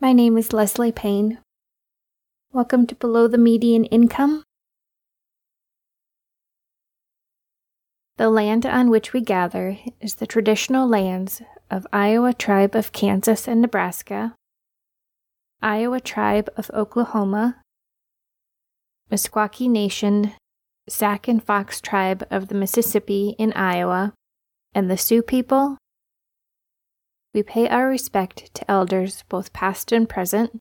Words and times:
My 0.00 0.12
name 0.12 0.38
is 0.38 0.52
Leslie 0.52 0.92
Payne. 0.92 1.40
Welcome 2.52 2.86
to 2.86 2.94
Below 2.94 3.26
the 3.26 3.36
Median 3.36 3.84
Income. 3.86 4.44
The 8.16 8.30
land 8.30 8.64
on 8.64 8.90
which 8.90 9.12
we 9.12 9.20
gather 9.20 9.76
is 10.00 10.14
the 10.14 10.26
traditional 10.26 10.86
lands 10.86 11.42
of 11.68 11.84
Iowa 11.92 12.32
Tribe 12.32 12.76
of 12.76 12.92
Kansas 12.92 13.48
and 13.48 13.60
Nebraska, 13.60 14.36
Iowa 15.60 15.98
Tribe 15.98 16.48
of 16.56 16.70
Oklahoma, 16.72 17.60
Meskwaki 19.10 19.68
Nation, 19.68 20.32
Sac 20.88 21.26
and 21.26 21.42
Fox 21.42 21.80
Tribe 21.80 22.24
of 22.30 22.46
the 22.46 22.54
Mississippi 22.54 23.34
in 23.36 23.52
Iowa, 23.54 24.12
and 24.72 24.88
the 24.88 24.96
Sioux 24.96 25.22
people. 25.22 25.76
We 27.34 27.42
pay 27.42 27.68
our 27.68 27.88
respect 27.88 28.54
to 28.54 28.70
elders 28.70 29.24
both 29.28 29.52
past 29.52 29.92
and 29.92 30.08
present. 30.08 30.60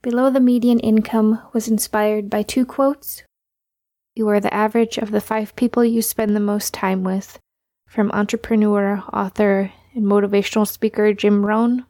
Below 0.00 0.30
the 0.30 0.40
median 0.40 0.78
income 0.78 1.42
was 1.52 1.66
inspired 1.66 2.30
by 2.30 2.42
two 2.42 2.64
quotes. 2.64 3.24
You 4.14 4.28
are 4.28 4.40
the 4.40 4.54
average 4.54 4.96
of 4.96 5.10
the 5.10 5.20
five 5.20 5.54
people 5.56 5.84
you 5.84 6.02
spend 6.02 6.36
the 6.36 6.40
most 6.40 6.72
time 6.72 7.02
with, 7.02 7.38
from 7.88 8.10
entrepreneur, 8.12 9.02
author, 9.12 9.72
and 9.94 10.04
motivational 10.04 10.66
speaker 10.68 11.12
Jim 11.12 11.44
Rohn. 11.44 11.84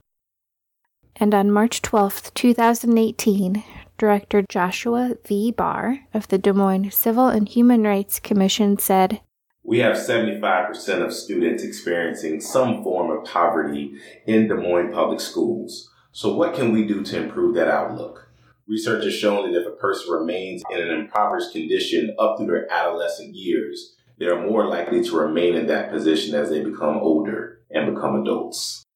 And 1.17 1.35
on 1.35 1.51
March 1.51 1.83
12, 1.83 2.33
2018, 2.33 3.63
Director 3.99 4.45
Joshua 4.49 5.17
V. 5.27 5.53
Barr 5.53 6.01
of 6.15 6.29
the 6.29 6.39
Des 6.39 6.53
Moines 6.53 6.91
Civil 6.91 7.29
and 7.29 7.49
Human 7.49 7.83
Rights 7.83 8.21
Commission 8.21 8.79
said, 8.79 9.21
We 9.69 9.81
have 9.81 9.97
75% 9.97 11.05
of 11.05 11.13
students 11.13 11.63
experiencing 11.63 12.41
some 12.41 12.83
form 12.83 13.11
of 13.11 13.27
poverty 13.27 13.99
in 14.27 14.49
Des 14.49 14.55
Moines 14.55 14.95
public 14.95 15.21
schools. 15.21 15.91
So, 16.11 16.35
what 16.35 16.55
can 16.55 16.73
we 16.73 16.87
do 16.87 17.03
to 17.03 17.23
improve 17.23 17.55
that 17.55 17.69
outlook? 17.69 18.31
Research 18.67 19.05
has 19.05 19.13
shown 19.13 19.53
that 19.53 19.61
if 19.61 19.67
a 19.67 19.77
person 19.77 20.11
remains 20.11 20.63
in 20.71 20.81
an 20.81 20.89
impoverished 20.89 21.53
condition 21.53 22.17
up 22.19 22.39
through 22.39 22.47
their 22.47 22.73
adolescent 22.73 23.35
years, 23.35 23.95
they 24.19 24.25
are 24.25 24.41
more 24.41 24.67
likely 24.67 25.05
to 25.05 25.19
remain 25.19 25.55
in 25.55 25.67
that 25.67 25.91
position 25.91 26.35
as 26.35 26.49
they 26.49 26.65
become 26.65 26.97
older 26.97 27.61
and 27.71 27.95
become 27.95 28.23
adults. 28.23 28.87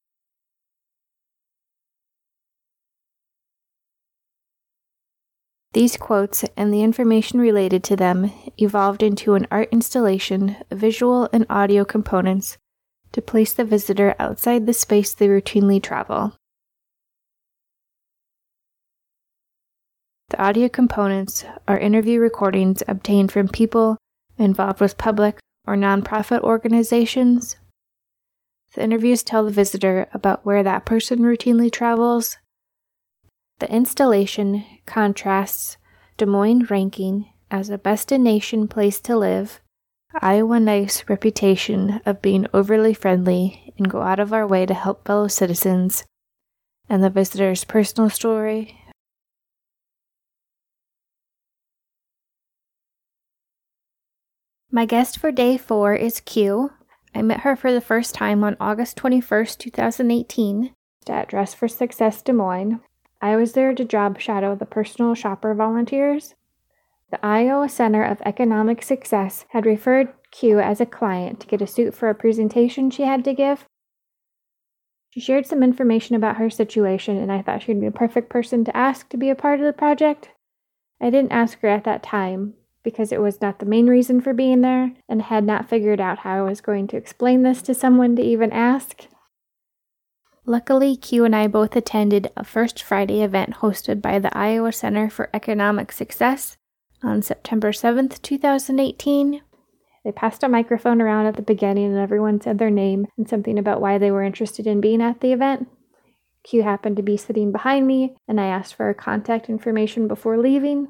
These 5.73 5.97
quotes 5.97 6.45
and 6.56 6.73
the 6.73 6.83
information 6.83 7.41
related 7.41 7.83
to 7.84 7.97
them 7.97 8.31
evolved 8.59 9.03
into 9.03 9.34
an 9.34 9.47
art 9.51 9.69
installation 9.73 10.56
visual 10.70 11.29
and 11.33 11.47
audio 11.48 11.84
components 11.84 12.59
to 13.12 13.23
place 13.23 13.55
the 13.55 13.64
visitor 13.64 14.14
outside 14.19 14.67
the 14.67 14.75
space 14.75 15.14
they 15.14 15.29
routinely 15.29 15.83
travel. 15.83 16.34
The 20.29 20.42
audio 20.42 20.69
components 20.69 21.45
are 21.69 21.79
interview 21.79 22.20
recordings 22.20 22.83
obtained 22.89 23.33
from 23.33 23.48
people 23.48 23.98
involved 24.39 24.81
with 24.81 24.98
public 24.98 25.39
or 25.67 25.77
nonprofit 25.77 26.41
organizations. 26.41 27.57
The 28.75 28.83
interviews 28.83 29.23
tell 29.23 29.45
the 29.45 29.51
visitor 29.51 30.09
about 30.14 30.45
where 30.45 30.62
that 30.62 30.86
person 30.86 31.20
routinely 31.20 31.70
travels. 31.70 32.39
The 33.62 33.72
installation 33.72 34.64
contrasts 34.86 35.77
Des 36.16 36.27
Moines 36.27 36.68
ranking 36.68 37.30
as 37.48 37.70
a 37.70 37.78
best 37.78 38.10
in 38.10 38.24
nation 38.24 38.66
place 38.66 38.98
to 39.02 39.16
live, 39.16 39.60
Iowa 40.20 40.58
Nice 40.58 41.05
reputation 41.08 42.00
of 42.05 42.20
being 42.20 42.48
overly 42.52 42.92
friendly 42.92 43.72
and 43.78 43.88
go 43.88 44.02
out 44.02 44.18
of 44.18 44.33
our 44.33 44.48
way 44.48 44.66
to 44.66 44.74
help 44.74 45.06
fellow 45.06 45.28
citizens, 45.28 46.05
and 46.88 47.05
the 47.05 47.08
visitor's 47.08 47.62
personal 47.62 48.10
story 48.10 48.80
My 54.72 54.86
guest 54.86 55.20
for 55.20 55.30
day 55.30 55.56
four 55.56 55.95
is 55.95 56.18
Q. 56.18 56.72
I 57.14 57.22
met 57.22 57.42
her 57.42 57.55
for 57.55 57.72
the 57.72 57.80
first 57.80 58.12
time 58.12 58.42
on 58.42 58.56
August 58.58 58.96
21st, 58.96 59.58
2018, 59.58 60.74
at 61.08 61.28
Dress 61.28 61.55
for 61.55 61.68
Success 61.68 62.22
Des 62.22 62.33
Moines. 62.33 62.80
I 63.22 63.36
was 63.36 63.52
there 63.52 63.72
to 63.72 63.84
job 63.84 64.20
shadow 64.20 64.56
the 64.56 64.66
personal 64.66 65.14
shopper 65.14 65.55
volunteers. 65.55 66.34
The 67.12 67.24
Iowa 67.24 67.68
Center 67.68 68.02
of 68.02 68.20
Economic 68.22 68.83
Success 68.83 69.44
had 69.50 69.64
referred 69.64 70.12
Q 70.33 70.58
as 70.58 70.80
a 70.80 70.86
client 70.86 71.38
to 71.40 71.46
get 71.46 71.62
a 71.62 71.66
suit 71.66 71.94
for 71.94 72.10
a 72.10 72.16
presentation 72.16 72.90
she 72.90 73.05
had 73.05 73.22
to 73.24 73.33
give. 73.33 73.64
She 75.10 75.20
shared 75.20 75.46
some 75.46 75.62
information 75.62 76.16
about 76.16 76.38
her 76.38 76.50
situation, 76.50 77.16
and 77.16 77.30
I 77.30 77.42
thought 77.42 77.62
she'd 77.62 77.80
be 77.80 77.86
a 77.86 77.92
perfect 77.92 78.28
person 78.28 78.64
to 78.64 78.77
ask 78.77 79.08
to 79.10 79.16
be 79.16 79.30
a 79.30 79.36
part 79.36 79.60
of 79.60 79.66
the 79.66 79.72
project. 79.72 80.30
I 81.00 81.10
didn't 81.10 81.33
ask 81.33 81.60
her 81.60 81.68
at 81.68 81.84
that 81.84 82.02
time, 82.02 82.54
because 82.83 83.12
it 83.12 83.20
was 83.20 83.40
not 83.40 83.60
the 83.60 83.66
main 83.66 83.86
reason 83.86 84.20
for 84.20 84.33
being 84.33 84.62
there 84.62 84.94
and 85.08 85.22
had 85.22 85.44
not 85.44 85.68
figured 85.68 86.00
out 86.00 86.20
how 86.20 86.39
I 86.39 86.48
was 86.48 86.60
going 86.60 86.89
to 86.89 86.96
explain 86.96 87.42
this 87.42 87.62
to 87.62 87.74
someone 87.74 88.16
to 88.16 88.22
even 88.22 88.50
ask. 88.52 89.06
Luckily, 90.45 90.97
Q 90.97 91.25
and 91.25 91.36
I 91.36 91.47
both 91.47 91.77
attended 91.77 92.30
a 92.36 92.42
First 92.42 92.83
Friday 92.83 93.23
event 93.23 93.57
hosted 93.57 94.03
by 94.03 94.19
the 94.19 94.36
Iowa 94.36 94.73
Center 94.73 95.08
for 95.08 95.30
Economic 95.33 95.92
Success 95.92 96.57
on 97.03 97.23
September 97.23 97.70
7th, 97.70 98.20
2018. 98.23 99.42
They 100.05 100.13
passed 100.13 100.42
a 100.42 100.48
microphone 100.48 101.01
around 101.01 101.27
at 101.27 101.36
the 101.36 101.42
beginning 101.42 101.86
and 101.86 101.98
everyone 101.98 102.41
said 102.41 102.58
their 102.58 102.70
name 102.70 103.07
and 103.17 103.29
something 103.29 103.57
about 103.57 103.81
why 103.81 103.98
they 103.98 104.11
were 104.11 104.25
interested 104.25 104.67
in 104.67 104.81
being 104.81 105.01
at 105.01 105.20
the 105.20 105.33
event. 105.33 105.69
Q 106.42 106.64
happened 106.64 106.97
to 106.97 107.02
be 107.02 107.17
sitting 107.17 107.52
behind 107.52 107.86
me, 107.86 108.17
and 108.27 108.41
I 108.41 108.47
asked 108.47 108.75
for 108.75 108.86
her 108.86 108.95
contact 108.95 109.48
information 109.48 110.08
before 110.08 110.36
leaving, 110.36 110.89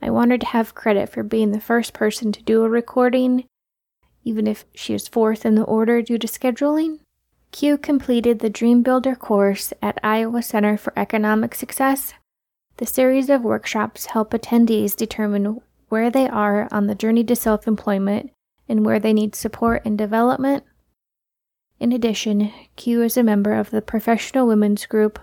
I 0.00 0.10
wanted 0.10 0.42
to 0.42 0.48
have 0.48 0.74
credit 0.74 1.08
for 1.08 1.22
being 1.22 1.50
the 1.50 1.60
first 1.60 1.92
person 1.92 2.30
to 2.30 2.42
do 2.42 2.62
a 2.62 2.68
recording, 2.68 3.48
even 4.22 4.46
if 4.46 4.64
she 4.74 4.94
is 4.94 5.08
fourth 5.08 5.46
in 5.46 5.54
the 5.54 5.62
order 5.62 6.02
due 6.02 6.18
to 6.18 6.26
scheduling. 6.26 7.00
Q 7.54 7.78
completed 7.78 8.40
the 8.40 8.50
Dream 8.50 8.82
Builder 8.82 9.14
course 9.14 9.72
at 9.80 10.00
Iowa 10.02 10.42
Center 10.42 10.76
for 10.76 10.92
Economic 10.98 11.54
Success. 11.54 12.12
The 12.78 12.84
series 12.84 13.30
of 13.30 13.44
workshops 13.44 14.06
help 14.06 14.32
attendees 14.32 14.96
determine 14.96 15.60
where 15.88 16.10
they 16.10 16.28
are 16.28 16.66
on 16.72 16.88
the 16.88 16.96
journey 16.96 17.22
to 17.22 17.36
self 17.36 17.68
employment 17.68 18.32
and 18.68 18.84
where 18.84 18.98
they 18.98 19.12
need 19.12 19.36
support 19.36 19.82
and 19.84 19.96
development. 19.96 20.64
In 21.78 21.92
addition, 21.92 22.50
Q 22.74 23.02
is 23.02 23.16
a 23.16 23.22
member 23.22 23.54
of 23.54 23.70
the 23.70 23.80
Professional 23.80 24.48
Women's 24.48 24.84
Group, 24.86 25.20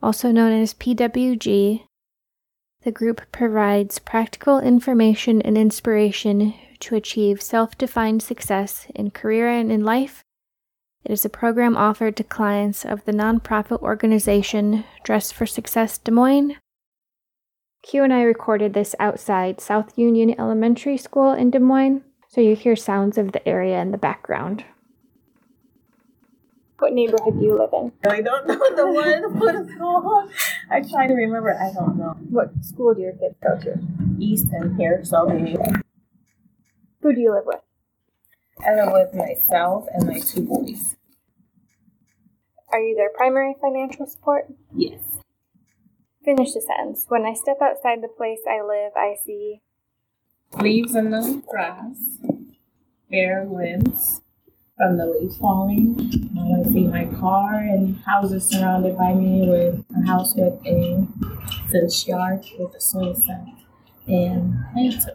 also 0.00 0.30
known 0.30 0.52
as 0.52 0.74
PWG, 0.74 1.88
the 2.82 2.92
group 2.92 3.20
provides 3.32 3.98
practical 3.98 4.60
information 4.60 5.42
and 5.42 5.58
inspiration 5.58 6.54
to 6.78 6.94
achieve 6.94 7.42
self 7.42 7.76
defined 7.76 8.22
success 8.22 8.86
in 8.94 9.10
career 9.10 9.48
and 9.48 9.72
in 9.72 9.84
life. 9.84 10.22
It 11.04 11.12
is 11.12 11.24
a 11.26 11.28
program 11.28 11.76
offered 11.76 12.16
to 12.16 12.24
clients 12.24 12.82
of 12.82 13.04
the 13.04 13.12
nonprofit 13.12 13.82
organization 13.82 14.84
Dress 15.02 15.30
for 15.30 15.44
Success 15.44 15.98
Des 15.98 16.10
Moines. 16.10 16.56
Q 17.82 18.04
and 18.04 18.12
I 18.14 18.22
recorded 18.22 18.72
this 18.72 18.94
outside 18.98 19.60
South 19.60 19.98
Union 19.98 20.34
Elementary 20.40 20.96
School 20.96 21.32
in 21.32 21.50
Des 21.50 21.58
Moines, 21.58 22.02
so 22.28 22.40
you 22.40 22.56
hear 22.56 22.74
sounds 22.74 23.18
of 23.18 23.32
the 23.32 23.46
area 23.46 23.82
in 23.82 23.90
the 23.90 23.98
background. 23.98 24.64
What 26.78 26.94
neighborhood 26.94 27.38
do 27.38 27.44
you 27.44 27.58
live 27.58 27.70
in? 27.74 27.92
I 28.10 28.22
don't 28.22 28.46
know 28.46 28.74
the 28.74 28.90
one. 28.90 29.38
What 29.38 29.68
school? 29.68 30.30
I 30.70 30.80
try 30.80 31.06
to 31.06 31.12
remember. 31.12 31.54
I 31.54 31.70
don't 31.74 31.98
know. 31.98 32.16
What 32.30 32.50
school 32.62 32.94
do 32.94 33.02
your 33.02 33.12
kids 33.12 33.36
go 33.42 33.58
to? 33.60 33.78
Easton 34.18 34.74
here, 34.76 35.04
so 35.04 35.26
maybe. 35.26 35.56
Who 37.02 37.14
do 37.14 37.20
you 37.20 37.30
live 37.30 37.44
with? 37.44 37.60
I 38.66 38.74
live 38.74 38.92
with 38.92 39.14
myself 39.14 39.86
and 39.92 40.06
my 40.06 40.20
two 40.20 40.42
boys. 40.42 40.96
Are 42.72 42.80
you 42.80 42.96
their 42.96 43.10
primary 43.14 43.54
financial 43.60 44.06
support? 44.06 44.46
Yes. 44.74 45.00
Finish 46.24 46.54
the 46.54 46.62
sentence. 46.62 47.04
When 47.08 47.24
I 47.24 47.34
step 47.34 47.58
outside 47.62 48.02
the 48.02 48.08
place 48.08 48.40
I 48.48 48.62
live, 48.62 48.92
I 48.96 49.16
see 49.24 49.60
leaves 50.60 50.94
in 50.94 51.10
the 51.10 51.42
grass, 51.46 51.98
bare 53.10 53.44
limbs, 53.44 54.22
from 54.76 54.96
the 54.96 55.06
leaves 55.06 55.36
falling. 55.36 55.96
I 56.36 56.68
see 56.72 56.86
my 56.86 57.04
car 57.20 57.54
and 57.56 57.98
houses 58.00 58.46
surrounded 58.46 58.96
by 58.96 59.14
me 59.14 59.48
with 59.48 59.84
a 59.96 60.06
house 60.06 60.34
with 60.34 60.54
a 60.66 61.06
fish 61.70 62.06
yard 62.06 62.44
with 62.58 62.74
a 62.74 62.80
swing 62.80 63.14
set 63.14 63.46
and 64.06 64.54
plants. 64.72 65.06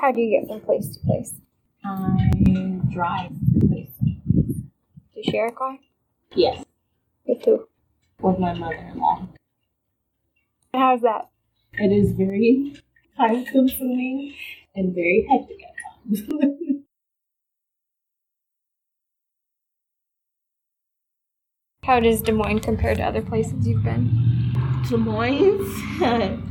How 0.00 0.12
do 0.12 0.20
you 0.20 0.38
get 0.38 0.48
from 0.48 0.60
place 0.60 0.96
to 0.96 1.00
place? 1.00 1.34
I 1.84 2.30
drive 2.92 3.30
from 3.30 3.68
place 3.68 3.90
to 3.98 4.04
place. 4.04 4.56
Do 5.12 5.16
you 5.16 5.24
share 5.24 5.46
a 5.48 5.52
car? 5.52 5.76
Yes. 6.36 6.64
With 7.26 7.44
who? 7.44 7.66
With 8.20 8.38
my 8.38 8.52
mother-in-law. 8.52 9.26
How's 10.72 11.00
that? 11.00 11.30
It 11.72 11.90
is 11.90 12.12
very 12.12 12.80
time-consuming 13.16 14.34
and 14.76 14.94
very 14.94 15.26
hectic 15.28 15.58
at 15.64 15.74
times. 16.06 16.22
How 21.82 21.98
does 21.98 22.22
Des 22.22 22.30
Moines 22.32 22.60
compare 22.60 22.94
to 22.94 23.02
other 23.02 23.22
places 23.22 23.66
you've 23.66 23.82
been? 23.82 24.52
Des 24.88 24.96
Moines 24.96 26.44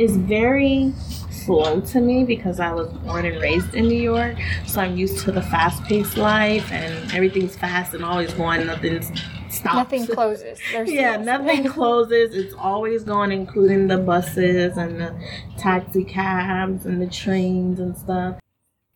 is 0.00 0.16
very 0.16 0.92
slow 1.30 1.80
to 1.80 2.00
me 2.00 2.24
because 2.24 2.58
I 2.58 2.72
was 2.72 2.88
born 2.88 3.26
and 3.26 3.40
raised 3.40 3.74
in 3.74 3.86
New 3.86 4.00
York. 4.00 4.36
So 4.66 4.80
I'm 4.80 4.96
used 4.96 5.24
to 5.24 5.32
the 5.32 5.42
fast 5.42 5.82
paced 5.84 6.16
life 6.16 6.72
and 6.72 7.12
everything's 7.12 7.54
fast 7.54 7.92
and 7.92 8.04
always 8.04 8.32
going, 8.32 8.66
nothing 8.66 9.02
stops. 9.50 9.64
Nothing 9.64 10.06
closes. 10.06 10.58
There's 10.72 10.90
yeah, 10.92 11.16
nothing 11.16 11.64
closes. 11.76 12.34
It's 12.34 12.54
always 12.54 13.04
going, 13.04 13.30
including 13.30 13.88
the 13.88 13.98
buses 13.98 14.78
and 14.78 15.00
the 15.00 15.20
taxi 15.58 16.04
cabs 16.04 16.86
and 16.86 17.00
the 17.00 17.06
trains 17.08 17.78
and 17.78 17.96
stuff. 17.96 18.36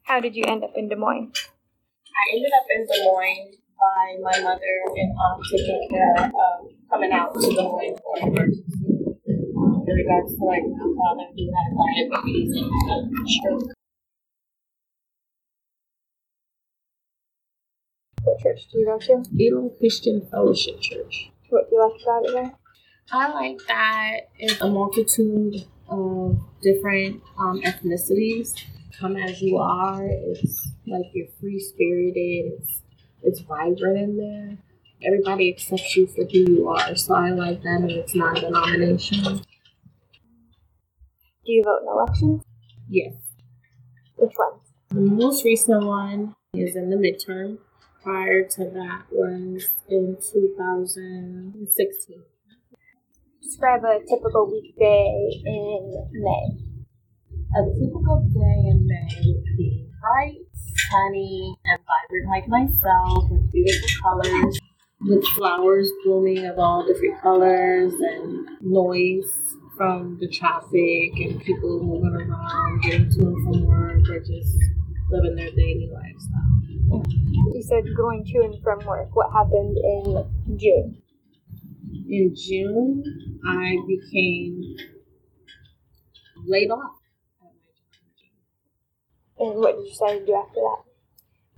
How 0.05 0.21
did 0.21 0.35
you 0.35 0.45
end 0.47 0.65
up 0.65 0.73
in 0.75 0.89
Des 0.89 0.97
Moines? 0.97 1.33
I 1.35 2.35
ended 2.35 2.51
up 2.59 2.67
in 2.75 2.87
Des 2.87 3.05
Moines 3.05 3.57
by 3.79 4.17
my 4.23 4.41
mother 4.43 4.81
and 4.97 5.15
aunt 5.19 5.43
taking 5.51 5.89
care 5.91 6.15
of 6.17 6.25
um, 6.25 6.69
coming 6.91 7.13
out 7.13 7.35
to 7.35 7.41
Des 7.41 7.63
Moines 7.63 7.99
for 7.99 8.29
emergency. 8.29 8.84
In 9.87 9.95
regards 9.95 10.35
to 10.37 10.45
like 10.45 10.63
my 10.63 10.79
father 10.79 11.29
who 11.37 11.53
had 11.53 12.11
diabetes 12.11 12.57
and 12.57 13.29
stroke. 13.29 13.73
What 18.23 18.41
church 18.41 18.67
do 18.73 18.79
you 18.79 18.87
go 18.87 18.99
to? 18.99 19.23
Elam 19.39 19.71
Christian 19.79 20.27
Fellowship 20.31 20.81
Church. 20.81 21.31
What 21.51 21.69
do 21.69 21.77
you 21.77 21.83
like 21.83 22.03
about 22.03 22.25
it 22.25 22.33
there? 22.33 22.53
I 23.13 23.31
like 23.33 23.59
that 23.69 24.21
it's 24.39 24.59
a 24.63 24.69
multitude 24.71 25.67
of 25.89 26.39
different 26.63 27.21
um, 27.39 27.61
ethnicities. 27.61 28.55
Come 28.99 29.17
as 29.17 29.43
you 29.43 29.59
are. 29.59 30.07
It's 30.07 30.69
like 30.87 31.11
you're 31.13 31.29
free 31.39 31.61
spirited. 31.61 32.53
It's 32.59 32.81
it's 33.23 33.41
vibrant 33.41 33.99
in 33.99 34.17
there. 34.17 34.57
Everybody 35.07 35.53
accepts 35.53 35.95
you 35.95 36.07
for 36.07 36.25
who 36.25 36.39
you 36.51 36.69
are. 36.69 36.97
So 36.97 37.15
I 37.15 37.31
like 37.31 37.63
that, 37.65 37.81
and 37.83 37.91
it's 37.91 38.15
non 38.15 38.35
denominational. 38.35 39.43
Do 41.45 41.53
you 41.53 41.63
vote 41.63 41.81
in 41.83 41.89
elections? 41.89 42.43
Yes. 42.89 43.13
Which 44.17 44.33
ones? 44.39 44.63
The 44.89 45.01
most 45.01 45.45
recent 45.45 45.85
one 45.85 46.35
is 46.55 46.75
in 46.75 46.89
the 46.89 46.97
midterm. 46.97 47.59
Prior 48.03 48.49
to 48.49 48.65
that 48.65 49.03
was 49.13 49.69
in 49.91 50.17
2016. 50.33 52.23
Describe 53.43 53.85
a 53.85 53.99
typical 54.09 54.51
weekday 54.51 55.43
in 55.45 56.09
May. 56.13 56.47
A 57.57 57.65
typical 57.79 58.27
day 58.33 58.71
in 58.71 58.87
May 58.87 59.09
would 59.27 59.45
be 59.59 59.87
bright, 60.01 60.39
sunny, 60.91 61.55
and 61.67 61.79
vibrant 61.79 62.29
like 62.31 62.49
myself 62.49 63.29
with 63.31 63.53
beautiful 63.53 63.89
colors, 64.03 64.59
with 65.03 65.25
flowers 65.37 65.93
blooming 66.05 66.47
of 66.47 66.59
all 66.59 66.87
different 66.87 67.21
colors 67.21 67.93
and 67.93 68.49
noise 68.63 69.57
from 69.77 70.19
the 70.21 70.29
traffic 70.29 71.13
and 71.17 71.41
people 71.43 71.83
moving 71.83 72.15
around, 72.15 72.83
getting 72.83 73.11
to 73.11 73.21
and 73.21 73.45
from 73.45 73.65
work, 73.65 74.09
or 74.09 74.21
just 74.21 74.57
living 75.11 75.37
their 75.37 75.51
daily 75.51 75.91
lifestyle. 75.93 77.03
You 77.53 77.63
said 77.63 77.85
going 77.97 78.25
to 78.25 78.39
and 78.45 78.63
from 78.63 78.85
work. 78.87 79.15
What 79.15 79.33
happened 79.33 79.77
in 79.77 80.59
June? 80.59 81.03
In 82.09 82.35
June, 82.37 83.41
I 83.47 83.77
became 83.87 84.77
laid 86.47 86.71
off. 86.71 86.97
And 89.39 89.57
what 89.57 89.77
did 89.77 89.85
you 89.85 89.91
decide 89.91 90.19
to 90.21 90.27
do 90.27 90.35
after 90.35 90.55
that? 90.55 90.83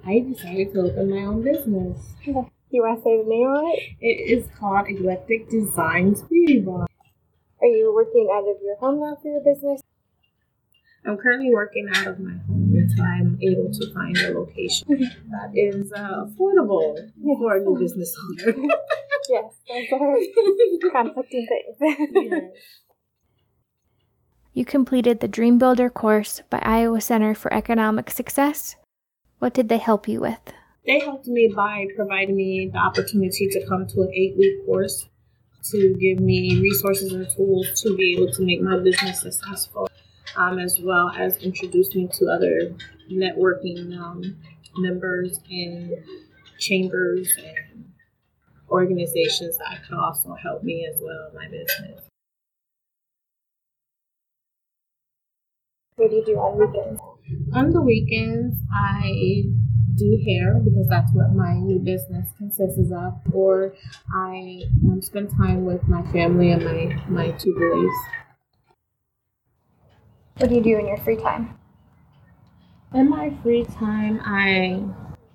I 0.06 0.20
decided 0.20 0.72
to 0.72 0.80
open 0.80 1.10
my 1.10 1.26
own 1.26 1.42
business. 1.42 1.98
Do 2.24 2.30
you 2.70 2.82
want 2.82 2.98
to 2.98 3.02
say 3.02 3.22
the 3.22 3.28
name 3.28 3.50
of 3.50 3.64
it? 3.64 3.96
It 4.00 4.38
is 4.38 4.48
called 4.58 4.88
Eclectic 4.88 5.50
Designs 5.50 6.22
Beauty 6.22 6.60
Bar. 6.60 6.86
Are 7.60 7.66
you 7.66 7.92
working 7.94 8.28
out 8.32 8.48
of 8.48 8.56
your 8.62 8.76
home 8.76 9.00
now 9.00 9.16
for 9.20 9.28
your 9.28 9.40
business? 9.40 9.80
I'm 11.06 11.16
currently 11.16 11.50
working 11.52 11.88
out 11.94 12.06
of 12.06 12.18
my 12.18 12.32
home 12.46 12.74
until 12.74 13.04
I'm 13.04 13.38
able 13.40 13.70
to 13.72 13.94
find 13.94 14.16
a 14.18 14.38
location 14.38 14.88
that 15.30 15.52
is 15.54 15.92
uh, 15.92 16.26
affordable 16.26 16.96
for 17.38 17.56
a 17.56 17.60
new 17.60 17.78
business 17.78 18.14
owner. 18.24 18.56
Yes, 19.28 19.54
those 19.68 20.00
are 20.00 20.16
conflicting 20.92 21.48
things. 21.48 21.96
Yes. 22.14 22.42
You 24.52 24.64
completed 24.64 25.18
the 25.18 25.26
Dream 25.26 25.58
Builder 25.58 25.90
course 25.90 26.42
by 26.48 26.60
Iowa 26.62 27.00
Center 27.00 27.34
for 27.34 27.52
Economic 27.52 28.08
Success. 28.10 28.76
What 29.40 29.52
did 29.52 29.68
they 29.68 29.78
help 29.78 30.06
you 30.06 30.20
with? 30.20 30.38
They 30.86 31.00
helped 31.00 31.26
me 31.26 31.52
by 31.54 31.86
providing 31.96 32.36
me 32.36 32.70
the 32.72 32.78
opportunity 32.78 33.48
to 33.48 33.66
come 33.66 33.88
to 33.88 34.02
an 34.02 34.12
eight 34.14 34.36
week 34.38 34.64
course 34.64 35.08
to 35.70 35.94
give 35.98 36.20
me 36.20 36.60
resources 36.60 37.12
and 37.12 37.28
tools 37.30 37.80
to 37.82 37.96
be 37.96 38.14
able 38.16 38.32
to 38.32 38.42
make 38.44 38.60
my 38.60 38.78
business 38.78 39.20
successful, 39.20 39.88
um, 40.36 40.58
as 40.58 40.78
well 40.80 41.10
as 41.16 41.36
introduce 41.38 41.94
me 41.94 42.08
to 42.12 42.26
other 42.26 42.74
networking 43.10 43.96
um, 43.98 44.36
members 44.76 45.40
and 45.50 45.92
chambers 46.58 47.32
and 47.38 47.92
organizations 48.70 49.56
that 49.58 49.82
could 49.86 49.96
also 49.96 50.34
help 50.34 50.62
me 50.62 50.86
as 50.92 51.00
well 51.00 51.28
in 51.28 51.34
my 51.34 51.48
business. 51.48 52.00
What 55.96 56.10
do 56.10 56.16
you 56.16 56.24
do 56.24 56.36
on 56.36 56.58
weekends? 56.58 57.00
On 57.54 57.70
the 57.70 57.80
weekends, 57.80 58.58
I 58.72 59.44
do 59.96 60.22
hair 60.26 60.54
because 60.54 60.86
that's 60.88 61.12
what 61.12 61.34
my 61.34 61.54
new 61.54 61.78
business 61.78 62.28
consists 62.38 62.92
of, 62.92 63.14
or 63.32 63.74
I 64.14 64.62
um, 64.84 65.00
spend 65.02 65.30
time 65.36 65.64
with 65.64 65.86
my 65.88 66.02
family 66.12 66.52
and 66.52 66.64
my, 66.64 67.02
my 67.08 67.30
two 67.32 67.54
boys. 67.54 68.16
What 70.38 70.50
do 70.50 70.54
you 70.54 70.62
do 70.62 70.78
in 70.78 70.86
your 70.86 70.98
free 70.98 71.16
time? 71.16 71.58
In 72.94 73.08
my 73.08 73.32
free 73.42 73.64
time, 73.64 74.20
I 74.22 74.82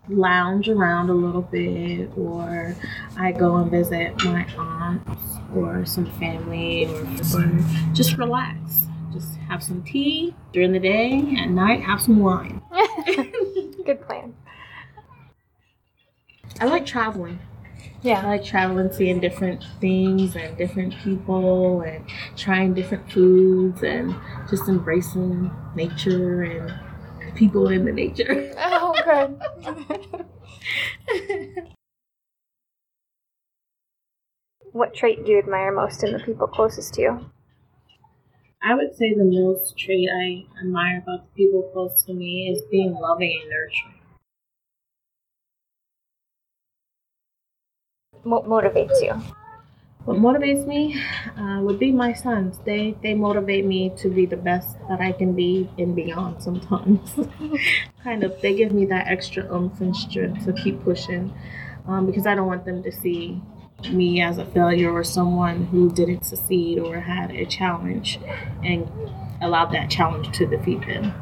lounge 0.08 0.69
around 0.69 1.10
a 1.10 1.13
little 1.13 1.42
bit, 1.42 2.10
or 2.18 2.75
I 3.18 3.31
go 3.31 3.56
and 3.58 3.69
visit 3.69 4.24
my 4.24 4.46
aunts 4.58 5.38
or 5.56 5.86
some 5.86 6.06
family, 6.19 6.86
or, 6.86 7.02
or 7.36 7.60
just 7.94 8.18
relax. 8.18 8.88
Just 9.12 9.36
have 9.50 9.62
some 9.62 9.84
tea 9.84 10.34
during 10.54 10.72
the 10.72 10.80
day. 10.80 11.36
At 11.40 11.50
night, 11.50 11.81
have 11.81 12.02
some 12.02 12.19
wine. 12.19 12.62
Good 13.86 14.02
plan. 14.06 14.34
I 16.62 16.65
like 16.65 16.86
traveling. 16.86 17.39
Yeah. 18.03 18.22
I 18.24 18.27
like 18.27 18.46
traveling, 18.46 18.94
seeing 18.94 19.20
different 19.20 19.65
things 19.80 20.36
and 20.36 20.56
different 20.56 20.96
people, 21.00 21.82
and 21.82 22.06
trying 22.38 22.75
different 22.75 23.12
foods, 23.12 23.82
and 23.82 24.15
just 24.48 24.70
embracing 24.70 25.50
nature 25.75 26.44
and 26.44 26.72
people 27.36 27.68
in 27.70 27.84
the 27.86 27.91
nature. 27.91 28.53
Oh, 28.63 28.94
good. 29.03 29.39
what 34.72 34.94
trait 34.94 35.25
do 35.25 35.32
you 35.32 35.39
admire 35.39 35.72
most 35.72 36.03
in 36.03 36.13
the 36.13 36.20
people 36.20 36.46
closest 36.46 36.94
to 36.94 37.01
you? 37.01 37.25
I 38.62 38.75
would 38.75 38.96
say 38.96 39.15
the 39.15 39.24
most 39.24 39.75
trait 39.80 40.08
I 40.13 40.46
admire 40.60 41.00
about 41.00 41.25
the 41.25 41.32
people 41.36 41.63
close 41.74 42.03
to 42.03 42.13
me 42.13 42.51
is 42.51 42.62
being 42.70 42.94
loving 42.94 43.39
and 43.41 43.50
nurturing. 43.50 44.00
What 48.24 48.46
motivates 48.46 49.01
you? 49.01 49.13
What 50.06 50.18
motivates 50.18 50.66
me 50.66 51.00
uh, 51.38 51.62
would 51.62 51.78
be 51.78 51.92
my 51.92 52.13
sons. 52.13 52.60
They 52.66 52.96
they 53.04 53.13
motivate 53.13 53.66
me 53.66 53.92
to 53.98 54.10
be 54.10 54.25
the 54.25 54.38
best 54.38 54.78
that 54.90 55.00
I 55.00 55.12
can 55.12 55.34
be 55.34 55.70
and 55.78 55.96
beyond. 55.96 56.42
Sometimes, 56.42 57.13
kind 58.04 58.24
of, 58.24 58.40
they 58.42 58.56
give 58.56 58.72
me 58.72 58.86
that 58.88 59.08
extra 59.08 59.44
oomph 59.54 59.80
and 59.80 59.96
strength 59.96 60.46
to 60.46 60.54
keep 60.54 60.84
pushing, 60.84 61.34
um, 61.88 62.08
because 62.08 62.25
I 62.25 62.34
don't 62.34 62.48
want 62.48 62.66
them 62.66 62.82
to 62.82 62.92
see 62.92 63.42
me 63.92 64.22
as 64.22 64.38
a 64.40 64.46
failure 64.46 64.92
or 64.92 65.04
someone 65.04 65.66
who 65.66 65.92
didn't 65.92 66.24
succeed 66.24 66.80
or 66.80 67.00
had 67.00 67.32
a 67.32 67.46
challenge, 67.46 68.20
and 68.63 68.90
allowed 69.42 69.72
that 69.74 69.90
challenge 69.92 70.36
to 70.38 70.48
defeat 70.48 70.82
them. 70.82 71.13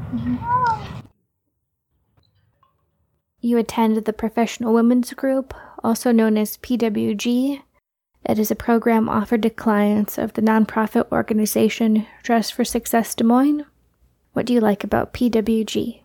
You 3.41 3.57
attend 3.57 3.97
the 3.97 4.13
Professional 4.13 4.73
Women's 4.73 5.13
Group, 5.13 5.53
also 5.83 6.11
known 6.11 6.37
as 6.37 6.57
PWG. 6.57 7.61
It 8.25 8.39
is 8.39 8.51
a 8.51 8.55
program 8.55 9.07
offered 9.07 9.43
to 9.43 9.49
clients 9.49 10.17
of 10.17 10.33
the 10.33 10.41
nonprofit 10.41 11.11
organization 11.11 12.05
Dress 12.23 12.49
for 12.49 12.63
Success 12.63 13.15
Des 13.15 13.23
Moines. 13.23 13.65
What 14.33 14.45
do 14.45 14.53
you 14.53 14.59
like 14.59 14.83
about 14.83 15.13
PWG? 15.13 16.01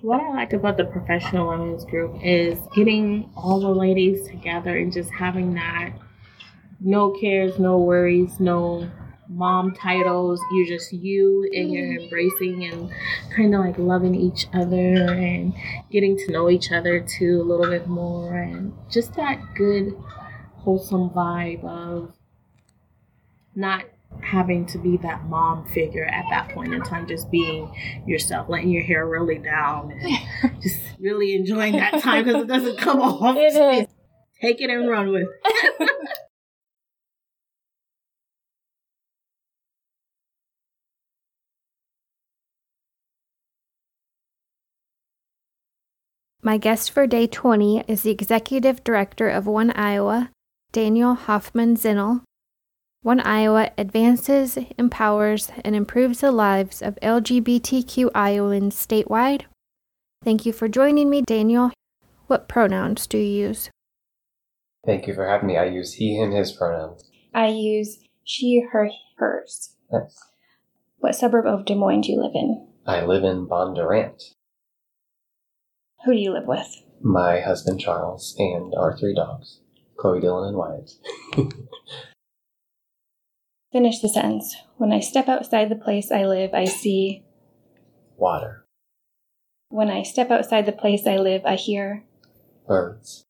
What 0.00 0.20
I 0.20 0.30
like 0.30 0.52
about 0.52 0.76
the 0.76 0.84
professional 0.84 1.48
women's 1.48 1.84
group 1.84 2.16
is 2.22 2.58
getting 2.74 3.30
all 3.36 3.60
the 3.60 3.68
ladies 3.68 4.28
together 4.28 4.76
and 4.76 4.92
just 4.92 5.10
having 5.10 5.54
that 5.54 5.92
no 6.80 7.10
cares, 7.10 7.58
no 7.58 7.78
worries, 7.78 8.38
no 8.38 8.88
mom 9.28 9.74
titles. 9.74 10.40
You're 10.52 10.66
just 10.66 10.92
you 10.92 11.48
and 11.52 11.72
you're 11.72 11.86
mm-hmm. 11.86 12.04
embracing 12.04 12.64
and 12.64 12.90
kind 13.34 13.54
of 13.54 13.60
like 13.60 13.78
loving 13.78 14.14
each 14.14 14.46
other 14.54 14.76
and 14.76 15.54
getting 15.90 16.16
to 16.16 16.32
know 16.32 16.48
each 16.50 16.72
other 16.72 17.00
too 17.00 17.40
a 17.40 17.44
little 17.44 17.66
bit 17.66 17.86
more 17.86 18.34
and 18.34 18.72
just 18.90 19.14
that 19.14 19.40
good 19.54 19.94
wholesome 20.56 21.10
vibe 21.10 21.64
of 21.64 22.12
not 23.54 23.84
having 24.22 24.66
to 24.66 24.78
be 24.78 24.96
that 24.98 25.24
mom 25.24 25.66
figure 25.68 26.04
at 26.04 26.24
that 26.30 26.48
point 26.50 26.74
in 26.74 26.82
time, 26.82 27.06
just 27.06 27.30
being 27.30 27.72
yourself, 28.06 28.48
letting 28.48 28.70
your 28.70 28.82
hair 28.82 29.06
really 29.06 29.38
down, 29.38 29.92
and 29.92 30.60
just 30.62 30.80
really 30.98 31.34
enjoying 31.34 31.74
that 31.74 32.00
time 32.00 32.24
because 32.24 32.42
it 32.42 32.48
doesn't 32.48 32.78
come 32.78 33.00
off. 33.00 33.36
It 33.36 33.54
is. 33.54 33.86
Take 34.40 34.60
it 34.60 34.70
and 34.70 34.88
run 34.88 35.10
with 35.10 35.26
it. 35.44 35.90
My 46.48 46.56
guest 46.56 46.92
for 46.92 47.06
day 47.06 47.26
20 47.26 47.84
is 47.88 48.04
the 48.04 48.10
executive 48.10 48.82
director 48.82 49.28
of 49.28 49.46
One 49.46 49.70
Iowa, 49.72 50.30
Daniel 50.72 51.12
Hoffman 51.12 51.76
Zinnel. 51.76 52.22
One 53.02 53.20
Iowa 53.20 53.70
advances, 53.76 54.56
empowers, 54.78 55.50
and 55.62 55.76
improves 55.76 56.22
the 56.22 56.32
lives 56.32 56.80
of 56.80 56.98
LGBTQ 57.02 58.12
Iowans 58.14 58.74
statewide. 58.74 59.42
Thank 60.24 60.46
you 60.46 60.54
for 60.54 60.68
joining 60.68 61.10
me, 61.10 61.20
Daniel. 61.20 61.70
What 62.28 62.48
pronouns 62.48 63.06
do 63.06 63.18
you 63.18 63.48
use? 63.48 63.68
Thank 64.86 65.06
you 65.06 65.12
for 65.12 65.28
having 65.28 65.48
me. 65.48 65.58
I 65.58 65.66
use 65.66 65.92
he, 65.92 66.16
him, 66.16 66.30
his 66.30 66.52
pronouns. 66.52 67.10
I 67.34 67.48
use 67.48 67.98
she, 68.24 68.64
her, 68.72 68.88
hers. 69.18 69.76
Nice. 69.92 70.18
What 70.96 71.14
suburb 71.14 71.44
of 71.44 71.66
Des 71.66 71.74
Moines 71.74 72.00
do 72.00 72.12
you 72.12 72.22
live 72.22 72.32
in? 72.34 72.68
I 72.86 73.04
live 73.04 73.24
in 73.24 73.46
Bondurant. 73.46 74.32
Who 76.08 76.14
do 76.14 76.20
you 76.20 76.32
live 76.32 76.46
with? 76.46 76.84
My 77.02 77.40
husband 77.40 77.80
Charles 77.80 78.34
and 78.38 78.74
our 78.74 78.96
three 78.96 79.14
dogs, 79.14 79.60
Chloe, 79.98 80.22
Dylan, 80.22 80.48
and 80.48 80.56
Wyatt. 80.56 80.90
Finish 83.72 84.00
the 84.00 84.08
sentence. 84.08 84.56
When 84.78 84.90
I 84.90 85.00
step 85.00 85.28
outside 85.28 85.68
the 85.68 85.76
place 85.76 86.10
I 86.10 86.24
live, 86.24 86.54
I 86.54 86.64
see. 86.64 87.24
Water, 88.16 88.64
When 89.68 89.90
I 89.90 90.02
step 90.02 90.30
outside 90.30 90.64
the 90.64 90.72
place 90.72 91.06
I 91.06 91.18
live, 91.18 91.42
I 91.44 91.56
hear. 91.56 92.04
birds. 92.66 93.24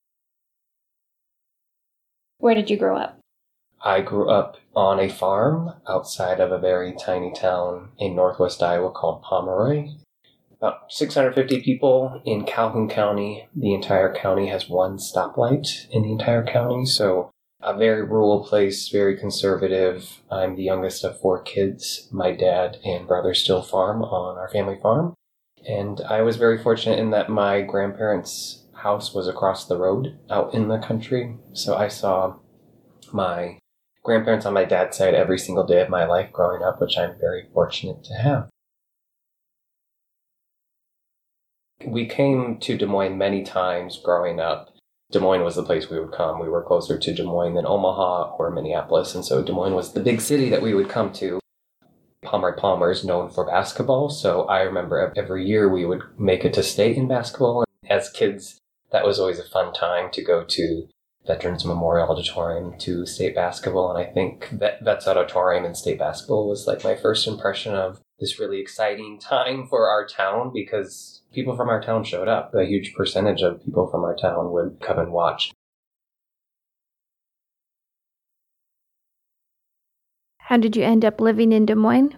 Where 2.37 2.54
did 2.54 2.70
you 2.70 2.76
grow 2.76 2.97
up? 2.97 3.18
I 3.82 4.02
grew 4.02 4.30
up 4.30 4.56
on 4.76 5.00
a 5.00 5.08
farm 5.08 5.73
outside 5.88 6.38
of 6.38 6.52
a 6.52 6.61
very 6.61 6.92
tiny 6.92 7.32
town 7.32 7.88
in 7.99 8.14
northwest 8.14 8.62
Iowa 8.62 8.92
called 8.92 9.23
Pomeroy. 9.25 9.88
About 10.61 10.93
650 10.93 11.62
people 11.62 12.21
in 12.25 12.45
Calhoun 12.45 12.88
County. 12.88 13.49
The 13.55 13.75
entire 13.75 14.12
county 14.12 14.49
has 14.49 14.69
one 14.69 14.97
stoplight 14.97 15.88
in 15.91 16.03
the 16.03 16.11
entire 16.11 16.45
county, 16.45 16.85
so 16.85 17.31
a 17.61 17.77
very 17.77 18.03
rural 18.03 18.45
place, 18.45 18.88
very 18.88 19.17
conservative. 19.17 20.21
I'm 20.33 20.57
the 20.57 20.65
youngest 20.65 21.05
of 21.05 21.21
four 21.21 21.41
kids. 21.43 22.09
My 22.11 22.33
dad 22.33 22.79
and 22.85 23.07
brother 23.07 23.35
still 23.35 23.62
farm 23.62 24.03
on 24.03 24.37
our 24.37 24.49
family 24.49 24.77
farm. 24.83 25.15
And 25.69 26.00
I 26.00 26.23
was 26.23 26.37
very 26.37 26.61
fortunate 26.61 26.99
in 26.99 27.11
that 27.11 27.31
my 27.31 27.62
grandparents' 27.62 28.65
house 28.75 29.15
was 29.15 29.29
across 29.29 29.65
the 29.65 29.79
road 29.79 30.19
out 30.29 30.55
in 30.55 30.67
the 30.67 30.79
country. 30.79 31.37
So 31.53 31.77
I 31.77 31.87
saw 31.87 32.35
my 33.12 33.59
grandparents 34.03 34.47
on 34.47 34.55
my 34.55 34.65
dad's 34.65 34.97
side 34.97 35.15
every 35.15 35.38
single 35.38 35.67
day 35.67 35.83
of 35.83 35.88
my 35.88 36.05
life 36.05 36.33
growing 36.33 36.62
up, 36.62 36.81
which 36.81 36.99
I'm 36.99 37.19
very 37.21 37.47
fortunate 37.53 38.03
to 38.05 38.15
have. 38.15 38.49
We 41.85 42.06
came 42.06 42.58
to 42.58 42.76
Des 42.76 42.87
Moines 42.87 43.16
many 43.16 43.42
times 43.42 43.99
growing 44.02 44.40
up. 44.40 44.70
Des 45.11 45.20
Moines 45.20 45.44
was 45.44 45.54
the 45.56 45.62
place 45.62 45.88
we 45.88 45.99
would 45.99 46.12
come. 46.12 46.40
We 46.40 46.49
were 46.49 46.62
closer 46.62 46.99
to 46.99 47.14
Des 47.14 47.23
Moines 47.23 47.54
than 47.54 47.66
Omaha 47.66 48.35
or 48.38 48.50
Minneapolis, 48.50 49.14
and 49.14 49.25
so 49.25 49.42
Des 49.42 49.52
Moines 49.52 49.75
was 49.75 49.92
the 49.92 50.00
big 50.00 50.20
city 50.20 50.50
that 50.50 50.62
we 50.62 50.75
would 50.75 50.88
come 50.88 51.12
to. 51.14 51.38
Palmer 52.23 52.52
Palmer 52.52 52.90
is 52.90 53.04
known 53.04 53.30
for 53.30 53.47
basketball, 53.47 54.11
so 54.11 54.42
I 54.47 54.62
remember 54.62 55.12
every 55.16 55.47
year 55.47 55.68
we 55.68 55.85
would 55.85 56.02
make 56.18 56.44
it 56.44 56.52
to 56.54 56.62
state 56.62 56.97
in 56.97 57.06
basketball. 57.06 57.64
As 57.88 58.11
kids, 58.11 58.58
that 58.90 59.06
was 59.06 59.18
always 59.20 59.38
a 59.38 59.44
fun 59.44 59.73
time 59.73 60.11
to 60.12 60.23
go 60.23 60.44
to 60.44 60.88
Veterans 61.26 61.64
Memorial 61.64 62.08
Auditorium 62.08 62.76
to 62.78 63.06
state 63.06 63.35
basketball. 63.35 63.94
And 63.94 64.04
I 64.04 64.11
think 64.11 64.49
Vet- 64.49 64.82
Vets 64.82 65.06
Auditorium 65.06 65.64
and 65.64 65.76
state 65.76 65.99
basketball 65.99 66.49
was 66.49 66.66
like 66.66 66.82
my 66.82 66.97
first 66.97 67.26
impression 67.26 67.75
of 67.75 68.00
this 68.18 68.40
really 68.40 68.61
exciting 68.61 69.18
time 69.20 69.66
for 69.66 69.88
our 69.88 70.06
town 70.06 70.50
because 70.52 71.17
people 71.32 71.56
from 71.56 71.68
our 71.68 71.82
town 71.82 72.04
showed 72.04 72.28
up. 72.28 72.54
A 72.54 72.64
huge 72.64 72.94
percentage 72.94 73.42
of 73.42 73.64
people 73.64 73.88
from 73.88 74.04
our 74.04 74.16
town 74.16 74.52
would 74.52 74.78
come 74.80 74.99
and 74.99 75.12
watch. 75.12 75.52
How 80.38 80.56
did 80.56 80.76
you 80.76 80.82
end 80.82 81.04
up 81.04 81.20
living 81.20 81.52
in 81.52 81.66
Des 81.66 81.75
Moines? 81.75 82.14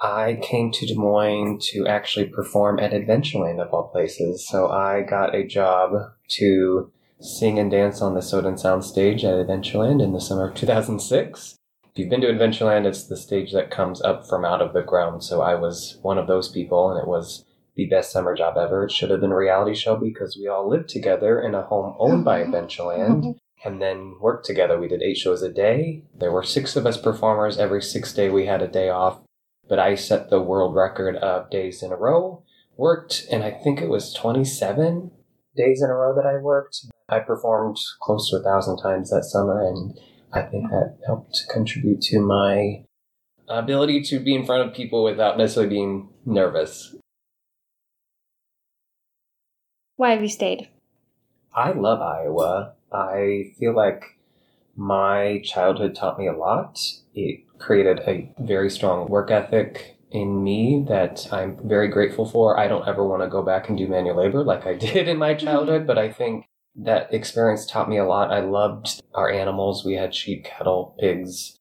I 0.00 0.40
came 0.42 0.72
to 0.72 0.86
Des 0.86 0.96
Moines 0.96 1.60
to 1.70 1.86
actually 1.86 2.26
perform 2.26 2.80
at 2.80 2.92
Adventureland 2.92 3.60
of 3.60 3.72
all 3.72 3.84
places. 3.84 4.46
So 4.46 4.68
I 4.68 5.02
got 5.02 5.34
a 5.34 5.46
job 5.46 5.92
to 6.30 6.90
sing 7.20 7.58
and 7.58 7.70
dance 7.70 8.02
on 8.02 8.14
the 8.14 8.20
Soden 8.20 8.58
Sound 8.58 8.84
stage 8.84 9.24
at 9.24 9.34
Adventureland 9.34 10.02
in 10.02 10.12
the 10.12 10.20
summer 10.20 10.48
of 10.48 10.56
2006. 10.56 11.56
If 11.84 11.98
you've 11.98 12.10
been 12.10 12.20
to 12.22 12.26
Adventureland, 12.26 12.86
it's 12.86 13.04
the 13.04 13.16
stage 13.16 13.52
that 13.52 13.70
comes 13.70 14.02
up 14.02 14.28
from 14.28 14.44
out 14.44 14.60
of 14.60 14.72
the 14.72 14.82
ground. 14.82 15.22
So 15.22 15.40
I 15.40 15.54
was 15.54 15.98
one 16.02 16.18
of 16.18 16.26
those 16.26 16.48
people, 16.48 16.90
and 16.90 17.00
it 17.00 17.06
was 17.06 17.44
the 17.76 17.86
best 17.86 18.12
summer 18.12 18.36
job 18.36 18.56
ever. 18.56 18.84
It 18.84 18.92
should 18.92 19.10
have 19.10 19.20
been 19.20 19.32
a 19.32 19.36
reality 19.36 19.74
show 19.74 19.96
because 19.96 20.36
we 20.36 20.48
all 20.48 20.68
lived 20.68 20.88
together 20.88 21.40
in 21.40 21.54
a 21.54 21.62
home 21.62 21.94
owned 21.98 22.24
by 22.24 22.40
mm-hmm. 22.40 22.54
Adventureland 22.54 23.22
mm-hmm. 23.22 23.68
and 23.68 23.82
then 23.82 24.16
worked 24.20 24.46
together. 24.46 24.78
We 24.78 24.88
did 24.88 25.02
eight 25.02 25.16
shows 25.16 25.42
a 25.42 25.52
day. 25.52 26.04
There 26.16 26.32
were 26.32 26.42
six 26.42 26.76
of 26.76 26.86
us 26.86 26.96
performers. 26.96 27.58
Every 27.58 27.82
sixth 27.82 28.14
day 28.14 28.30
we 28.30 28.46
had 28.46 28.62
a 28.62 28.68
day 28.68 28.90
off. 28.90 29.20
But 29.68 29.78
I 29.78 29.94
set 29.94 30.30
the 30.30 30.42
world 30.42 30.74
record 30.74 31.16
of 31.16 31.50
days 31.50 31.82
in 31.82 31.90
a 31.90 31.96
row. 31.96 32.42
Worked, 32.76 33.26
and 33.30 33.42
I 33.42 33.50
think 33.50 33.80
it 33.80 33.88
was 33.88 34.12
27 34.12 35.10
days 35.56 35.82
in 35.82 35.88
a 35.88 35.94
row 35.94 36.14
that 36.14 36.26
I 36.26 36.42
worked. 36.42 36.86
I 37.08 37.20
performed 37.20 37.78
close 38.02 38.30
to 38.30 38.36
a 38.36 38.42
thousand 38.42 38.78
times 38.78 39.10
that 39.10 39.24
summer, 39.24 39.66
and 39.66 39.98
I 40.32 40.42
think 40.42 40.70
that 40.70 40.98
helped 41.06 41.44
contribute 41.50 42.00
to 42.02 42.20
my 42.20 42.84
ability 43.48 44.02
to 44.02 44.18
be 44.18 44.34
in 44.34 44.44
front 44.44 44.68
of 44.68 44.74
people 44.74 45.04
without 45.04 45.38
necessarily 45.38 45.70
being 45.70 46.08
nervous. 46.26 46.94
Why 49.96 50.10
have 50.10 50.22
you 50.22 50.28
stayed? 50.28 50.68
I 51.54 51.72
love 51.72 52.00
Iowa. 52.00 52.74
I 52.92 53.52
feel 53.58 53.74
like 53.74 54.04
my 54.76 55.40
childhood 55.44 55.94
taught 55.94 56.18
me 56.18 56.26
a 56.26 56.32
lot. 56.32 56.80
It 57.14 57.44
created 57.58 58.00
a 58.00 58.32
very 58.40 58.70
strong 58.70 59.08
work 59.08 59.30
ethic 59.30 59.98
in 60.10 60.42
me 60.42 60.84
that 60.88 61.28
I'm 61.32 61.58
very 61.68 61.88
grateful 61.88 62.26
for. 62.28 62.58
I 62.58 62.66
don't 62.68 62.86
ever 62.88 63.06
want 63.06 63.22
to 63.22 63.28
go 63.28 63.42
back 63.42 63.68
and 63.68 63.78
do 63.78 63.86
manual 63.86 64.16
labor 64.16 64.42
like 64.42 64.66
I 64.66 64.74
did 64.88 65.08
in 65.08 65.18
my 65.18 65.34
childhood, 65.46 65.86
but 65.86 65.98
I 65.98 66.10
think 66.10 66.46
that 66.76 67.14
experience 67.14 67.66
taught 67.66 67.88
me 67.88 67.98
a 67.98 68.04
lot. 68.04 68.32
I 68.32 68.40
loved 68.40 69.00
our 69.14 69.30
animals. 69.30 69.84
We 69.84 69.94
had 69.94 70.14
sheep, 70.14 70.44
cattle, 70.44 70.96
pigs, 70.98 71.56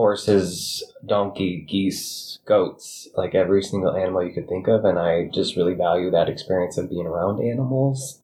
horses, 0.00 0.82
donkey, 1.04 1.60
geese, 1.68 2.38
goats, 2.46 3.06
like 3.16 3.34
every 3.34 3.62
single 3.62 3.94
animal 3.94 4.24
you 4.24 4.32
could 4.32 4.48
think 4.48 4.66
of. 4.66 4.82
And 4.82 4.98
I 4.98 5.28
just 5.28 5.56
really 5.56 5.74
value 5.74 6.10
that 6.10 6.26
experience 6.26 6.78
of 6.78 6.88
being 6.88 7.06
around 7.06 7.44
animals. 7.44 8.22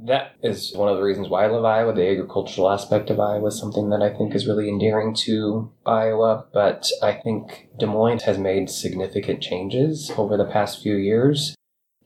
That 0.00 0.32
is 0.42 0.72
one 0.74 0.88
of 0.88 0.96
the 0.96 1.02
reasons 1.02 1.28
why 1.28 1.44
I 1.44 1.48
love 1.48 1.66
Iowa. 1.66 1.92
The 1.92 2.08
agricultural 2.08 2.70
aspect 2.70 3.10
of 3.10 3.20
Iowa 3.20 3.48
is 3.48 3.58
something 3.58 3.90
that 3.90 4.00
I 4.00 4.16
think 4.16 4.34
is 4.34 4.46
really 4.46 4.70
endearing 4.70 5.12
to 5.26 5.70
Iowa. 5.84 6.46
But 6.54 6.88
I 7.02 7.12
think 7.12 7.68
Des 7.78 7.84
Moines 7.84 8.22
has 8.22 8.38
made 8.38 8.70
significant 8.70 9.42
changes 9.42 10.10
over 10.16 10.38
the 10.38 10.50
past 10.56 10.82
few 10.82 10.96
years 10.96 11.54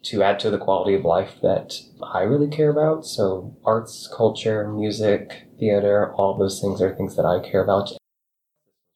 to 0.06 0.24
add 0.24 0.40
to 0.40 0.50
the 0.50 0.58
quality 0.58 0.94
of 0.94 1.04
life 1.04 1.36
that 1.40 1.80
I 2.02 2.22
really 2.22 2.48
care 2.48 2.70
about. 2.70 3.06
So, 3.06 3.56
arts, 3.64 4.08
culture, 4.12 4.68
music, 4.68 5.46
theater, 5.60 6.12
all 6.14 6.36
those 6.36 6.60
things 6.60 6.82
are 6.82 6.92
things 6.96 7.14
that 7.14 7.24
I 7.24 7.48
care 7.48 7.62
about. 7.62 7.92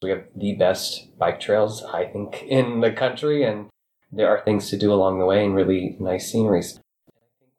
We 0.01 0.09
have 0.09 0.23
the 0.35 0.55
best 0.55 1.17
bike 1.19 1.39
trails, 1.39 1.83
I 1.83 2.05
think, 2.05 2.43
in 2.43 2.81
the 2.81 2.91
country, 2.91 3.43
and 3.43 3.67
there 4.11 4.27
are 4.27 4.43
things 4.43 4.69
to 4.69 4.77
do 4.77 4.91
along 4.91 5.19
the 5.19 5.25
way 5.25 5.45
and 5.45 5.55
really 5.55 5.95
nice 5.99 6.31
sceneries. 6.31 6.79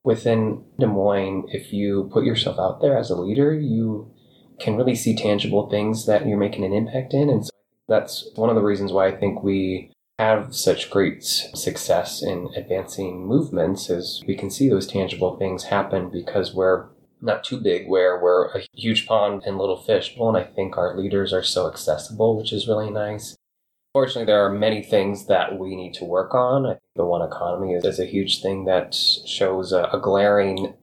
Within 0.05 0.65
Des 0.79 0.87
Moines, 0.87 1.45
if 1.53 1.73
you 1.73 2.11
put 2.13 2.25
yourself 2.25 2.59
out 2.59 2.81
there 2.81 2.99
as 2.99 3.11
a 3.11 3.17
leader, 3.17 3.55
you 3.55 4.13
can 4.59 4.77
really 4.77 4.97
see 4.97 5.15
tangible 5.15 5.71
things 5.71 6.07
that 6.07 6.27
you're 6.27 6.37
making 6.37 6.65
an 6.65 6.73
impact 6.73 7.15
in. 7.15 7.31
And 7.31 7.45
so 7.45 7.51
that's 7.89 8.29
one 8.35 8.49
of 8.49 8.57
the 8.57 8.63
reasons 8.63 8.93
why 8.93 9.07
I 9.07 9.17
think 9.17 9.43
we 9.43 9.93
have 10.19 10.55
such 10.55 10.91
great 10.91 11.25
success 11.25 12.23
in 12.23 12.49
advancing 12.57 13.27
movements 13.27 13.89
is 13.91 14.23
we 14.27 14.37
can 14.37 14.51
see 14.51 14.69
those 14.69 14.87
tangible 14.87 15.37
things 15.37 15.65
happen 15.65 16.11
because 16.11 16.55
we're 16.55 16.87
not 17.23 17.45
too 17.45 17.61
big 17.61 17.88
where 17.88 18.21
we're 18.21 18.49
a 18.49 18.62
huge 18.75 19.07
pond 19.07 19.43
and 19.47 19.59
little 19.59 19.81
fishbowl 19.81 20.35
and 20.35 20.37
i 20.37 20.43
think 20.45 20.76
our 20.76 20.97
leaders 20.97 21.33
are 21.33 21.43
so 21.43 21.69
accessible 21.69 22.37
which 22.37 22.52
is 22.52 22.69
really 22.69 22.91
nice 22.91 23.37
fortunately 23.93 24.25
there 24.25 24.45
are 24.45 24.52
many 24.52 24.83
things 24.83 25.26
that 25.26 25.59
we 25.59 25.76
need 25.76 25.95
to 25.95 26.05
work 26.05 26.35
on 26.35 26.67
i 26.67 26.71
think 26.71 26.81
the 26.97 27.05
one 27.05 27.23
economy 27.23 27.73
is, 27.73 27.85
is 27.85 28.00
a 28.00 28.07
huge 28.07 28.43
thing 28.43 28.64
that 28.64 28.95
shows 28.95 29.73
a, 29.73 29.85
a 29.85 30.00
glaring 30.00 30.75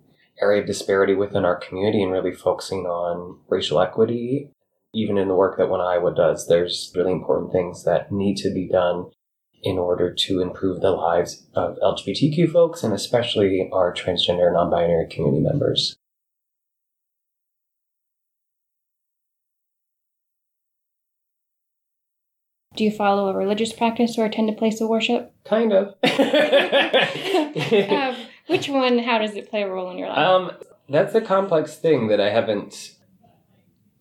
area 0.41 0.61
of 0.61 0.67
disparity 0.67 1.13
within 1.13 1.45
our 1.45 1.55
community 1.55 2.01
and 2.01 2.11
really 2.11 2.33
focusing 2.33 2.85
on 2.85 3.39
racial 3.49 3.81
equity. 3.81 4.51
Even 4.93 5.17
in 5.17 5.27
the 5.27 5.35
work 5.35 5.57
that 5.57 5.69
One 5.69 5.81
Iowa 5.81 6.13
does, 6.15 6.47
there's 6.47 6.91
really 6.95 7.11
important 7.11 7.51
things 7.51 7.83
that 7.83 8.11
need 8.11 8.37
to 8.37 8.51
be 8.51 8.67
done 8.67 9.11
in 9.61 9.77
order 9.77 10.11
to 10.11 10.41
improve 10.41 10.81
the 10.81 10.91
lives 10.91 11.45
of 11.53 11.77
LGBTQ 11.83 12.51
folks 12.51 12.81
and 12.81 12.93
especially 12.93 13.69
our 13.73 13.93
transgender 13.93 14.51
non 14.51 14.71
binary 14.71 15.07
community 15.07 15.43
members. 15.43 15.97
Do 22.79 22.85
you 22.85 22.91
follow 22.91 23.27
a 23.27 23.35
religious 23.35 23.73
practice 23.73 24.17
or 24.17 24.23
attend 24.23 24.49
a 24.49 24.53
place 24.53 24.79
of 24.79 24.87
worship? 24.87 25.33
Kind 25.43 25.73
of. 25.73 25.95
um, 27.91 28.15
which 28.47 28.69
one? 28.69 28.99
How 28.99 29.17
does 29.17 29.35
it 29.35 29.49
play 29.49 29.63
a 29.63 29.69
role 29.69 29.91
in 29.91 29.97
your 29.97 30.07
life? 30.07 30.17
Um, 30.17 30.51
that's 30.87 31.13
a 31.13 31.19
complex 31.19 31.75
thing 31.75 32.07
that 32.07 32.21
I 32.21 32.29
haven't. 32.29 32.95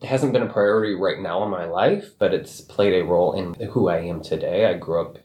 It 0.00 0.06
hasn't 0.06 0.32
been 0.32 0.44
a 0.44 0.52
priority 0.52 0.94
right 0.94 1.18
now 1.18 1.42
in 1.42 1.50
my 1.50 1.64
life, 1.64 2.12
but 2.20 2.32
it's 2.32 2.61
played 2.61 2.94
a 2.94 3.04
role 3.04 3.32
in 3.32 3.54
who 3.70 3.88
I 3.88 3.99
am 3.99 4.23
today. 4.23 4.66
I 4.66 4.75
grew 4.75 5.00
up 5.00 5.18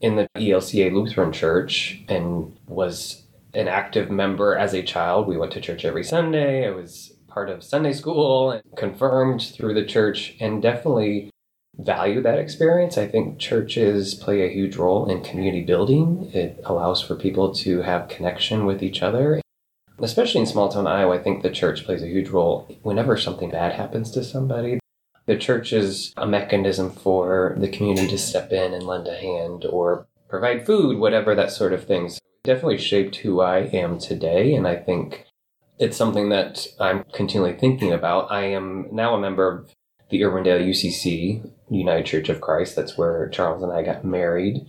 in 0.00 0.16
the 0.16 0.26
ELCA 0.36 0.90
Lutheran 0.90 1.30
Church 1.30 2.02
and 2.08 2.58
was 2.66 3.26
an 3.52 3.68
active 3.68 4.10
member 4.10 4.56
as 4.56 4.72
a 4.72 4.82
child. 4.82 5.28
We 5.28 5.36
went 5.36 5.52
to 5.52 5.60
church 5.60 5.84
every 5.84 6.04
Sunday. 6.04 6.66
I 6.66 6.70
was 6.70 7.12
part 7.28 7.50
of 7.50 7.62
Sunday 7.62 7.92
school 7.92 8.52
and 8.52 8.62
confirmed 8.78 9.42
through 9.42 9.74
the 9.74 9.84
church 9.84 10.36
and 10.40 10.62
definitely 10.62 11.30
value 11.78 12.22
that 12.22 12.38
experience. 12.38 12.96
I 12.96 13.06
think 13.06 13.38
churches 13.38 14.14
play 14.14 14.42
a 14.42 14.52
huge 14.52 14.76
role 14.76 15.10
in 15.10 15.22
community 15.22 15.62
building. 15.62 16.30
It 16.32 16.60
allows 16.64 17.02
for 17.02 17.16
people 17.16 17.52
to 17.54 17.82
have 17.82 18.08
connection 18.08 18.66
with 18.66 18.82
each 18.82 19.02
other. 19.02 19.40
Especially 19.98 20.40
in 20.40 20.46
small 20.46 20.68
town 20.68 20.86
Iowa, 20.86 21.18
I 21.18 21.22
think 21.22 21.42
the 21.42 21.50
church 21.50 21.84
plays 21.84 22.02
a 22.02 22.08
huge 22.08 22.28
role 22.28 22.68
whenever 22.82 23.16
something 23.16 23.50
bad 23.50 23.72
happens 23.72 24.10
to 24.12 24.24
somebody. 24.24 24.80
The 25.26 25.36
church 25.36 25.72
is 25.72 26.12
a 26.16 26.26
mechanism 26.26 26.90
for 26.90 27.54
the 27.58 27.68
community 27.68 28.08
to 28.08 28.18
step 28.18 28.52
in 28.52 28.74
and 28.74 28.86
lend 28.86 29.06
a 29.06 29.16
hand 29.16 29.64
or 29.64 30.06
provide 30.28 30.66
food, 30.66 30.98
whatever 30.98 31.34
that 31.34 31.52
sort 31.52 31.72
of 31.72 31.86
thing. 31.86 32.10
Definitely 32.42 32.78
shaped 32.78 33.16
who 33.16 33.40
I 33.40 33.60
am 33.60 33.98
today. 33.98 34.54
And 34.54 34.66
I 34.66 34.76
think 34.76 35.24
it's 35.78 35.96
something 35.96 36.28
that 36.28 36.66
I'm 36.78 37.04
continually 37.14 37.56
thinking 37.56 37.92
about. 37.92 38.30
I 38.30 38.44
am 38.46 38.88
now 38.92 39.14
a 39.14 39.20
member 39.20 39.50
of 39.50 39.72
the 40.10 40.20
Urbandale 40.20 40.66
UCC, 40.66 41.50
United 41.70 42.06
Church 42.06 42.28
of 42.28 42.40
Christ. 42.40 42.76
That's 42.76 42.96
where 42.96 43.28
Charles 43.28 43.62
and 43.62 43.72
I 43.72 43.82
got 43.82 44.04
married. 44.04 44.66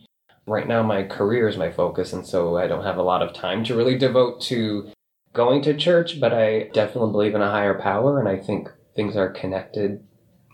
Right 0.48 0.68
now, 0.68 0.84
my 0.84 1.04
career 1.04 1.48
is 1.48 1.58
my 1.58 1.72
focus, 1.72 2.14
and 2.14 2.26
so 2.26 2.58
I 2.58 2.68
don't 2.68 2.84
have 2.84 2.98
a 2.98 3.04
lot 3.04 3.22
of 3.22 3.34
time 3.34 3.64
to 3.66 3.76
really 3.76 3.98
devote 3.98 4.42
to 4.44 4.92
going 5.34 5.62
to 5.64 5.76
church, 5.76 6.20
but 6.20 6.34
I 6.34 6.70
definitely 6.74 7.12
believe 7.12 7.36
in 7.36 7.42
a 7.42 7.52
higher 7.52 7.80
power, 7.80 8.20
and 8.20 8.30
I 8.30 8.38
think 8.38 8.72
things 8.96 9.16
are 9.16 9.30
connected. 9.30 10.04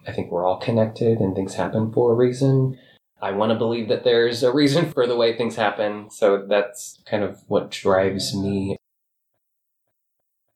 I 0.07 0.11
think 0.11 0.31
we're 0.31 0.45
all 0.45 0.59
connected, 0.59 1.19
and 1.19 1.35
things 1.35 1.55
happen 1.55 1.91
for 1.91 2.11
a 2.11 2.15
reason. 2.15 2.77
I 3.21 3.31
want 3.31 3.51
to 3.51 3.57
believe 3.57 3.87
that 3.89 4.03
there's 4.03 4.41
a 4.41 4.51
reason 4.51 4.91
for 4.91 5.05
the 5.05 5.15
way 5.15 5.37
things 5.37 5.55
happen, 5.55 6.09
so 6.09 6.45
that's 6.47 7.01
kind 7.05 7.23
of 7.23 7.39
what 7.47 7.69
drives 7.69 8.35
me. 8.35 8.77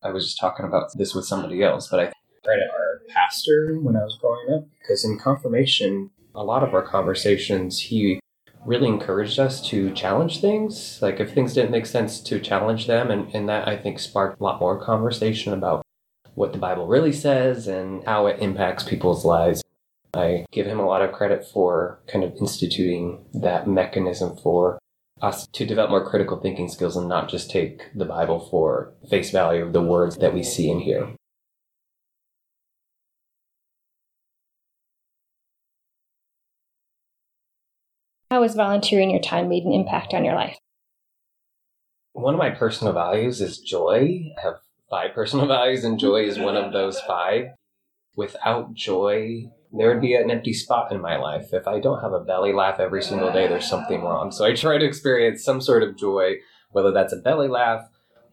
I 0.02 0.10
was 0.10 0.26
just 0.26 0.40
talking 0.40 0.66
about 0.66 0.98
this 0.98 1.14
with 1.14 1.26
somebody 1.26 1.62
else, 1.64 1.88
but 1.88 2.00
I 2.00 2.12
credit 2.46 2.70
our 2.72 3.02
pastor 3.10 3.78
when 3.82 3.96
I 3.96 4.04
was 4.04 4.18
growing 4.22 4.54
up 4.54 4.68
because 4.80 5.04
in 5.04 5.18
confirmation, 5.18 6.12
a 6.34 6.44
lot 6.44 6.64
of 6.64 6.74
our 6.74 6.84
conversations, 6.84 7.80
he 7.80 8.20
really 8.66 8.88
encouraged 8.88 9.40
us 9.40 9.68
to 9.70 9.92
challenge 9.92 10.42
things. 10.42 11.00
Like 11.02 11.20
if 11.20 11.34
things 11.34 11.54
didn't 11.54 11.72
make 11.72 11.86
sense, 11.86 12.20
to 12.22 12.40
challenge 12.40 12.88
them. 12.88 13.12
And, 13.12 13.34
and 13.34 13.50
that 13.50 13.68
I 13.68 13.78
think 13.78 14.00
sparked 14.00 14.40
a 14.40 14.44
lot 14.44 14.60
more 14.60 14.84
conversation 14.84 15.54
about 15.54 15.84
what 16.36 16.52
the 16.52 16.60
Bible 16.60 16.88
really 16.88 17.14
says 17.14 17.68
and 17.68 18.04
how 18.06 18.28
it 18.28 18.40
impacts 18.40 18.84
people's 18.84 19.26
lives. 19.26 19.64
I 20.14 20.46
give 20.52 20.66
him 20.66 20.80
a 20.80 20.86
lot 20.86 21.02
of 21.02 21.12
credit 21.12 21.46
for 21.46 22.00
kind 22.08 22.24
of 22.24 22.36
instituting 22.38 23.26
that 23.34 23.68
mechanism 23.68 24.38
for 24.38 24.80
us 25.22 25.48
to 25.48 25.66
develop 25.66 25.92
more 25.92 26.10
critical 26.10 26.40
thinking 26.40 26.70
skills 26.70 26.98
and 26.98 27.08
not 27.08 27.30
just 27.30 27.50
take 27.50 27.84
the 27.94 28.06
Bible 28.06 28.48
for 28.50 28.94
face 29.10 29.32
value 29.32 29.64
of 29.64 29.74
the 29.74 29.82
words 29.82 30.18
that 30.18 30.34
we 30.34 30.44
see 30.44 30.70
and 30.70 30.82
hear. 30.82 31.16
How 38.32 38.42
has 38.42 38.56
volunteering 38.56 39.12
your 39.12 39.22
time 39.22 39.50
made 39.50 39.64
an 39.64 39.74
impact 39.74 40.14
on 40.14 40.26
your 40.26 40.36
life? 40.36 40.58
One 42.14 42.34
of 42.34 42.40
my 42.40 42.50
personal 42.50 42.94
values 42.94 43.40
is 43.40 43.60
joy. 43.60 44.32
I 44.38 44.42
have 44.42 44.56
five 44.90 45.14
personal 45.14 45.48
values, 45.48 45.84
and 45.84 46.00
joy 46.00 46.24
is 46.24 46.40
one 46.40 46.56
of 46.56 46.74
those 46.74 47.00
five. 47.02 47.50
Without 48.16 48.74
joy, 48.74 49.44
there 49.72 49.90
would 49.90 50.02
be 50.02 50.16
an 50.16 50.32
empty 50.32 50.54
spot 50.54 50.92
in 50.92 51.02
my 51.02 51.18
life. 51.18 51.50
If 51.54 51.68
I 51.68 51.80
don't 51.80 52.02
have 52.02 52.14
a 52.14 52.24
belly 52.24 52.54
laugh 52.54 52.80
every 52.80 53.04
single 53.04 53.32
day, 53.32 53.48
there's 53.48 53.70
something 53.70 54.02
wrong. 54.02 54.32
So 54.32 54.46
I 54.46 54.56
try 54.56 54.78
to 54.78 54.86
experience 54.86 55.44
some 55.44 55.62
sort 55.62 55.84
of 55.84 55.98
joy, 55.98 56.36
whether 56.72 56.92
that's 56.92 57.14
a 57.14 57.18
belly 57.18 57.48
laugh 57.48 57.88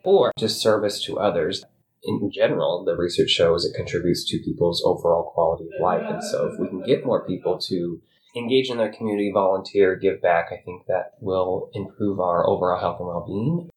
or 0.05 0.33
just 0.39 0.63
service 0.63 1.05
to 1.05 1.19
others. 1.19 1.65
In 2.05 2.31
general, 2.33 2.85
the 2.85 2.97
research 2.97 3.31
shows 3.31 3.65
it 3.65 3.77
contributes 3.77 4.25
to 4.31 4.39
people's 4.39 4.83
overall 4.85 5.31
quality 5.35 5.65
of 5.65 5.83
life. 5.83 6.03
And 6.09 6.23
so 6.25 6.47
if 6.47 6.59
we 6.59 6.69
can 6.69 6.83
get 6.83 7.05
more 7.05 7.27
people 7.27 7.59
to 7.59 8.01
engage 8.35 8.71
in 8.71 8.79
their 8.79 8.93
community, 8.93 9.31
volunteer, 9.33 9.97
give 9.97 10.23
back, 10.23 10.49
I 10.53 10.63
think 10.65 10.87
that 10.87 11.13
will 11.21 11.71
improve 11.75 12.21
our 12.21 12.49
overall 12.49 12.81
health 12.81 12.99
and 13.01 13.09
well 13.09 13.25
being. 13.27 13.71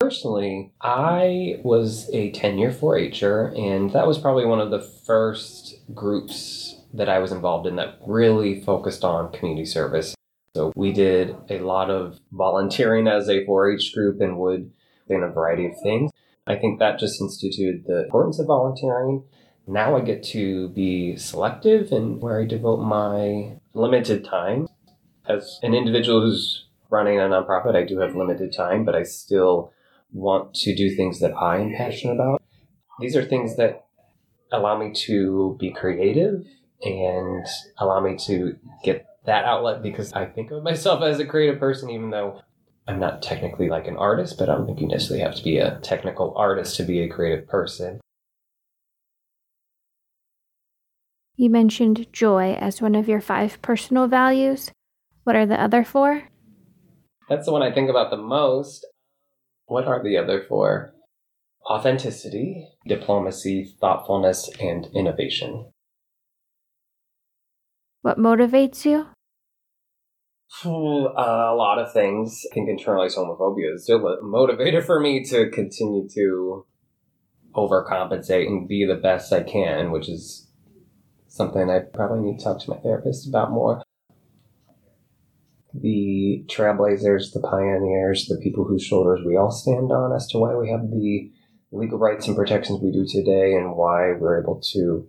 Personally, 0.00 0.72
I 0.80 1.60
was 1.64 2.08
a 2.12 2.30
10 2.30 2.58
year 2.58 2.70
4 2.70 2.98
H'er, 2.98 3.52
and 3.58 3.92
that 3.92 4.06
was 4.06 4.18
probably 4.18 4.46
one 4.46 4.60
of 4.60 4.70
the 4.70 4.80
first 4.80 5.80
groups 5.92 6.76
that 6.94 7.08
I 7.08 7.18
was 7.18 7.32
involved 7.32 7.66
in 7.66 7.76
that 7.76 7.98
really 8.06 8.60
focused 8.60 9.04
on 9.04 9.32
community 9.32 9.66
service. 9.66 10.14
So 10.54 10.72
we 10.74 10.92
did 10.92 11.36
a 11.50 11.58
lot 11.58 11.90
of 11.90 12.20
volunteering 12.32 13.06
as 13.06 13.28
a 13.28 13.44
4 13.44 13.72
H 13.72 13.92
group 13.92 14.20
and 14.20 14.38
would 14.38 14.70
in 15.08 15.22
a 15.22 15.28
variety 15.28 15.66
of 15.66 15.72
things. 15.82 16.10
I 16.46 16.56
think 16.56 16.78
that 16.78 16.98
just 16.98 17.20
instituted 17.20 17.84
the 17.86 18.04
importance 18.04 18.38
of 18.38 18.46
volunteering 18.46 19.24
now 19.68 19.96
I 19.96 20.00
get 20.00 20.22
to 20.24 20.68
be 20.70 21.16
selective 21.16 21.92
in 21.92 22.20
where 22.20 22.40
I 22.40 22.46
devote 22.46 22.78
my 22.78 23.58
limited 23.74 24.24
time. 24.24 24.66
As 25.28 25.60
an 25.62 25.74
individual 25.74 26.22
who's 26.22 26.66
running 26.90 27.18
a 27.18 27.22
nonprofit, 27.22 27.76
I 27.76 27.84
do 27.84 27.98
have 27.98 28.16
limited 28.16 28.52
time, 28.52 28.84
but 28.84 28.94
I 28.94 29.02
still 29.02 29.72
want 30.10 30.54
to 30.54 30.74
do 30.74 30.96
things 30.96 31.20
that 31.20 31.34
I 31.34 31.58
am 31.58 31.74
passionate 31.74 32.14
about. 32.14 32.42
These 32.98 33.14
are 33.14 33.24
things 33.24 33.56
that 33.56 33.84
allow 34.50 34.78
me 34.78 34.92
to 34.92 35.56
be 35.60 35.70
creative 35.70 36.46
and 36.82 37.46
allow 37.76 38.00
me 38.00 38.16
to 38.26 38.56
get 38.82 39.06
that 39.26 39.44
outlet 39.44 39.82
because 39.82 40.14
I 40.14 40.24
think 40.24 40.50
of 40.50 40.62
myself 40.62 41.02
as 41.02 41.20
a 41.20 41.26
creative 41.26 41.60
person, 41.60 41.90
even 41.90 42.08
though 42.08 42.40
I'm 42.86 42.98
not 42.98 43.20
technically 43.20 43.68
like 43.68 43.86
an 43.86 43.98
artist, 43.98 44.38
but 44.38 44.48
I 44.48 44.54
don't 44.54 44.64
think 44.64 44.80
you 44.80 44.88
necessarily 44.88 45.22
have 45.22 45.34
to 45.34 45.44
be 45.44 45.58
a 45.58 45.78
technical 45.80 46.32
artist 46.36 46.76
to 46.76 46.84
be 46.84 47.02
a 47.02 47.08
creative 47.08 47.46
person. 47.46 48.00
You 51.40 51.50
mentioned 51.50 52.12
joy 52.12 52.54
as 52.54 52.82
one 52.82 52.96
of 52.96 53.08
your 53.08 53.20
five 53.20 53.62
personal 53.62 54.08
values. 54.08 54.72
What 55.22 55.36
are 55.36 55.46
the 55.46 55.60
other 55.60 55.84
four? 55.84 56.24
That's 57.28 57.46
the 57.46 57.52
one 57.52 57.62
I 57.62 57.70
think 57.70 57.88
about 57.88 58.10
the 58.10 58.16
most. 58.16 58.84
What 59.66 59.84
are 59.84 60.02
the 60.02 60.18
other 60.18 60.44
four? 60.48 60.94
Authenticity, 61.70 62.66
diplomacy, 62.88 63.72
thoughtfulness, 63.80 64.50
and 64.60 64.88
innovation. 64.92 65.70
What 68.02 68.18
motivates 68.18 68.84
you? 68.84 69.06
Uh, 70.64 71.52
a 71.52 71.54
lot 71.54 71.78
of 71.78 71.92
things. 71.92 72.42
I 72.50 72.54
think 72.54 72.68
internalized 72.68 73.16
homophobia 73.16 73.74
is 73.74 73.84
still 73.84 74.04
a 74.08 74.20
motivator 74.22 74.84
for 74.84 74.98
me 74.98 75.22
to 75.26 75.50
continue 75.50 76.08
to 76.14 76.66
overcompensate 77.54 78.46
and 78.48 78.66
be 78.66 78.84
the 78.84 78.96
best 78.96 79.32
I 79.32 79.44
can, 79.44 79.92
which 79.92 80.08
is 80.08 80.47
something 81.38 81.70
I 81.70 81.78
probably 81.78 82.20
need 82.20 82.38
to 82.38 82.44
talk 82.44 82.60
to 82.60 82.70
my 82.70 82.76
therapist 82.76 83.26
about 83.26 83.50
more. 83.50 83.82
The 85.72 86.44
trailblazers, 86.48 87.32
the 87.32 87.40
pioneers, 87.40 88.26
the 88.26 88.40
people 88.42 88.64
whose 88.64 88.84
shoulders 88.84 89.24
we 89.24 89.36
all 89.36 89.50
stand 89.50 89.90
on 89.92 90.12
as 90.12 90.26
to 90.28 90.38
why 90.38 90.54
we 90.54 90.68
have 90.70 90.90
the 90.90 91.30
legal 91.70 91.98
rights 91.98 92.26
and 92.26 92.36
protections 92.36 92.80
we 92.82 92.90
do 92.90 93.06
today 93.06 93.54
and 93.54 93.76
why 93.76 94.12
we're 94.12 94.40
able 94.40 94.60
to 94.72 95.08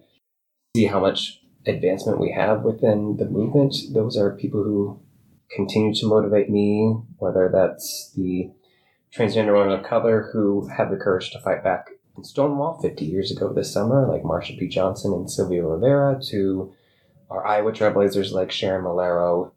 see 0.75 0.85
how 0.85 0.99
much 0.99 1.41
advancement 1.65 2.19
we 2.19 2.31
have 2.31 2.61
within 2.61 3.17
the 3.17 3.25
movement. 3.25 3.75
Those 3.93 4.15
are 4.15 4.37
people 4.37 4.63
who 4.63 5.01
continue 5.55 5.93
to 5.95 6.07
motivate 6.07 6.49
me, 6.49 6.95
whether 7.17 7.49
that's 7.51 8.13
the 8.15 8.51
transgender 9.15 9.57
women 9.57 9.79
of 9.79 9.85
color 9.85 10.29
who 10.31 10.67
have 10.67 10.91
the 10.91 10.97
courage 10.97 11.31
to 11.31 11.39
fight 11.39 11.63
back 11.63 11.89
Stonewall 12.23 12.79
50 12.81 13.05
years 13.05 13.31
ago 13.31 13.51
this 13.53 13.71
summer, 13.71 14.07
like 14.07 14.23
Marsha 14.23 14.57
P. 14.57 14.67
Johnson 14.67 15.13
and 15.13 15.29
Sylvia 15.29 15.65
Rivera, 15.65 16.19
to 16.29 16.73
our 17.29 17.45
Iowa 17.45 17.71
trailblazers 17.71 18.31
like 18.31 18.51
Sharon 18.51 18.85
Malheiro, 18.85 19.51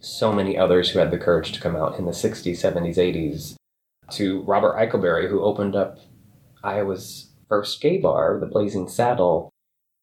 so 0.00 0.32
many 0.32 0.56
others 0.56 0.90
who 0.90 0.98
had 0.98 1.10
the 1.10 1.18
courage 1.18 1.52
to 1.52 1.60
come 1.60 1.76
out 1.76 1.98
in 1.98 2.04
the 2.04 2.12
60s, 2.12 2.60
70s, 2.60 2.96
80s 2.96 3.56
to 4.10 4.42
Robert 4.42 4.76
Eichelberry, 4.76 5.28
who 5.28 5.42
opened 5.42 5.74
up 5.74 5.98
Iowa's 6.62 7.30
first 7.48 7.80
gay 7.80 7.98
bar, 7.98 8.38
the 8.40 8.46
Blazing 8.46 8.88
Saddle. 8.88 9.50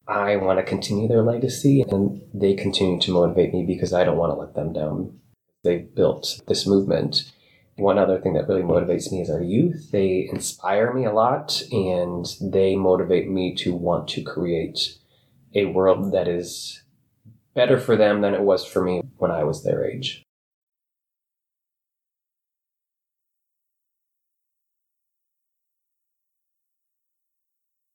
I 0.06 0.36
want 0.36 0.58
to 0.58 0.64
continue 0.64 1.08
their 1.08 1.22
legacy, 1.22 1.82
and 1.82 2.20
they 2.34 2.54
continue 2.54 3.00
to 3.00 3.12
motivate 3.12 3.54
me 3.54 3.64
because 3.64 3.92
I 3.92 4.04
don't 4.04 4.18
want 4.18 4.32
to 4.32 4.38
let 4.38 4.54
them 4.54 4.72
down. 4.72 5.18
They've 5.62 5.94
built 5.94 6.42
this 6.46 6.66
movement. 6.66 7.32
One 7.76 7.98
other 7.98 8.20
thing 8.20 8.34
that 8.34 8.46
really 8.48 8.62
motivates 8.62 9.10
me 9.10 9.20
is 9.20 9.30
our 9.30 9.42
youth. 9.42 9.90
They 9.90 10.28
inspire 10.30 10.92
me 10.92 11.04
a 11.04 11.12
lot, 11.12 11.60
and 11.72 12.24
they 12.40 12.76
motivate 12.76 13.28
me 13.28 13.54
to 13.56 13.74
want 13.74 14.06
to 14.10 14.22
create 14.22 14.98
a 15.54 15.64
world 15.66 16.12
that 16.12 16.28
is 16.28 16.82
better 17.54 17.78
for 17.80 17.96
them 17.96 18.20
than 18.20 18.34
it 18.34 18.42
was 18.42 18.64
for 18.64 18.84
me 18.84 19.02
when 19.16 19.30
I 19.30 19.42
was 19.44 19.64
their 19.64 19.84
age. 19.84 20.22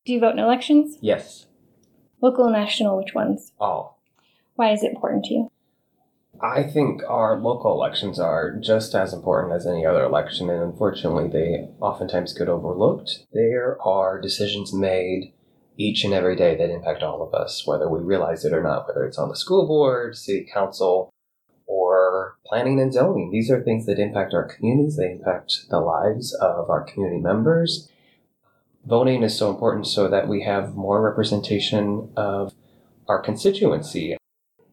Do 0.06 0.14
you 0.14 0.20
vote 0.20 0.34
in 0.34 0.40
elections? 0.40 0.98
Yes, 1.02 1.46
Local 2.22 2.46
and 2.46 2.54
national, 2.54 2.98
which 2.98 3.14
ones? 3.14 3.54
all. 3.60 4.02
Why 4.56 4.72
is 4.74 4.84
it 4.84 4.92
important 4.92 5.24
to 5.26 5.34
you? 5.34 5.52
I 6.42 6.64
think 6.64 7.02
our 7.08 7.38
local 7.38 7.74
elections 7.74 8.18
are 8.18 8.56
just 8.56 8.96
as 8.96 9.14
important 9.14 9.54
as 9.54 9.68
any 9.68 9.86
other 9.86 10.04
election, 10.04 10.50
and 10.50 10.64
unfortunately, 10.64 11.28
they 11.28 11.68
oftentimes 11.82 12.38
get 12.38 12.48
overlooked. 12.48 13.26
There 13.34 13.78
are 13.82 14.22
decisions 14.22 14.72
made 14.74 15.34
each 15.78 16.06
and 16.06 16.14
every 16.14 16.38
day 16.38 16.56
that 16.56 16.70
impact 16.70 17.04
all 17.04 17.22
of 17.22 17.34
us, 17.34 17.68
whether 17.68 17.90
we 17.90 18.00
realize 18.00 18.46
it 18.46 18.54
or 18.54 18.64
not, 18.64 18.88
whether 18.88 19.06
it's 19.06 19.18
on 19.18 19.30
the 19.30 19.36
school 19.36 19.68
board, 19.68 20.16
city 20.16 20.48
council, 20.54 21.10
or 21.66 22.38
planning 22.46 22.80
and 22.80 22.94
zoning. 22.94 23.32
These 23.32 23.52
are 23.52 23.62
things 23.62 23.86
that 23.86 24.00
impact 24.00 24.34
our 24.34 24.44
communities, 24.44 24.96
they 24.96 25.12
impact 25.12 25.70
the 25.70 25.80
lives 25.80 26.34
of 26.36 26.70
our 26.70 26.84
community 26.84 27.22
members. 27.22 27.90
Voting 28.86 29.24
is 29.24 29.38
so 29.38 29.50
important 29.50 29.88
so 29.88 30.08
that 30.08 30.30
we 30.30 30.44
have 30.44 30.74
more 30.74 31.02
representation 31.02 32.12
of 32.16 32.54
our 33.10 33.22
constituency. 33.22 34.19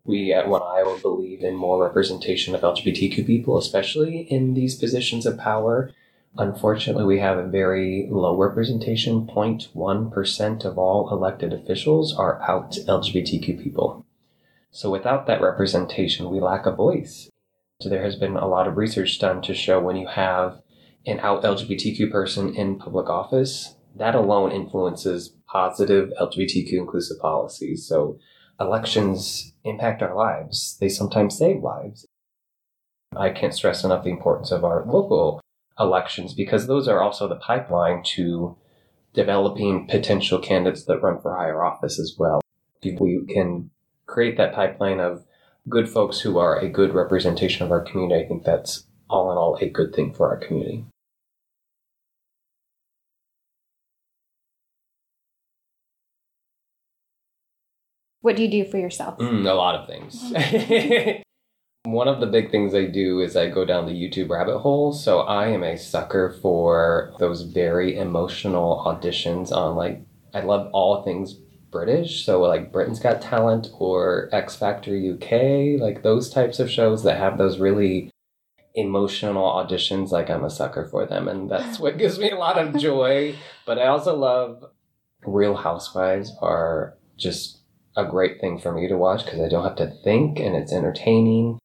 We 0.07 0.33
at 0.33 0.49
One 0.49 0.63
Iowa 0.63 0.99
believe 1.01 1.43
in 1.43 1.57
more 1.57 1.83
representation 1.83 2.55
of 2.55 2.61
LGBTQ 2.61 3.27
people, 3.27 3.59
especially 3.59 4.21
in 4.21 4.55
these 4.55 4.77
positions 4.77 5.27
of 5.27 5.37
power. 5.37 5.91
Unfortunately, 6.39 7.05
we 7.05 7.19
have 7.19 7.39
a 7.39 7.47
very 7.47 8.07
low 8.11 8.37
representation. 8.37 9.27
0.1% 9.27 10.65
of 10.65 10.79
all 10.79 11.11
elected 11.11 11.53
officials 11.53 12.15
are 12.17 12.41
out 12.43 12.73
LGBTQ 12.73 13.63
people. 13.63 14.07
So 14.71 14.91
without 14.91 15.27
that 15.27 15.41
representation, 15.41 16.31
we 16.31 16.39
lack 16.39 16.67
a 16.67 16.73
voice. 16.73 17.29
So 17.81 17.89
there 17.89 18.03
has 18.03 18.17
been 18.17 18.37
a 18.37 18.47
lot 18.47 18.69
of 18.69 18.77
research 18.77 19.19
done 19.19 19.43
to 19.43 19.55
show 19.55 19.81
when 19.81 19.97
you 19.97 20.07
have 20.07 20.61
an 21.05 21.19
out 21.21 21.43
LGBTQ 21.43 22.11
person 22.13 22.55
in 22.55 22.79
public 22.79 23.09
office, 23.09 23.75
that 23.97 24.15
alone 24.15 24.53
influences 24.53 25.33
positive 25.47 26.13
LGBTQ 26.21 26.73
inclusive 26.75 27.19
policies. 27.19 27.87
So 27.87 28.19
elections 28.61 29.53
impact 29.67 30.03
our 30.03 30.15
lives. 30.15 30.77
They 30.81 30.89
sometimes 30.89 31.37
save 31.37 31.63
lives. 31.63 32.07
I 33.17 33.31
can't 33.31 33.55
stress 33.55 33.85
enough 33.85 34.05
the 34.05 34.11
importance 34.11 34.51
of 34.51 34.65
our 34.65 34.85
local 34.87 35.41
elections 35.79 36.35
because 36.35 36.67
those 36.67 36.89
are 36.89 37.03
also 37.03 37.29
the 37.29 37.37
pipeline 37.37 38.03
to 38.03 38.57
developing 39.13 39.87
potential 39.87 40.39
candidates 40.39 40.85
that 40.85 41.03
run 41.03 41.21
for 41.21 41.37
higher 41.37 41.65
office 41.65 41.99
as 41.99 42.17
well. 42.19 42.41
If 42.83 43.01
we 43.01 43.25
can 43.29 43.71
create 44.07 44.37
that 44.37 44.55
pipeline 44.55 45.01
of 45.01 45.25
good 45.69 45.89
folks 45.89 46.21
who 46.21 46.39
are 46.39 46.59
a 46.59 46.69
good 46.69 46.95
representation 46.95 47.65
of 47.65 47.73
our 47.73 47.81
community, 47.81 48.25
I 48.25 48.29
think 48.29 48.45
that's 48.45 48.87
all 49.09 49.33
in 49.33 49.39
all 49.39 49.57
a 49.61 49.69
good 49.69 49.95
thing 49.95 50.13
for 50.13 50.29
our 50.29 50.37
community. 50.37 50.85
What 58.27 58.35
do 58.35 58.43
you 58.43 58.51
do 58.51 58.69
for 58.69 58.77
yourself? 58.77 59.19
Mm, 59.19 59.49
a 59.49 59.55
lot 59.55 59.77
of 59.77 59.87
things. 59.87 60.33
One 61.85 62.09
of 62.09 62.19
the 62.19 62.27
big 62.27 62.51
things 62.51 62.75
I 62.75 62.87
do 62.87 63.21
is 63.21 63.37
I 63.37 63.49
go 63.49 63.65
down 63.65 63.87
the 63.87 63.93
YouTube 63.93 64.31
rabbit 64.31 64.59
hole. 64.59 64.93
So 64.93 65.21
I 65.21 65.47
am 65.47 65.63
a 65.63 65.79
sucker 65.79 66.37
for 66.43 67.15
those 67.21 67.43
very 67.43 67.97
emotional 67.97 68.83
auditions 68.85 69.53
on 69.53 69.77
like 69.77 70.03
I 70.35 70.41
love 70.41 70.69
all 70.73 71.05
things 71.05 71.35
British. 71.71 72.27
So 72.27 72.43
like 72.43 72.73
Britain's 72.73 72.99
Got 72.99 73.23
Talent 73.23 73.69
or 73.79 74.29
X 74.33 74.57
Factor 74.57 74.97
UK, 74.97 75.81
like 75.81 76.03
those 76.03 76.29
types 76.29 76.59
of 76.59 76.69
shows 76.69 77.05
that 77.05 77.19
have 77.19 77.39
those 77.39 77.61
really 77.61 78.11
emotional 78.75 79.45
auditions. 79.45 80.11
Like 80.11 80.31
I'm 80.31 80.43
a 80.43 80.51
sucker 80.51 80.85
for 80.85 81.07
them, 81.07 81.29
and 81.29 81.49
that's 81.49 81.79
what 81.85 81.97
gives 81.97 82.19
me 82.19 82.31
a 82.31 82.37
lot 82.37 82.59
of 82.59 82.77
joy. 82.77 83.37
But 83.65 83.79
I 83.79 83.87
also 83.87 84.17
love 84.17 84.65
Real 85.25 85.55
Housewives 85.55 86.33
are 86.43 86.97
just 87.17 87.56
a 87.97 88.05
great 88.05 88.41
thing 88.41 88.59
for 88.59 88.73
me 88.73 88.87
to 88.89 88.97
watch 88.97 89.25
because 89.25 89.41
I 89.41 89.49
don't 89.49 89.65
have 89.65 89.77
to 89.77 89.91
think 90.05 90.39
and 90.39 90.55
it's 90.55 90.73
entertaining. 90.73 91.59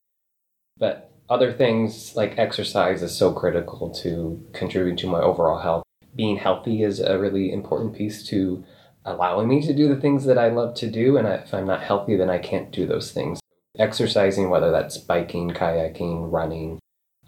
But 0.78 1.12
other 1.30 1.52
things 1.52 2.16
like 2.16 2.38
exercise 2.38 3.02
is 3.02 3.16
so 3.16 3.34
critical 3.34 3.90
to 4.02 4.46
contributing 4.54 4.98
to 4.98 5.08
my 5.08 5.20
overall 5.22 5.60
health. 5.60 5.84
Being 6.16 6.38
healthy 6.38 6.84
is 6.84 7.00
a 7.00 7.20
really 7.20 7.52
important 7.52 7.96
piece 7.96 8.28
to 8.28 8.64
allowing 9.06 9.48
me 9.48 9.62
to 9.62 9.74
do 9.74 9.88
the 9.88 10.00
things 10.00 10.26
that 10.26 10.38
I 10.38 10.50
love 10.50 10.76
to 10.76 10.90
do. 10.90 11.18
And 11.18 11.28
if 11.28 11.54
I'm 11.54 11.68
not 11.68 11.84
healthy, 11.84 12.16
then 12.16 12.30
I 12.30 12.38
can't 12.38 12.72
do 12.72 12.86
those 12.86 13.12
things. 13.12 13.40
Exercising, 13.80 14.50
whether 14.50 14.72
that's 14.72 14.98
biking, 14.98 15.52
kayaking, 15.52 16.32
running, 16.32 16.80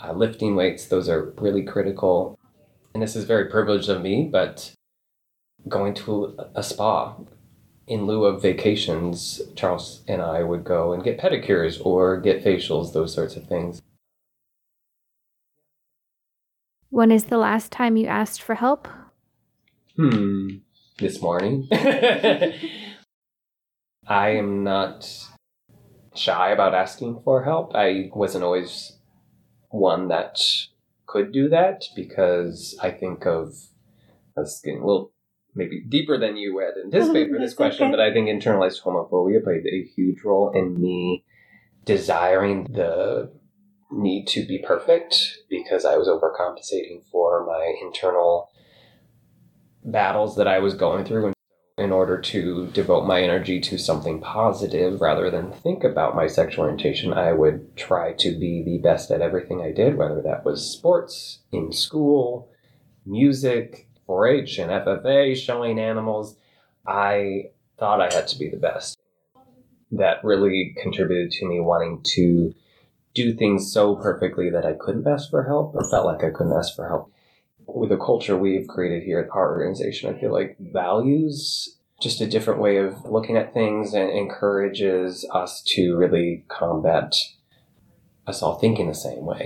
uh, 0.03 0.11
lifting 0.11 0.55
weights, 0.55 0.85
those 0.85 1.07
are 1.07 1.33
really 1.37 1.63
critical. 1.63 2.37
And 2.93 3.01
this 3.01 3.15
is 3.15 3.23
very 3.23 3.49
privileged 3.49 3.89
of 3.89 4.01
me, 4.01 4.29
but 4.31 4.73
going 5.67 5.93
to 5.93 6.37
a 6.55 6.61
spa, 6.61 7.15
in 7.87 8.05
lieu 8.05 8.25
of 8.25 8.41
vacations, 8.41 9.41
Charles 9.55 10.03
and 10.07 10.21
I 10.21 10.43
would 10.43 10.63
go 10.63 10.93
and 10.93 11.03
get 11.03 11.19
pedicures 11.19 11.83
or 11.83 12.19
get 12.19 12.43
facials, 12.43 12.93
those 12.93 13.13
sorts 13.13 13.35
of 13.35 13.47
things. 13.47 13.81
When 16.89 17.11
is 17.11 17.25
the 17.25 17.37
last 17.37 17.71
time 17.71 17.97
you 17.97 18.07
asked 18.07 18.41
for 18.41 18.55
help? 18.55 18.87
Hmm. 19.95 20.47
This 20.99 21.21
morning. 21.21 21.67
I 21.71 22.59
am 24.29 24.63
not 24.63 25.29
shy 26.13 26.51
about 26.51 26.75
asking 26.75 27.21
for 27.23 27.43
help. 27.43 27.71
I 27.73 28.11
wasn't 28.13 28.43
always 28.43 28.97
one 29.69 30.09
that 30.09 30.39
could 31.07 31.31
do 31.31 31.49
that 31.49 31.85
because 31.95 32.77
I 32.81 32.91
think 32.91 33.25
of 33.25 33.55
us 34.37 34.61
getting 34.61 34.81
a 34.81 34.85
little 34.85 35.12
maybe 35.55 35.81
deeper 35.81 36.17
than 36.17 36.37
you 36.37 36.57
had 36.59 36.73
anticipated 36.83 37.31
for 37.33 37.39
this 37.39 37.53
question, 37.61 37.87
okay. 37.87 37.91
but 37.91 37.99
I 37.99 38.13
think 38.13 38.27
internalized 38.27 38.81
homophobia 38.83 39.43
played 39.43 39.65
a 39.65 39.83
huge 39.95 40.23
role 40.23 40.51
in 40.51 40.79
me 40.79 41.23
desiring 41.85 42.65
the 42.65 43.31
need 43.91 44.27
to 44.27 44.45
be 44.45 44.57
perfect 44.57 45.37
because 45.49 45.85
I 45.85 45.97
was 45.97 46.07
overcompensating 46.07 47.03
for 47.11 47.45
my 47.45 47.75
internal 47.81 48.49
battles 49.83 50.35
that 50.37 50.47
I 50.47 50.59
was 50.59 50.73
going 50.73 51.05
through 51.05 51.27
in- 51.27 51.33
in 51.77 51.91
order 51.91 52.19
to 52.21 52.67
devote 52.67 53.05
my 53.05 53.21
energy 53.21 53.59
to 53.59 53.77
something 53.79 54.21
positive 54.21 55.01
rather 55.01 55.31
than 55.31 55.51
think 55.51 55.83
about 55.83 56.15
my 56.15 56.27
sexual 56.27 56.65
orientation. 56.65 57.11
I 57.13 57.33
would 57.33 57.75
try 57.75 58.13
to 58.13 58.37
be 58.37 58.63
the 58.63 58.77
best 58.77 59.09
at 59.09 59.21
everything 59.21 59.61
I 59.61 59.71
did, 59.71 59.97
whether 59.97 60.21
that 60.21 60.45
was 60.45 60.69
sports, 60.69 61.39
in 61.51 61.71
school, 61.71 62.51
music, 63.05 63.89
4 64.05 64.27
H, 64.27 64.57
and 64.59 64.71
FFA, 64.71 65.35
showing 65.35 65.79
animals. 65.79 66.35
I 66.85 67.51
thought 67.79 68.01
I 68.01 68.13
had 68.13 68.27
to 68.29 68.39
be 68.39 68.49
the 68.49 68.57
best. 68.57 68.97
That 69.91 70.23
really 70.23 70.75
contributed 70.81 71.31
to 71.31 71.45
me 71.47 71.59
wanting 71.59 72.01
to 72.15 72.53
do 73.13 73.33
things 73.33 73.71
so 73.71 73.95
perfectly 73.95 74.49
that 74.49 74.65
I 74.65 74.73
couldn't 74.73 75.07
ask 75.07 75.29
for 75.29 75.43
help 75.43 75.75
or 75.75 75.89
felt 75.89 76.05
like 76.05 76.23
I 76.23 76.31
couldn't 76.31 76.57
ask 76.57 76.75
for 76.75 76.87
help. 76.87 77.11
With 77.67 77.89
the 77.89 77.97
culture 77.97 78.35
we've 78.35 78.67
created 78.67 79.03
here 79.03 79.19
at 79.19 79.29
our 79.31 79.51
organization, 79.51 80.13
I 80.13 80.19
feel 80.19 80.31
like 80.31 80.57
values 80.59 81.77
just 82.01 82.19
a 82.19 82.27
different 82.27 82.59
way 82.59 82.77
of 82.77 83.05
looking 83.05 83.37
at 83.37 83.53
things 83.53 83.93
and 83.93 84.09
encourages 84.09 85.25
us 85.31 85.61
to 85.67 85.95
really 85.95 86.43
combat 86.49 87.15
us 88.27 88.43
all 88.43 88.55
thinking 88.55 88.87
the 88.87 88.93
same 88.93 89.25
way. 89.25 89.45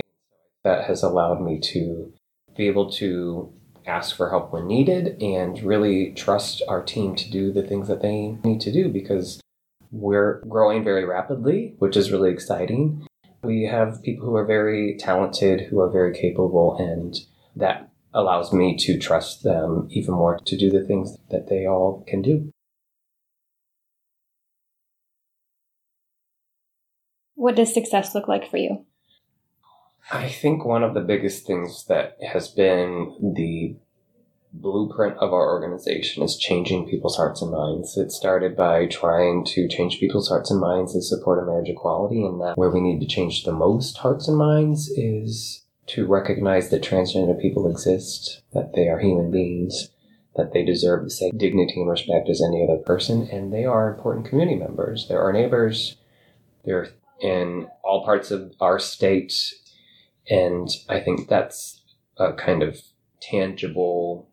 That 0.64 0.86
has 0.86 1.04
allowed 1.04 1.40
me 1.40 1.60
to 1.72 2.12
be 2.56 2.66
able 2.66 2.90
to 2.94 3.52
ask 3.88 4.14
for 4.14 4.30
help 4.30 4.52
when 4.52 4.66
needed 4.66 5.20
and 5.22 5.62
really 5.62 6.12
trust 6.12 6.62
our 6.68 6.82
team 6.82 7.16
to 7.16 7.30
do 7.30 7.50
the 7.52 7.62
things 7.62 7.88
that 7.88 8.02
they 8.02 8.36
need 8.44 8.60
to 8.60 8.70
do 8.70 8.88
because 8.88 9.40
we're 9.90 10.40
growing 10.46 10.84
very 10.84 11.04
rapidly, 11.04 11.74
which 11.78 11.96
is 11.96 12.12
really 12.12 12.30
exciting. 12.30 13.06
We 13.42 13.64
have 13.64 14.02
people 14.02 14.26
who 14.26 14.36
are 14.36 14.44
very 14.44 14.96
talented, 14.98 15.62
who 15.62 15.80
are 15.80 15.90
very 15.90 16.12
capable, 16.12 16.76
and 16.76 17.16
that 17.56 17.90
allows 18.12 18.52
me 18.52 18.76
to 18.76 18.98
trust 18.98 19.42
them 19.42 19.88
even 19.90 20.14
more 20.14 20.38
to 20.44 20.56
do 20.56 20.70
the 20.70 20.84
things 20.84 21.16
that 21.30 21.48
they 21.48 21.66
all 21.66 22.04
can 22.06 22.22
do. 22.22 22.50
What 27.34 27.54
does 27.54 27.72
success 27.72 28.14
look 28.14 28.26
like 28.26 28.50
for 28.50 28.56
you? 28.56 28.84
I 30.10 30.28
think 30.28 30.64
one 30.64 30.82
of 30.82 30.94
the 30.94 31.00
biggest 31.00 31.46
things 31.46 31.84
that 31.86 32.16
has 32.22 32.48
been 32.48 33.34
the 33.36 33.76
blueprint 34.52 35.18
of 35.18 35.34
our 35.34 35.52
organization 35.52 36.22
is 36.22 36.38
changing 36.38 36.88
people's 36.88 37.16
hearts 37.16 37.42
and 37.42 37.50
minds. 37.50 37.98
It 37.98 38.10
started 38.10 38.56
by 38.56 38.86
trying 38.86 39.44
to 39.46 39.68
change 39.68 40.00
people's 40.00 40.28
hearts 40.28 40.50
and 40.50 40.60
minds 40.60 40.94
in 40.94 41.02
support 41.02 41.38
of 41.38 41.46
marriage 41.46 41.68
equality, 41.68 42.24
and 42.24 42.40
that 42.40 42.56
where 42.56 42.70
we 42.70 42.80
need 42.80 43.00
to 43.00 43.06
change 43.06 43.44
the 43.44 43.52
most 43.52 43.98
hearts 43.98 44.26
and 44.26 44.38
minds 44.38 44.88
is 44.88 45.66
to 45.88 46.06
recognize 46.06 46.70
that 46.70 46.82
transgender 46.82 47.38
people 47.40 47.70
exist, 47.70 48.42
that 48.52 48.72
they 48.74 48.88
are 48.88 48.98
human 48.98 49.30
beings, 49.30 49.90
that 50.36 50.52
they 50.52 50.64
deserve 50.64 51.04
the 51.04 51.10
same 51.10 51.36
dignity 51.36 51.80
and 51.80 51.90
respect 51.90 52.28
as 52.30 52.42
any 52.42 52.64
other 52.64 52.78
person, 52.78 53.28
and 53.30 53.52
they 53.52 53.64
are 53.64 53.92
important 53.92 54.26
community 54.26 54.56
members. 54.56 55.06
They're 55.06 55.22
our 55.22 55.32
neighbors. 55.32 55.96
They're 56.64 56.88
in 57.20 57.68
all 57.82 58.04
parts 58.04 58.30
of 58.30 58.54
our 58.60 58.78
state, 58.78 59.34
and 60.30 60.68
I 60.88 61.00
think 61.00 61.28
that's 61.28 61.82
a 62.16 62.32
kind 62.32 62.62
of 62.62 62.80
tangible 63.20 64.28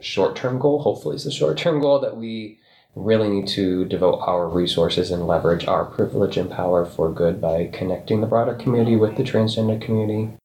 short 0.00 0.36
term 0.36 0.58
goal. 0.58 0.82
Hopefully, 0.82 1.16
it's 1.16 1.26
a 1.26 1.32
short 1.32 1.58
term 1.58 1.80
goal 1.80 2.00
that 2.00 2.16
we 2.16 2.58
really 2.94 3.28
need 3.28 3.48
to 3.48 3.84
devote 3.86 4.20
our 4.20 4.48
resources 4.48 5.10
and 5.10 5.26
leverage 5.26 5.66
our 5.66 5.84
privilege 5.84 6.36
and 6.36 6.50
power 6.50 6.84
for 6.84 7.12
good 7.12 7.40
by 7.40 7.68
connecting 7.72 8.20
the 8.20 8.26
broader 8.26 8.54
community 8.54 8.96
with 8.96 9.16
the 9.16 9.24
transgender 9.24 9.80
community. 9.80 10.36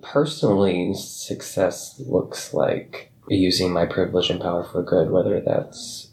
Personally, 0.00 0.94
success 0.94 2.00
looks 2.06 2.54
like 2.54 3.12
using 3.28 3.72
my 3.72 3.86
privilege 3.86 4.30
and 4.30 4.40
power 4.40 4.64
for 4.64 4.82
good, 4.82 5.10
whether 5.10 5.40
that's 5.40 6.11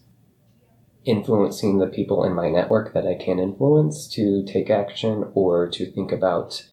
influencing 1.09 1.79
the 1.79 1.87
people 1.87 2.23
in 2.23 2.33
my 2.33 2.49
network 2.49 2.93
that 2.93 3.07
I 3.07 3.15
can 3.15 3.39
influence 3.39 4.07
to 4.09 4.43
take 4.45 4.69
action 4.69 5.31
or 5.33 5.67
to 5.69 5.91
think 5.91 6.11
about 6.11 6.69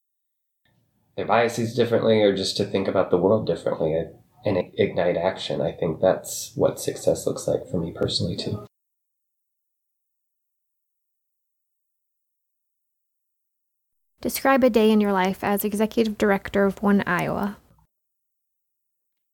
their 1.17 1.27
biases 1.27 1.75
differently 1.75 2.21
or 2.23 2.37
just 2.37 2.57
to 2.59 2.65
think 2.65 2.89
about 2.89 3.11
the 3.11 3.17
world 3.17 3.47
differently 3.47 3.95
and 4.45 4.59
ignite 4.75 5.17
action. 5.17 5.61
I 5.61 5.73
think 5.73 6.01
that's 6.01 6.53
what 6.55 6.79
success 6.79 7.27
looks 7.27 7.49
like 7.49 7.67
for 7.69 7.79
me 7.79 7.93
personally, 7.93 8.37
too. 8.37 8.67
Describe 14.21 14.65
a 14.65 14.71
day 14.71 14.91
in 14.91 15.01
your 15.01 15.13
life 15.13 15.45
as 15.45 15.65
executive 15.65 16.19
director 16.19 16.65
of 16.65 16.83
One 16.83 17.03
Iowa. 17.07 17.59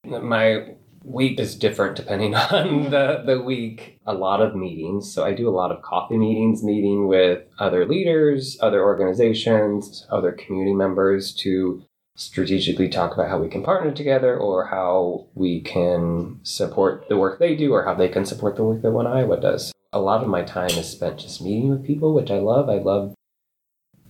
My 0.04 0.74
week 1.04 1.38
is 1.38 1.54
different 1.54 1.96
depending 1.96 2.34
on 2.34 2.90
the, 2.90 3.22
the 3.24 3.40
week. 3.40 3.98
A 4.06 4.14
lot 4.14 4.40
of 4.40 4.54
meetings. 4.54 5.12
So 5.12 5.24
I 5.24 5.32
do 5.32 5.48
a 5.48 5.50
lot 5.50 5.72
of 5.72 5.82
coffee 5.82 6.18
meetings, 6.18 6.62
meeting 6.62 7.06
with 7.06 7.42
other 7.58 7.86
leaders, 7.86 8.56
other 8.60 8.82
organizations, 8.82 10.06
other 10.10 10.32
community 10.32 10.74
members 10.74 11.32
to 11.36 11.82
strategically 12.14 12.88
talk 12.88 13.14
about 13.14 13.28
how 13.28 13.38
we 13.38 13.48
can 13.48 13.62
partner 13.62 13.90
together 13.90 14.36
or 14.36 14.66
how 14.66 15.26
we 15.34 15.60
can 15.60 16.38
support 16.42 17.08
the 17.08 17.16
work 17.16 17.38
they 17.38 17.56
do 17.56 17.72
or 17.72 17.84
how 17.84 17.94
they 17.94 18.08
can 18.08 18.24
support 18.26 18.56
the 18.56 18.64
work 18.64 18.82
that 18.82 18.90
One 18.90 19.06
Iowa 19.06 19.40
does. 19.40 19.72
A 19.92 20.00
lot 20.00 20.22
of 20.22 20.28
my 20.28 20.42
time 20.42 20.70
is 20.70 20.90
spent 20.90 21.18
just 21.18 21.42
meeting 21.42 21.70
with 21.70 21.86
people, 21.86 22.14
which 22.14 22.30
I 22.30 22.38
love. 22.38 22.68
I 22.68 22.78
love 22.78 23.14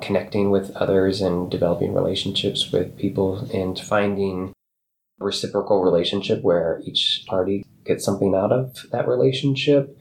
connecting 0.01 0.51
with 0.51 0.71
others 0.77 1.21
and 1.21 1.51
developing 1.51 1.95
relationships 1.95 2.73
with 2.73 2.99
people 2.99 3.49
and 3.55 3.79
finding 3.79 4.53
reciprocal 5.23 5.83
relationship 5.83 6.43
where 6.43 6.81
each 6.85 7.25
party 7.27 7.65
gets 7.85 8.05
something 8.05 8.35
out 8.35 8.53
of 8.53 8.77
that 8.93 9.09
relationship. 9.09 9.97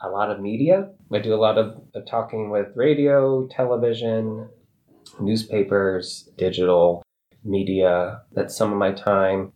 A 0.00 0.08
lot 0.08 0.30
of 0.30 0.40
media. 0.40 0.90
I 1.12 1.18
do 1.18 1.34
a 1.34 1.36
lot 1.36 1.58
of 1.58 1.80
talking 2.06 2.50
with 2.50 2.68
radio, 2.74 3.46
television, 3.46 4.48
newspapers, 5.20 6.28
digital 6.36 7.02
media. 7.44 8.22
That's 8.32 8.56
some 8.56 8.72
of 8.72 8.78
my 8.78 8.92
time. 8.92 9.52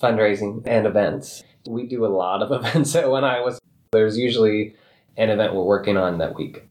Fundraising 0.00 0.62
and 0.66 0.86
events. 0.86 1.42
We 1.68 1.86
do 1.86 2.06
a 2.06 2.08
lot 2.08 2.42
of 2.42 2.52
events 2.64 2.94
at 2.94 3.04
I 3.04 3.40
was 3.40 3.58
There's 3.92 4.16
usually 4.16 4.74
an 5.16 5.30
event 5.30 5.54
we're 5.54 5.64
working 5.64 5.96
on 5.96 6.18
that 6.18 6.36
week, 6.36 6.68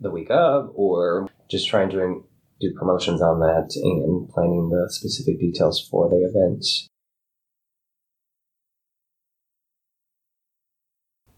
the 0.00 0.10
week 0.10 0.30
of, 0.30 0.70
or 0.74 1.28
just 1.48 1.68
trying 1.68 1.90
to 1.90 2.24
do 2.60 2.74
promotions 2.74 3.22
on 3.22 3.40
that 3.40 3.70
and 3.76 4.28
planning 4.28 4.70
the 4.70 4.86
specific 4.90 5.38
details 5.38 5.86
for 5.90 6.08
the 6.08 6.16
events. 6.16 6.88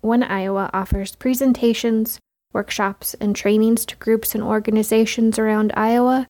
One 0.00 0.22
Iowa 0.22 0.70
offers 0.72 1.16
presentations, 1.16 2.20
workshops, 2.52 3.14
and 3.14 3.34
trainings 3.34 3.84
to 3.86 3.96
groups 3.96 4.34
and 4.34 4.44
organizations 4.44 5.38
around 5.38 5.72
Iowa. 5.76 6.26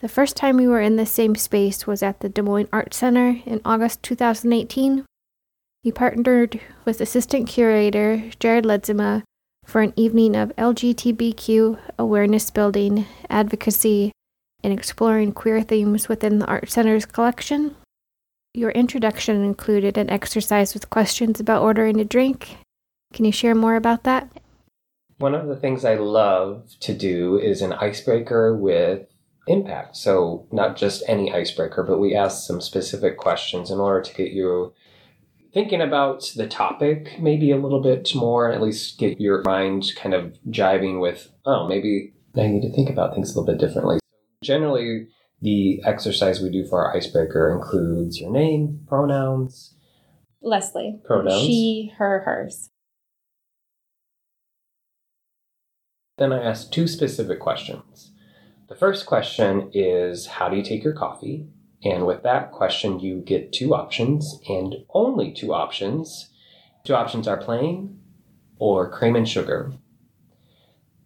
The 0.00 0.08
first 0.08 0.36
time 0.36 0.56
we 0.56 0.66
were 0.66 0.80
in 0.80 0.96
the 0.96 1.06
same 1.06 1.34
space 1.34 1.86
was 1.86 2.02
at 2.02 2.20
the 2.20 2.28
Des 2.28 2.42
Moines 2.42 2.68
Art 2.72 2.94
Center 2.94 3.40
in 3.46 3.60
August 3.64 4.02
2018. 4.02 5.04
We 5.84 5.92
partnered 5.92 6.60
with 6.84 7.00
assistant 7.00 7.46
curator 7.46 8.30
Jared 8.40 8.64
Ledesma 8.64 9.22
for 9.66 9.82
an 9.82 9.92
evening 9.96 10.34
of 10.34 10.54
LGBTQ 10.56 11.78
awareness 11.98 12.50
building, 12.50 13.06
advocacy, 13.28 14.12
and 14.62 14.72
exploring 14.72 15.32
queer 15.32 15.62
themes 15.62 16.08
within 16.08 16.38
the 16.38 16.46
Art 16.46 16.70
Center's 16.70 17.04
collection. 17.04 17.76
Your 18.54 18.70
introduction 18.70 19.44
included 19.44 19.98
an 19.98 20.08
exercise 20.10 20.72
with 20.72 20.90
questions 20.90 21.38
about 21.38 21.62
ordering 21.62 22.00
a 22.00 22.04
drink. 22.04 22.56
Can 23.14 23.24
you 23.24 23.32
share 23.32 23.54
more 23.54 23.76
about 23.76 24.02
that? 24.02 24.28
One 25.18 25.36
of 25.36 25.46
the 25.46 25.54
things 25.54 25.84
I 25.84 25.94
love 25.94 26.68
to 26.80 26.92
do 26.92 27.38
is 27.38 27.62
an 27.62 27.72
icebreaker 27.72 28.56
with 28.56 29.06
impact. 29.46 29.96
So, 29.96 30.48
not 30.50 30.76
just 30.76 31.04
any 31.06 31.32
icebreaker, 31.32 31.84
but 31.84 32.00
we 32.00 32.16
ask 32.16 32.44
some 32.44 32.60
specific 32.60 33.16
questions 33.16 33.70
in 33.70 33.78
order 33.78 34.02
to 34.02 34.14
get 34.14 34.32
you 34.32 34.74
thinking 35.52 35.80
about 35.80 36.28
the 36.34 36.48
topic 36.48 37.20
maybe 37.20 37.52
a 37.52 37.56
little 37.56 37.80
bit 37.80 38.12
more, 38.16 38.50
at 38.50 38.60
least 38.60 38.98
get 38.98 39.20
your 39.20 39.42
mind 39.44 39.92
kind 39.94 40.12
of 40.12 40.36
jiving 40.50 41.00
with, 41.00 41.30
oh, 41.46 41.68
maybe 41.68 42.14
I 42.36 42.48
need 42.48 42.62
to 42.62 42.72
think 42.72 42.90
about 42.90 43.14
things 43.14 43.32
a 43.32 43.38
little 43.38 43.54
bit 43.54 43.64
differently. 43.64 44.00
Generally, 44.42 45.06
the 45.40 45.80
exercise 45.84 46.40
we 46.40 46.50
do 46.50 46.66
for 46.66 46.84
our 46.84 46.96
icebreaker 46.96 47.54
includes 47.54 48.18
your 48.18 48.32
name, 48.32 48.80
pronouns. 48.88 49.76
Leslie. 50.42 51.00
Pronouns. 51.04 51.46
She, 51.46 51.92
her, 51.96 52.20
hers. 52.24 52.70
Then 56.16 56.32
I 56.32 56.42
ask 56.42 56.70
two 56.70 56.86
specific 56.86 57.40
questions. 57.40 58.12
The 58.68 58.76
first 58.76 59.04
question 59.04 59.70
is 59.72 60.26
How 60.26 60.48
do 60.48 60.56
you 60.56 60.62
take 60.62 60.84
your 60.84 60.92
coffee? 60.92 61.48
And 61.82 62.06
with 62.06 62.22
that 62.22 62.52
question, 62.52 63.00
you 63.00 63.20
get 63.20 63.52
two 63.52 63.74
options 63.74 64.38
and 64.48 64.76
only 64.90 65.32
two 65.32 65.52
options. 65.52 66.30
Two 66.84 66.94
options 66.94 67.26
are 67.26 67.36
plain 67.36 67.98
or 68.58 68.88
cream 68.88 69.16
and 69.16 69.28
sugar. 69.28 69.72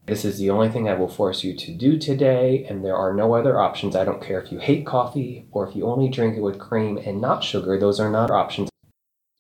This 0.05 0.25
is 0.25 0.38
the 0.38 0.51
only 0.51 0.68
thing 0.68 0.88
I 0.88 0.94
will 0.94 1.09
force 1.09 1.42
you 1.42 1.55
to 1.57 1.75
do 1.75 1.99
today, 1.99 2.64
and 2.68 2.85
there 2.85 2.97
are 2.97 3.12
no 3.12 3.35
other 3.35 3.59
options. 3.59 3.97
I 3.97 4.05
don't 4.05 4.23
care 4.23 4.40
if 4.40 4.53
you 4.53 4.59
hate 4.59 4.87
coffee 4.87 5.47
or 5.51 5.68
if 5.68 5.75
you 5.75 5.87
only 5.87 6.09
drink 6.09 6.37
it 6.37 6.42
with 6.42 6.59
cream 6.59 6.99
and 6.99 7.21
not 7.21 7.42
sugar, 7.42 7.79
those 7.79 7.99
are 7.99 8.11
not 8.11 8.31
options. 8.31 8.71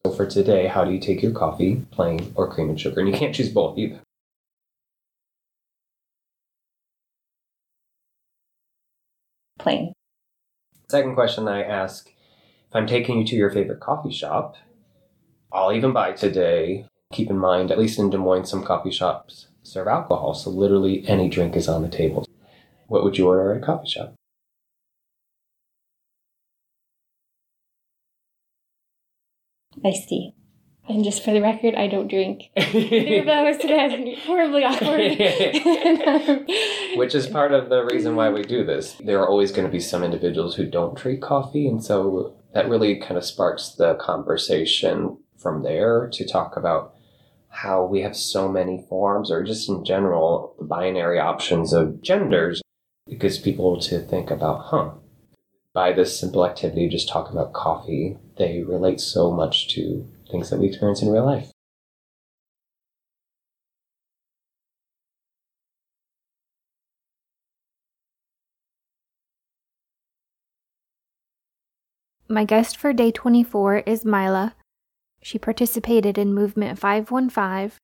So 0.04 0.12
for 0.12 0.26
today, 0.26 0.66
how 0.66 0.84
do 0.84 0.92
you 0.92 0.98
take 0.98 1.22
your 1.22 1.32
coffee, 1.32 1.86
plain 1.90 2.32
or 2.34 2.50
cream 2.50 2.70
and 2.70 2.80
sugar? 2.80 3.00
And 3.00 3.08
you 3.08 3.14
can't 3.14 3.34
choose 3.34 3.50
both 3.50 3.78
either. 3.78 4.00
Plain. 9.68 9.92
Second 10.88 11.14
question 11.14 11.46
I 11.46 11.62
ask 11.62 12.08
if 12.08 12.74
I'm 12.74 12.86
taking 12.86 13.18
you 13.18 13.26
to 13.26 13.36
your 13.36 13.50
favorite 13.50 13.80
coffee 13.80 14.10
shop, 14.10 14.56
I'll 15.52 15.74
even 15.74 15.92
buy 15.92 16.12
today. 16.12 16.86
Keep 17.12 17.28
in 17.28 17.36
mind, 17.36 17.70
at 17.70 17.78
least 17.78 17.98
in 17.98 18.08
Des 18.08 18.16
Moines, 18.16 18.48
some 18.48 18.64
coffee 18.64 18.90
shops 18.90 19.48
serve 19.62 19.86
alcohol, 19.86 20.32
so 20.32 20.48
literally 20.48 21.06
any 21.06 21.28
drink 21.28 21.54
is 21.54 21.68
on 21.68 21.82
the 21.82 21.88
table. 21.90 22.24
What 22.86 23.04
would 23.04 23.18
you 23.18 23.26
order 23.28 23.52
at 23.52 23.62
a 23.62 23.66
coffee 23.66 23.90
shop? 23.90 24.14
Iced 29.84 30.08
tea. 30.08 30.37
And 30.88 31.04
just 31.04 31.22
for 31.22 31.32
the 31.32 31.42
record, 31.42 31.74
I 31.74 31.86
don't 31.86 32.08
drink. 32.08 32.44
Neither 32.56 33.20
of 33.20 33.26
those 33.26 33.58
today. 33.58 34.16
Horribly 34.24 34.64
awkward. 34.64 35.18
Which 36.96 37.14
is 37.14 37.26
part 37.26 37.52
of 37.52 37.68
the 37.68 37.86
reason 37.92 38.16
why 38.16 38.30
we 38.30 38.42
do 38.42 38.64
this. 38.64 38.94
There 38.94 39.20
are 39.20 39.28
always 39.28 39.52
going 39.52 39.66
to 39.66 39.72
be 39.72 39.80
some 39.80 40.02
individuals 40.02 40.56
who 40.56 40.64
don't 40.64 40.96
drink 40.96 41.20
coffee, 41.20 41.68
and 41.68 41.84
so 41.84 42.34
that 42.54 42.68
really 42.68 42.96
kind 42.96 43.18
of 43.18 43.24
sparks 43.24 43.68
the 43.70 43.96
conversation 43.96 45.18
from 45.36 45.62
there 45.62 46.08
to 46.12 46.26
talk 46.26 46.56
about 46.56 46.94
how 47.50 47.84
we 47.84 48.00
have 48.00 48.16
so 48.16 48.48
many 48.48 48.84
forms, 48.88 49.30
or 49.30 49.42
just 49.44 49.68
in 49.68 49.84
general, 49.84 50.54
the 50.58 50.64
binary 50.64 51.18
options 51.18 51.72
of 51.72 52.00
genders. 52.02 52.62
It 53.06 53.18
gets 53.18 53.38
people 53.38 53.78
to 53.80 54.00
think 54.00 54.30
about, 54.30 54.66
huh, 54.66 54.90
by 55.72 55.92
this 55.92 56.18
simple 56.18 56.46
activity, 56.46 56.88
just 56.88 57.08
talking 57.08 57.32
about 57.32 57.52
coffee, 57.52 58.16
they 58.36 58.62
relate 58.62 59.00
so 59.00 59.30
much 59.30 59.68
to 59.74 60.08
things 60.30 60.50
that 60.50 60.58
we 60.58 60.66
experience 60.66 61.02
in 61.02 61.10
real 61.10 61.24
life. 61.24 61.50
My 72.30 72.44
guest 72.44 72.76
for 72.76 72.92
day 72.92 73.10
24 73.10 73.78
is 73.86 74.04
Mila. 74.04 74.54
She 75.22 75.38
participated 75.38 76.18
in 76.18 76.34
Movement 76.34 76.78
515. 76.78 77.78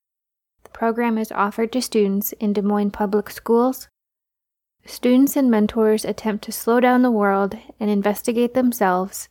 The 0.65 0.71
program 0.71 1.17
is 1.17 1.33
offered 1.33 1.73
to 1.73 1.81
students 1.81 2.33
in 2.33 2.53
Des 2.53 2.61
Moines 2.61 2.91
Public 2.91 3.31
Schools. 3.31 3.89
Students 4.85 5.35
and 5.35 5.51
mentors 5.51 6.05
attempt 6.05 6.45
to 6.45 6.53
slow 6.53 6.79
down 6.79 7.01
the 7.01 7.11
world 7.11 7.57
and 7.81 7.89
investigate 7.89 8.53
themselves. 8.53 9.31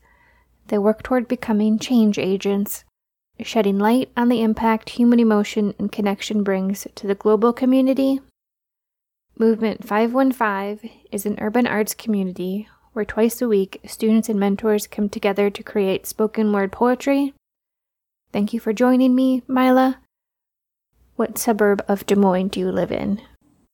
They 0.68 0.80
work 0.80 1.04
toward 1.04 1.28
becoming 1.28 1.78
change 1.78 2.18
agents 2.18 2.84
shedding 3.42 3.80
light 3.80 4.10
on 4.16 4.30
the 4.30 4.42
impact 4.42 4.92
human 4.92 5.20
emotion 5.20 5.74
and 5.80 5.92
connection 5.92 6.44
brings 6.44 6.88
to 6.96 7.08
the 7.08 7.16
global 7.16 7.52
community. 7.54 8.20
Movement 9.38 9.88
515 9.88 10.92
is 11.12 11.26
an 11.26 11.38
urban 11.42 11.66
arts 11.66 11.96
community 11.96 12.68
where 12.94 13.06
twice 13.06 13.42
a 13.42 13.48
week 13.48 13.82
students 13.86 14.30
and 14.30 14.40
mentors 14.40 14.86
come 14.88 15.10
together 15.10 15.50
to 15.50 15.64
create 15.64 16.06
spoken 16.06 16.54
word 16.54 16.72
poetry. 16.72 17.34
Thank 18.32 18.54
you 18.54 18.60
for 18.60 18.74
joining 18.74 19.16
me, 19.16 19.44
Mila. 19.48 20.00
What 21.16 21.38
suburb 21.38 21.84
of 21.88 22.06
Des 22.06 22.16
Moines 22.16 22.50
do 22.50 22.60
you 22.60 22.72
live 22.72 22.92
in? 22.92 23.22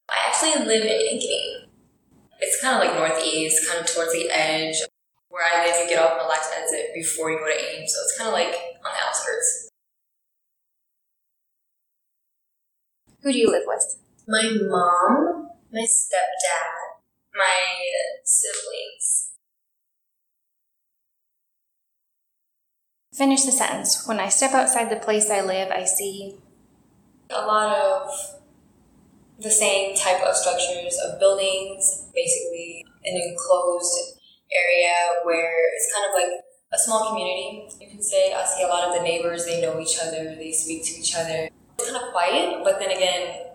I 0.09 0.27
actually 0.27 0.65
live 0.65 0.83
in 0.83 0.89
Ankeny. 0.89 1.65
It's 2.39 2.61
kind 2.61 2.81
of 2.81 2.87
like 2.87 2.97
northeast, 2.97 3.69
kind 3.69 3.81
of 3.81 3.93
towards 3.93 4.13
the 4.13 4.29
edge. 4.31 4.75
Where 5.39 5.47
I 5.47 5.65
live, 5.65 5.75
you 5.79 5.95
get 5.95 6.03
off 6.03 6.19
the 6.19 6.27
Lacs 6.27 6.51
exit 6.51 6.93
before 6.93 7.31
you 7.31 7.39
go 7.39 7.45
to 7.45 7.53
AIM, 7.53 7.87
so 7.87 7.97
it's 8.03 8.17
kind 8.17 8.27
of 8.27 8.33
like 8.33 8.53
on 8.83 8.91
the 8.91 9.07
outskirts. 9.07 9.69
Who 13.23 13.31
do 13.31 13.39
you 13.39 13.49
live 13.49 13.63
with? 13.65 13.99
My 14.27 14.43
mom, 14.43 15.47
my 15.71 15.79
stepdad, 15.79 16.99
my 17.33 17.55
siblings. 18.25 19.31
Finish 23.13 23.43
the 23.43 23.53
sentence. 23.53 24.05
When 24.05 24.19
I 24.19 24.27
step 24.27 24.51
outside 24.51 24.89
the 24.89 24.97
place 24.97 25.29
I 25.29 25.39
live, 25.39 25.71
I 25.71 25.85
see 25.85 26.35
A 27.29 27.45
lot 27.45 27.77
of 27.77 28.09
the 29.39 29.49
same 29.49 29.95
type 29.95 30.21
of 30.21 30.35
structures 30.35 30.99
of 30.99 31.17
buildings, 31.17 32.07
basically 32.13 32.83
an 33.05 33.15
enclosed 33.15 34.18
area 34.51 35.23
where 35.23 35.73
it's 35.75 35.93
kind 35.93 36.05
of 36.09 36.13
like 36.13 36.41
a 36.73 36.77
small 36.77 37.09
community, 37.09 37.69
you 37.81 37.89
can 37.89 38.01
say. 38.01 38.33
I 38.33 38.45
see 38.45 38.63
a 38.63 38.67
lot 38.67 38.87
of 38.87 38.95
the 38.95 39.01
neighbors, 39.01 39.45
they 39.45 39.61
know 39.61 39.79
each 39.79 39.97
other, 40.01 40.35
they 40.35 40.51
speak 40.51 40.85
to 40.85 40.99
each 40.99 41.15
other. 41.15 41.49
It's 41.77 41.89
kind 41.89 42.03
of 42.03 42.11
quiet, 42.11 42.63
but 42.63 42.79
then 42.79 42.91
again, 42.91 43.45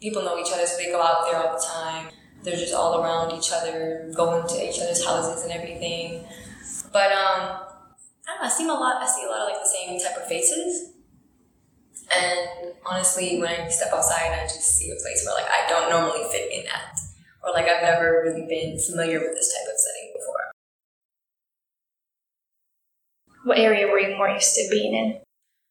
people 0.00 0.22
know 0.22 0.38
each 0.38 0.52
other, 0.52 0.66
so 0.66 0.76
they 0.76 0.90
go 0.90 1.00
out 1.02 1.24
there 1.24 1.36
all 1.36 1.56
the 1.56 1.64
time. 1.64 2.12
They're 2.42 2.56
just 2.56 2.74
all 2.74 3.00
around 3.00 3.32
each 3.32 3.52
other, 3.52 4.10
going 4.16 4.46
to 4.48 4.68
each 4.68 4.80
other's 4.80 5.04
houses 5.04 5.44
and 5.44 5.52
everything. 5.52 6.24
But 6.92 7.12
um, 7.12 7.62
I 8.26 8.26
don't 8.26 8.40
know, 8.40 8.46
I 8.46 8.48
see 8.48 8.64
a 8.64 8.72
lot. 8.72 9.00
I 9.00 9.06
see 9.06 9.24
a 9.24 9.30
lot 9.30 9.42
of 9.42 9.48
like 9.48 9.62
the 9.62 9.68
same 9.68 10.00
type 10.00 10.16
of 10.20 10.26
faces. 10.26 10.90
And 12.14 12.74
honestly, 12.84 13.38
when 13.40 13.48
I 13.48 13.68
step 13.68 13.92
outside, 13.92 14.32
I 14.32 14.42
just 14.42 14.76
see 14.76 14.90
a 14.90 14.96
place 14.96 15.24
where 15.24 15.34
like 15.34 15.50
I 15.50 15.68
don't 15.68 15.88
normally 15.88 16.24
fit 16.32 16.52
in 16.52 16.66
at, 16.66 16.98
or 17.42 17.52
like 17.52 17.66
I've 17.66 17.82
never 17.82 18.22
really 18.24 18.46
been 18.46 18.78
familiar 18.78 19.18
with 19.20 19.34
this 19.34 19.52
type 19.52 19.68
of 19.68 19.78
setting 19.78 20.12
before. 20.14 20.52
what 23.44 23.58
area 23.58 23.86
were 23.86 23.98
you 23.98 24.16
more 24.16 24.30
used 24.30 24.54
to 24.54 24.68
being 24.70 24.94
in? 24.94 25.18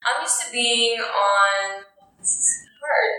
I'm 0.04 0.22
used 0.22 0.42
to 0.44 0.52
being 0.52 1.00
on. 1.00 1.84
This 2.20 2.38
is 2.38 2.68
hard 2.78 3.14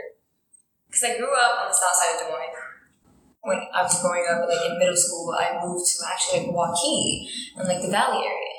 because 0.86 1.04
I 1.04 1.16
grew 1.16 1.32
up 1.32 1.64
on 1.64 1.68
the 1.68 1.74
south 1.74 1.96
side 1.96 2.14
of 2.14 2.26
Des 2.26 2.30
Moines. 2.30 2.58
When 3.42 3.58
I 3.74 3.82
was 3.82 3.98
growing 3.98 4.22
up, 4.30 4.46
like 4.46 4.70
in 4.70 4.78
middle 4.78 4.94
school, 4.94 5.34
I 5.34 5.58
moved 5.58 5.82
to 5.82 5.96
actually 6.06 6.46
like 6.46 6.54
Waukee 6.54 7.26
and 7.58 7.66
like 7.66 7.82
the 7.82 7.90
Valley 7.90 8.22
area, 8.22 8.56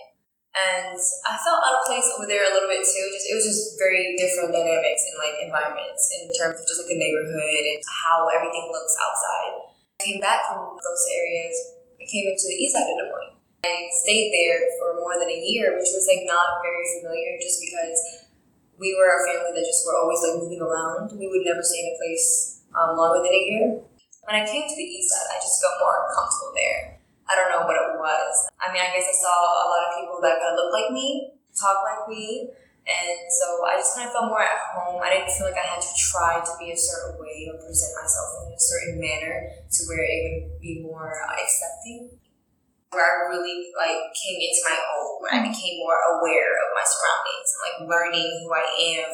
and 0.52 1.00
I 1.00 1.40
felt 1.40 1.64
out 1.64 1.80
of 1.80 1.88
place 1.88 2.04
over 2.20 2.28
there 2.28 2.44
a 2.44 2.52
little 2.52 2.68
bit 2.68 2.84
too. 2.84 3.06
Just 3.16 3.32
it 3.32 3.36
was 3.40 3.48
just 3.48 3.80
very 3.80 4.20
different 4.20 4.52
dynamics 4.52 5.08
and 5.08 5.16
like 5.24 5.40
environments 5.40 6.04
in 6.20 6.28
terms 6.36 6.60
of 6.60 6.68
just 6.68 6.84
like 6.84 6.92
the 6.92 7.00
neighborhood 7.00 7.64
and 7.64 7.80
how 8.04 8.28
everything 8.28 8.68
looks 8.76 8.96
outside. 9.00 9.63
Came 10.02 10.20
back 10.20 10.50
from 10.50 10.74
those 10.74 11.06
areas. 11.14 11.54
I 12.02 12.06
came 12.10 12.26
into 12.26 12.50
the 12.50 12.58
east 12.58 12.74
side 12.74 12.90
of 12.90 12.98
Des 12.98 13.10
Moines. 13.14 13.38
I 13.64 13.88
stayed 14.04 14.34
there 14.34 14.60
for 14.76 15.00
more 15.00 15.16
than 15.16 15.32
a 15.32 15.40
year, 15.40 15.78
which 15.80 15.94
was 15.94 16.04
like 16.10 16.28
not 16.28 16.60
very 16.60 16.84
familiar 17.00 17.40
just 17.40 17.64
because 17.64 18.28
we 18.76 18.92
were 19.00 19.08
a 19.08 19.24
family 19.24 19.56
that 19.56 19.64
just 19.64 19.88
were 19.88 19.96
always 19.96 20.20
like 20.20 20.44
moving 20.44 20.60
around. 20.60 21.16
We 21.16 21.32
would 21.32 21.48
never 21.48 21.64
stay 21.64 21.88
in 21.88 21.94
a 21.94 21.98
place 22.02 22.60
um, 22.76 23.00
longer 23.00 23.24
than 23.24 23.32
a 23.32 23.44
year. 23.48 23.66
When 24.28 24.36
I 24.36 24.44
came 24.44 24.68
to 24.68 24.76
the 24.76 24.84
east 24.84 25.14
side, 25.14 25.30
I 25.32 25.40
just 25.40 25.64
felt 25.64 25.80
more 25.80 26.12
comfortable 26.12 26.52
there. 26.52 27.00
I 27.30 27.40
don't 27.40 27.52
know 27.56 27.64
what 27.64 27.80
it 27.80 27.96
was. 27.96 28.34
I 28.60 28.76
mean, 28.76 28.84
I 28.84 28.92
guess 28.92 29.08
I 29.08 29.16
saw 29.16 29.32
a 29.32 29.68
lot 29.72 29.88
of 29.88 29.92
people 30.04 30.20
that 30.20 30.44
kind 30.44 30.52
of 30.52 30.60
looked 30.60 30.76
like 30.76 30.92
me, 30.92 31.40
talk 31.56 31.80
like 31.88 32.12
me, 32.12 32.52
and 32.84 33.18
so 33.32 33.64
I 33.64 33.80
just 33.80 33.96
kind 33.96 34.08
of 34.08 34.14
felt 34.14 34.28
more 34.28 34.44
at 34.44 34.60
home. 34.76 35.00
I 35.00 35.16
didn't 35.16 35.32
feel 35.32 35.48
like 35.48 35.60
I 35.60 35.64
had 35.64 35.80
to 35.80 35.94
try 35.96 36.44
to 36.44 36.54
be 36.60 36.72
a 36.72 36.78
certain 36.78 37.16
way 37.16 37.48
or 37.48 37.56
present 37.64 37.96
myself 37.96 38.44
in 38.44 38.52
a 38.52 38.60
certain 38.60 39.00
manner 39.00 39.48
to 39.48 39.80
where 39.88 40.04
it 40.04 40.20
would 40.28 40.60
be 40.60 40.84
more 40.84 41.08
uh, 41.08 41.36
accepting 41.40 42.20
where 42.94 43.02
I 43.04 43.30
really 43.34 43.74
like 43.76 44.14
came 44.14 44.38
into 44.38 44.62
my 44.70 44.78
own, 44.78 45.18
where 45.20 45.34
I 45.34 45.42
became 45.42 45.82
more 45.82 45.98
aware 46.14 46.54
of 46.62 46.70
my 46.78 46.86
surroundings 46.86 47.50
and 47.50 47.62
like 47.66 47.78
learning 47.90 48.30
who 48.46 48.54
I 48.54 48.68
am. 49.02 49.10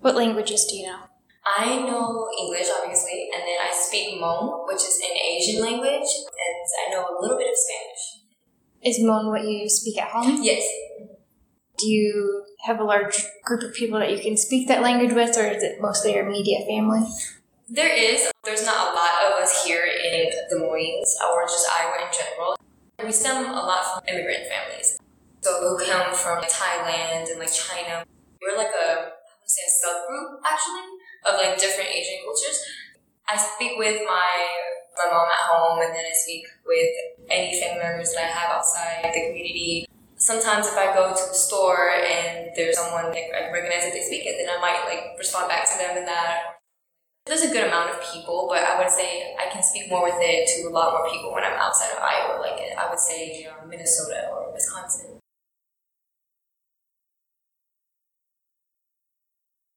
What 0.00 0.16
languages 0.16 0.64
do 0.64 0.76
you 0.76 0.86
know? 0.88 1.00
I 1.44 1.76
know 1.84 2.28
English, 2.40 2.68
obviously, 2.72 3.28
and 3.32 3.42
then 3.42 3.60
I 3.60 3.70
speak 3.72 4.16
Hmong, 4.16 4.66
which 4.66 4.80
is 4.80 4.98
an 5.04 5.12
Asian 5.12 5.60
language, 5.60 6.08
and 6.24 6.64
I 6.80 6.90
know 6.90 7.04
a 7.04 7.20
little 7.20 7.36
bit 7.36 7.52
of 7.52 7.56
Spanish. 7.56 8.13
Is 8.84 8.98
Hmong 8.98 9.30
what 9.30 9.44
you 9.44 9.68
speak 9.68 10.00
at 10.00 10.10
home? 10.10 10.42
Yes. 10.42 10.62
Do 11.78 11.88
you 11.88 12.44
have 12.66 12.78
a 12.80 12.84
large 12.84 13.16
group 13.44 13.62
of 13.62 13.74
people 13.74 13.98
that 13.98 14.10
you 14.12 14.18
can 14.18 14.36
speak 14.36 14.68
that 14.68 14.82
language 14.82 15.12
with, 15.12 15.36
or 15.36 15.46
is 15.46 15.62
it 15.62 15.80
mostly 15.80 16.14
your 16.14 16.26
immediate 16.26 16.66
family? 16.68 17.02
There 17.68 17.88
is. 17.88 18.30
There's 18.44 18.64
not 18.64 18.92
a 18.92 18.94
lot 18.94 19.32
of 19.32 19.42
us 19.42 19.64
here 19.64 19.84
in 19.84 20.30
Des 20.50 20.58
Moines, 20.58 21.16
or 21.32 21.44
just 21.46 21.66
Iowa 21.80 22.06
in 22.06 22.12
general. 22.12 22.56
We 23.02 23.10
stem 23.10 23.44
a 23.44 23.52
lot 23.52 23.84
from 23.84 24.08
immigrant 24.08 24.44
families. 24.46 24.98
So 25.40 25.60
who 25.60 25.84
come 25.84 26.14
from 26.14 26.38
like, 26.38 26.50
Thailand 26.50 27.30
and 27.30 27.38
like 27.40 27.52
China. 27.52 28.04
We're 28.40 28.56
like 28.56 28.68
a, 28.68 28.88
I 28.92 29.34
would 29.40 29.48
say 29.48 29.62
a 29.64 29.72
subgroup 29.72 30.40
actually, 30.44 30.88
of 31.26 31.34
like 31.40 31.58
different 31.58 31.90
Asian 31.90 32.20
cultures. 32.24 32.60
I 33.28 33.36
speak 33.36 33.78
with 33.78 34.00
my 34.06 34.46
my 34.96 35.10
mom 35.10 35.26
at 35.26 35.44
home 35.50 35.78
and 35.82 35.94
then 35.94 36.04
I 36.04 36.14
speak 36.14 36.46
with 36.66 36.94
any 37.30 37.60
family 37.60 37.82
members 37.82 38.12
that 38.14 38.24
I 38.24 38.32
have 38.32 38.50
outside 38.56 39.10
the 39.12 39.28
community. 39.28 39.86
Sometimes 40.16 40.66
if 40.66 40.76
I 40.76 40.94
go 40.94 41.10
to 41.10 41.24
the 41.28 41.34
store 41.34 41.90
and 41.90 42.50
there's 42.56 42.78
someone 42.78 43.10
like 43.10 43.28
I 43.34 43.50
recognize 43.50 43.84
that 43.84 43.92
they 43.92 44.06
speak 44.06 44.24
it, 44.24 44.36
then 44.38 44.48
I 44.48 44.60
might 44.60 44.84
like 44.88 45.18
respond 45.18 45.48
back 45.48 45.68
to 45.70 45.78
them 45.78 45.98
in 45.98 46.04
that 46.06 46.54
there's 47.26 47.42
a 47.42 47.48
good 47.48 47.64
amount 47.64 47.90
of 47.90 48.04
people, 48.12 48.46
but 48.50 48.62
I 48.62 48.78
would 48.78 48.90
say 48.90 49.34
I 49.40 49.50
can 49.50 49.62
speak 49.62 49.88
more 49.88 50.04
with 50.04 50.16
it 50.18 50.46
to 50.56 50.68
a 50.68 50.72
lot 50.72 50.92
more 50.92 51.10
people 51.10 51.32
when 51.32 51.42
I'm 51.42 51.58
outside 51.58 51.92
of 51.92 52.02
Iowa, 52.02 52.40
like 52.40 52.60
I 52.76 52.88
would 52.90 52.98
say 52.98 53.46
um, 53.46 53.68
Minnesota 53.68 54.28
or 54.30 54.52
Wisconsin. 54.52 55.18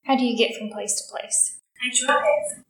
How 0.03 0.17
do 0.17 0.25
you 0.25 0.37
get 0.37 0.57
from 0.57 0.69
place 0.69 1.01
to 1.01 1.11
place? 1.11 1.59
I 1.81 1.91
drive. 2.05 2.66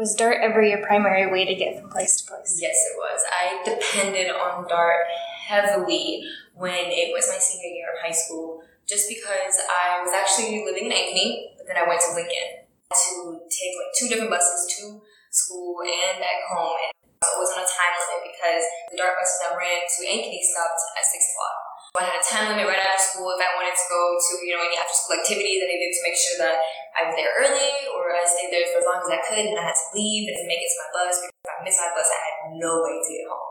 Was 0.00 0.16
Dart 0.16 0.40
ever 0.40 0.64
your 0.64 0.80
primary 0.80 1.28
way 1.28 1.44
to 1.44 1.52
get 1.52 1.76
from 1.76 1.92
place 1.92 2.16
to 2.16 2.24
place? 2.24 2.56
Yes, 2.56 2.72
it 2.72 2.96
was. 2.96 3.20
I 3.28 3.60
depended 3.68 4.32
on 4.32 4.64
Dart 4.64 5.04
heavily 5.44 6.24
when 6.56 6.88
it 6.88 7.12
was 7.12 7.28
my 7.28 7.36
senior 7.36 7.68
year 7.68 7.92
of 7.92 8.00
high 8.00 8.16
school, 8.16 8.64
just 8.88 9.12
because 9.12 9.60
I 9.60 10.00
was 10.00 10.16
actually 10.16 10.64
living 10.64 10.88
in 10.88 10.96
Ankeny, 10.96 11.52
but 11.52 11.68
then 11.68 11.76
I 11.76 11.84
went 11.84 12.00
to 12.00 12.16
Lincoln 12.16 12.64
to 12.64 13.44
take 13.52 13.76
like 13.76 13.92
two 13.92 14.08
different 14.08 14.32
buses 14.32 14.72
to 14.72 15.04
school 15.36 15.84
and 15.84 16.16
back 16.16 16.48
home. 16.48 16.80
And 16.80 16.96
I 17.20 17.36
was 17.36 17.52
on 17.52 17.60
a 17.60 17.68
time 17.68 17.92
limit 18.00 18.32
because 18.32 18.64
the 18.88 18.96
Dart 18.96 19.20
bus 19.20 19.36
that 19.44 19.52
ran 19.52 19.84
to 19.84 20.00
Ankeny 20.08 20.40
stopped 20.40 20.80
at 20.96 21.04
six 21.04 21.28
o'clock. 21.28 21.60
I 22.00 22.08
had 22.08 22.16
a 22.16 22.24
time 22.24 22.56
limit 22.56 22.64
right 22.64 22.80
after 22.80 23.04
school 23.04 23.36
if 23.36 23.42
I 23.44 23.52
wanted 23.52 23.76
to 23.76 23.86
go 23.92 24.16
to, 24.16 24.32
you 24.48 24.56
know, 24.56 24.64
any 24.64 24.80
after 24.80 24.96
school 24.96 25.20
activities. 25.20 25.60
That 25.60 25.68
I 25.68 25.76
needed 25.76 25.92
to 25.92 26.04
make 26.08 26.16
sure 26.16 26.36
that 26.40 26.56
I 26.98 27.06
was 27.06 27.14
there 27.14 27.30
early 27.38 27.70
or 27.94 28.10
I 28.10 28.24
stayed 28.26 28.50
there 28.50 28.66
for 28.74 28.82
as 28.82 28.88
long 28.88 29.00
as 29.06 29.10
I 29.10 29.20
could 29.22 29.46
and 29.46 29.58
I 29.58 29.70
had 29.70 29.78
to 29.78 29.88
leave 29.94 30.26
and 30.28 30.36
to 30.42 30.46
make 30.46 30.62
it 30.62 30.70
to 30.70 30.78
my 30.82 30.90
bus 30.92 31.22
because 31.22 31.38
if 31.44 31.50
I 31.50 31.64
missed 31.64 31.80
my 31.80 31.92
bus, 31.94 32.08
I 32.10 32.20
had 32.20 32.36
no 32.58 32.82
way 32.82 32.98
to 32.98 33.10
get 33.10 33.26
home. 33.30 33.50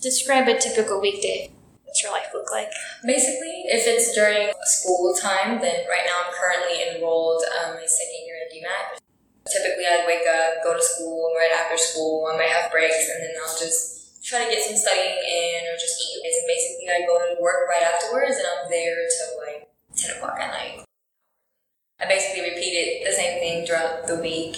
Describe 0.00 0.46
a 0.46 0.60
typical 0.60 1.00
weekday. 1.00 1.50
What's 1.82 2.02
your 2.02 2.12
life 2.12 2.28
look 2.34 2.52
like? 2.52 2.68
Basically, 3.02 3.64
if 3.72 3.88
it's 3.88 4.14
during 4.14 4.52
school 4.62 5.16
time, 5.16 5.58
then 5.64 5.88
right 5.88 6.04
now 6.04 6.28
I'm 6.28 6.32
currently 6.36 6.76
enrolled 6.92 7.42
um, 7.64 7.74
my 7.74 7.86
second 7.88 8.20
year 8.28 8.36
at 8.44 8.52
DMACC. 8.52 9.00
Typically, 9.48 9.86
I'd 9.88 10.04
wake 10.06 10.28
up, 10.28 10.62
go 10.62 10.76
to 10.76 10.82
school, 10.82 11.32
and 11.32 11.36
right 11.40 11.50
after 11.56 11.78
school, 11.78 12.28
I 12.30 12.36
might 12.36 12.50
have 12.52 12.70
breaks, 12.70 13.08
and 13.08 13.22
then 13.24 13.34
I'll 13.40 13.56
just 13.58 14.05
try 14.26 14.42
to 14.42 14.50
get 14.50 14.66
some 14.66 14.74
studying 14.74 15.22
in 15.22 15.70
or 15.70 15.78
just 15.78 16.02
eat. 16.02 16.18
And 16.26 16.50
basically, 16.50 16.90
I 16.90 17.06
go 17.06 17.14
to 17.14 17.40
work 17.40 17.70
right 17.70 17.86
afterwards, 17.86 18.36
and 18.36 18.46
I'm 18.50 18.70
there 18.70 19.06
till 19.06 19.38
like 19.46 19.70
10 19.94 20.18
o'clock 20.18 20.38
at 20.42 20.50
night. 20.50 20.82
I 22.00 22.06
I 22.06 22.08
basically 22.08 22.50
repeated 22.50 23.06
the 23.06 23.12
same 23.12 23.40
thing 23.40 23.66
throughout 23.66 24.06
the 24.06 24.22
week. 24.22 24.56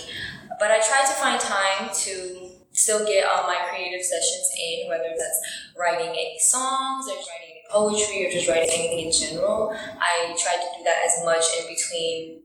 But 0.60 0.70
I 0.70 0.80
tried 0.80 1.06
to 1.08 1.16
find 1.16 1.40
time 1.40 1.88
to 2.04 2.50
still 2.72 3.06
get 3.06 3.24
all 3.24 3.46
my 3.46 3.56
creative 3.70 4.04
sessions 4.04 4.52
in, 4.58 4.88
whether 4.88 5.08
that's 5.16 5.40
writing 5.78 6.10
any 6.10 6.36
songs 6.38 7.08
or 7.08 7.16
writing 7.16 7.56
any 7.56 7.62
poetry 7.70 8.26
or 8.26 8.30
just 8.30 8.48
writing 8.48 8.68
anything 8.68 9.06
in 9.06 9.12
general. 9.12 9.72
I 9.72 10.36
tried 10.36 10.60
to 10.60 10.68
do 10.76 10.84
that 10.84 11.00
as 11.06 11.24
much 11.24 11.44
in 11.56 11.72
between 11.72 12.42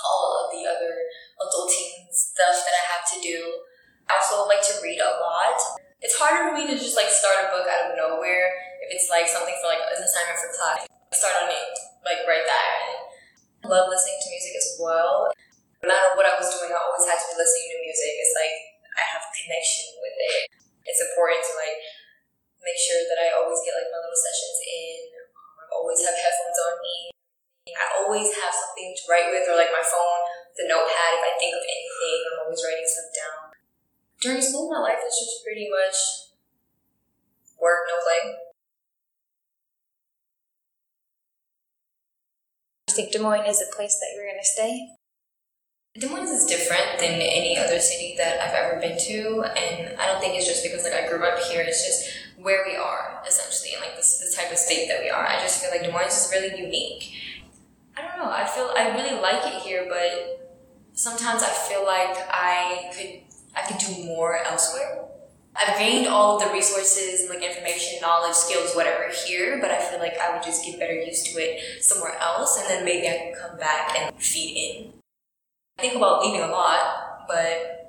all 0.00 0.46
of 0.46 0.56
the 0.56 0.64
other 0.64 0.96
adulting 1.44 2.08
stuff 2.12 2.64
that 2.64 2.74
I 2.80 2.84
have 2.96 3.04
to 3.12 3.20
do. 3.20 3.44
I 4.08 4.16
also 4.16 4.48
like 4.48 4.62
to 4.62 4.80
read 4.82 5.00
a 5.00 5.20
lot. 5.20 5.60
It's 6.00 6.16
harder 6.16 6.48
for 6.48 6.56
me 6.56 6.64
to 6.64 6.76
just 6.80 6.96
like 6.96 7.12
start 7.12 7.44
a 7.44 7.52
book 7.52 7.68
out 7.68 7.92
of 7.92 7.96
nowhere 7.96 8.48
if 8.80 8.88
it's 8.88 9.12
like 9.12 9.28
something 9.28 9.52
for 9.60 9.68
like 9.68 9.84
an 9.84 10.00
assignment 10.00 10.40
for 10.40 10.48
class. 10.56 10.88
I 10.88 11.12
Start 11.12 11.44
on 11.44 11.52
it 11.52 11.72
like 12.00 12.24
right 12.24 12.40
there. 12.40 12.76
I 13.60 13.66
love 13.68 13.92
listening 13.92 14.16
to 14.16 14.28
music 14.32 14.56
as 14.56 14.80
well. 14.80 15.28
No 15.84 15.92
matter 15.92 16.16
what 16.16 16.24
I 16.24 16.40
was 16.40 16.48
doing, 16.48 16.72
I 16.72 16.80
always 16.80 17.04
had 17.04 17.20
to 17.20 17.28
be 17.28 17.36
listening 17.36 17.68
to 17.76 17.78
music. 17.84 18.12
It's 18.16 18.32
like 18.32 18.56
I 18.96 19.04
have 19.12 19.28
a 19.28 19.32
connection 19.44 19.92
with 20.00 20.16
it. 20.16 20.40
It's 20.88 21.04
important 21.04 21.44
to 21.44 21.52
like 21.60 21.76
make 22.64 22.80
sure 22.80 23.04
that 23.04 23.20
I 23.20 23.36
always 23.36 23.60
get 23.60 23.76
like 23.76 23.92
my 23.92 24.00
little 24.00 24.16
sessions 24.16 24.58
in. 24.64 24.98
I 25.36 25.64
always 25.76 26.00
have 26.00 26.16
headphones 26.16 26.60
on 26.64 26.74
me. 26.80 27.12
I 27.76 27.86
always 28.00 28.32
have 28.40 28.52
something 28.56 28.90
to 28.96 29.02
write 29.06 29.28
with, 29.30 29.46
or 29.46 29.54
like 29.54 29.70
my 29.70 29.84
phone, 29.84 30.22
the 30.56 30.64
notepad. 30.64 31.20
If 31.20 31.24
I 31.28 31.32
think 31.36 31.52
of 31.54 31.64
anything, 31.64 32.18
I'm 32.24 32.38
always 32.48 32.60
writing 32.64 32.88
stuff 32.88 33.10
down. 33.12 33.39
During 34.20 34.42
school, 34.42 34.70
my 34.70 34.78
life 34.80 34.98
is 35.06 35.16
just 35.18 35.42
pretty 35.44 35.68
much 35.70 35.96
work, 37.58 37.88
no 37.88 37.96
play. 38.04 38.34
Do 42.86 42.92
you 42.92 42.96
think 42.96 43.12
Des 43.12 43.18
Moines 43.18 43.48
is 43.48 43.62
a 43.62 43.74
place 43.74 43.98
that 43.98 44.08
you're 44.14 44.26
going 44.26 44.38
to 44.38 44.46
stay? 44.46 44.88
Des 45.98 46.08
Moines 46.08 46.28
is 46.28 46.44
different 46.44 46.98
than 46.98 47.14
any 47.14 47.56
other 47.56 47.80
city 47.80 48.14
that 48.18 48.40
I've 48.40 48.54
ever 48.54 48.78
been 48.80 48.98
to, 48.98 49.42
and 49.56 49.98
I 49.98 50.06
don't 50.06 50.20
think 50.20 50.36
it's 50.36 50.46
just 50.46 50.62
because 50.62 50.84
like 50.84 50.92
I 50.92 51.08
grew 51.08 51.24
up 51.24 51.38
here. 51.44 51.62
It's 51.62 51.84
just 51.84 52.08
where 52.36 52.64
we 52.66 52.76
are 52.76 53.22
essentially, 53.26 53.72
and 53.72 53.82
like 53.82 53.96
this 53.96 54.18
the 54.18 54.36
type 54.36 54.52
of 54.52 54.58
state 54.58 54.86
that 54.88 55.00
we 55.00 55.08
are. 55.08 55.26
I 55.26 55.40
just 55.40 55.62
feel 55.62 55.70
like 55.70 55.82
Des 55.82 55.90
Moines 55.92 56.12
is 56.12 56.30
really 56.30 56.60
unique. 56.60 57.14
I 57.96 58.02
don't 58.02 58.18
know. 58.18 58.30
I 58.30 58.46
feel 58.46 58.70
I 58.76 58.94
really 58.94 59.18
like 59.20 59.46
it 59.46 59.62
here, 59.62 59.86
but 59.88 60.60
sometimes 60.92 61.42
I 61.42 61.48
feel 61.48 61.84
like 61.84 62.16
I 62.30 62.92
could 62.94 63.29
I 63.54 63.62
could 63.66 63.78
do 63.78 64.04
more 64.04 64.38
elsewhere. 64.44 65.04
I've 65.56 65.76
gained 65.78 66.06
all 66.06 66.36
of 66.36 66.46
the 66.46 66.52
resources, 66.52 67.22
and 67.22 67.30
like 67.30 67.42
information, 67.42 68.00
knowledge, 68.00 68.34
skills, 68.34 68.74
whatever 68.74 69.10
here, 69.26 69.58
but 69.60 69.70
I 69.70 69.78
feel 69.80 69.98
like 69.98 70.16
I 70.18 70.32
would 70.32 70.42
just 70.42 70.64
get 70.64 70.78
better 70.78 70.94
used 70.94 71.26
to 71.26 71.40
it 71.40 71.82
somewhere 71.82 72.16
else, 72.20 72.58
and 72.58 72.70
then 72.70 72.84
maybe 72.84 73.08
I 73.08 73.18
can 73.18 73.34
come 73.34 73.58
back 73.58 73.96
and 73.98 74.14
feed 74.22 74.56
in. 74.56 74.92
I 75.78 75.82
think 75.82 75.96
about 75.96 76.22
leaving 76.22 76.42
a 76.42 76.52
lot, 76.52 77.26
but 77.26 77.80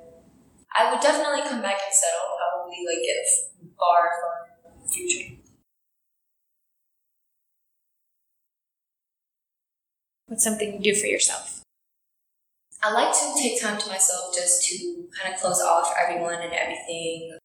I 0.76 0.90
would 0.90 1.00
definitely 1.00 1.42
come 1.42 1.62
back 1.62 1.78
and 1.84 1.94
settle, 1.94 2.36
probably 2.36 2.84
like 2.86 3.04
in 3.04 3.16
a 3.16 3.76
far, 3.78 4.10
far 4.20 4.88
future. 4.90 5.36
What's 10.26 10.44
something 10.44 10.82
you 10.82 10.94
do 10.94 10.98
for 10.98 11.06
yourself? 11.06 11.61
I 12.82 12.90
like 12.90 13.14
to 13.14 13.26
take 13.38 13.62
time 13.62 13.78
to 13.78 13.88
myself 13.88 14.34
just 14.34 14.66
to 14.66 15.06
kind 15.14 15.32
of 15.32 15.40
close 15.40 15.62
off 15.62 15.94
everyone 16.02 16.42
and 16.42 16.52
everything. 16.52 17.38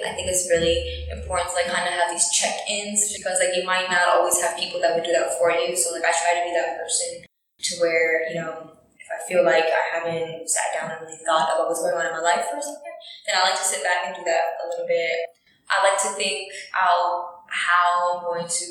I 0.00 0.16
think 0.16 0.32
it's 0.32 0.48
really 0.48 0.80
important 1.12 1.52
to 1.52 1.54
like 1.60 1.68
kind 1.68 1.84
of 1.84 1.92
have 1.92 2.08
these 2.08 2.24
check-ins 2.32 3.12
because 3.12 3.36
like 3.36 3.52
you 3.52 3.68
might 3.68 3.92
not 3.92 4.16
always 4.16 4.40
have 4.40 4.56
people 4.56 4.80
that 4.80 4.96
would 4.96 5.04
do 5.04 5.12
that 5.12 5.36
for 5.36 5.52
you. 5.52 5.76
So 5.76 5.92
like 5.92 6.08
I 6.08 6.12
try 6.16 6.40
to 6.40 6.44
be 6.48 6.56
that 6.56 6.80
person 6.80 7.20
to 7.20 7.72
where, 7.84 8.32
you 8.32 8.40
know, 8.40 8.80
if 8.96 9.08
I 9.12 9.20
feel 9.28 9.44
like 9.44 9.68
I 9.68 9.84
haven't 9.92 10.48
sat 10.48 10.72
down 10.72 10.88
and 10.90 11.04
really 11.04 11.20
thought 11.20 11.52
about 11.52 11.68
what's 11.68 11.84
going 11.84 12.00
on 12.00 12.08
in 12.08 12.16
my 12.16 12.24
life 12.24 12.48
or 12.48 12.64
something, 12.64 12.96
then 13.28 13.36
I 13.36 13.44
like 13.44 13.60
to 13.60 13.66
sit 13.68 13.84
back 13.84 14.08
and 14.08 14.16
do 14.16 14.24
that 14.24 14.56
a 14.64 14.72
little 14.72 14.88
bit. 14.88 15.20
I 15.68 15.84
like 15.84 16.00
to 16.00 16.16
think 16.16 16.48
out 16.72 17.44
how 17.52 18.16
I'm 18.16 18.24
going 18.24 18.48
to 18.48 18.66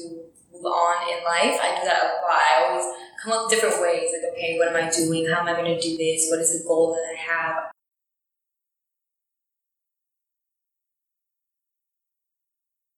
move 0.49 0.65
on 0.65 0.97
in 1.13 1.22
life. 1.22 1.61
I 1.61 1.78
do 1.78 1.86
that 1.86 2.01
a 2.01 2.26
lot. 2.26 2.41
I 2.41 2.65
always 2.65 2.89
come 3.24 3.34
up 3.34 3.45
with 3.45 3.51
different 3.51 3.82
ways. 3.82 4.09
Like, 4.13 4.34
okay, 4.34 4.57
what 4.57 4.70
am 4.70 4.76
I 4.76 4.89
doing? 4.89 5.28
How 5.28 5.41
am 5.41 5.47
I 5.47 5.53
going 5.53 5.76
to 5.76 5.82
do 5.82 5.97
this? 5.97 6.28
What 6.30 6.39
is 6.39 6.61
the 6.61 6.67
goal 6.67 6.93
that 6.93 7.03
I 7.03 7.15
have? 7.34 7.72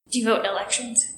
Do 0.10 0.20
you 0.20 0.26
vote 0.26 0.42
in 0.42 0.46
elections? 0.46 1.14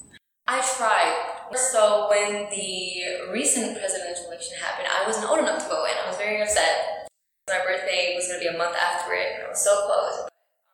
I 0.46 0.60
tried. 0.60 1.56
So 1.56 2.08
when 2.10 2.48
the 2.50 3.32
recent 3.32 3.78
presidential 3.78 4.26
election 4.26 4.56
happened, 4.60 4.88
I 4.88 5.06
wasn't 5.06 5.28
old 5.28 5.40
enough 5.40 5.62
to 5.62 5.68
vote, 5.68 5.86
and 5.90 5.98
I 6.04 6.08
was 6.08 6.16
very 6.16 6.40
upset. 6.42 7.08
My 7.48 7.60
birthday 7.66 8.14
was 8.16 8.28
going 8.28 8.40
to 8.40 8.48
be 8.48 8.54
a 8.54 8.58
month 8.58 8.76
after 8.76 9.14
it, 9.14 9.34
and 9.34 9.46
I 9.46 9.50
was 9.50 9.62
so 9.62 9.86
close. 9.86 10.28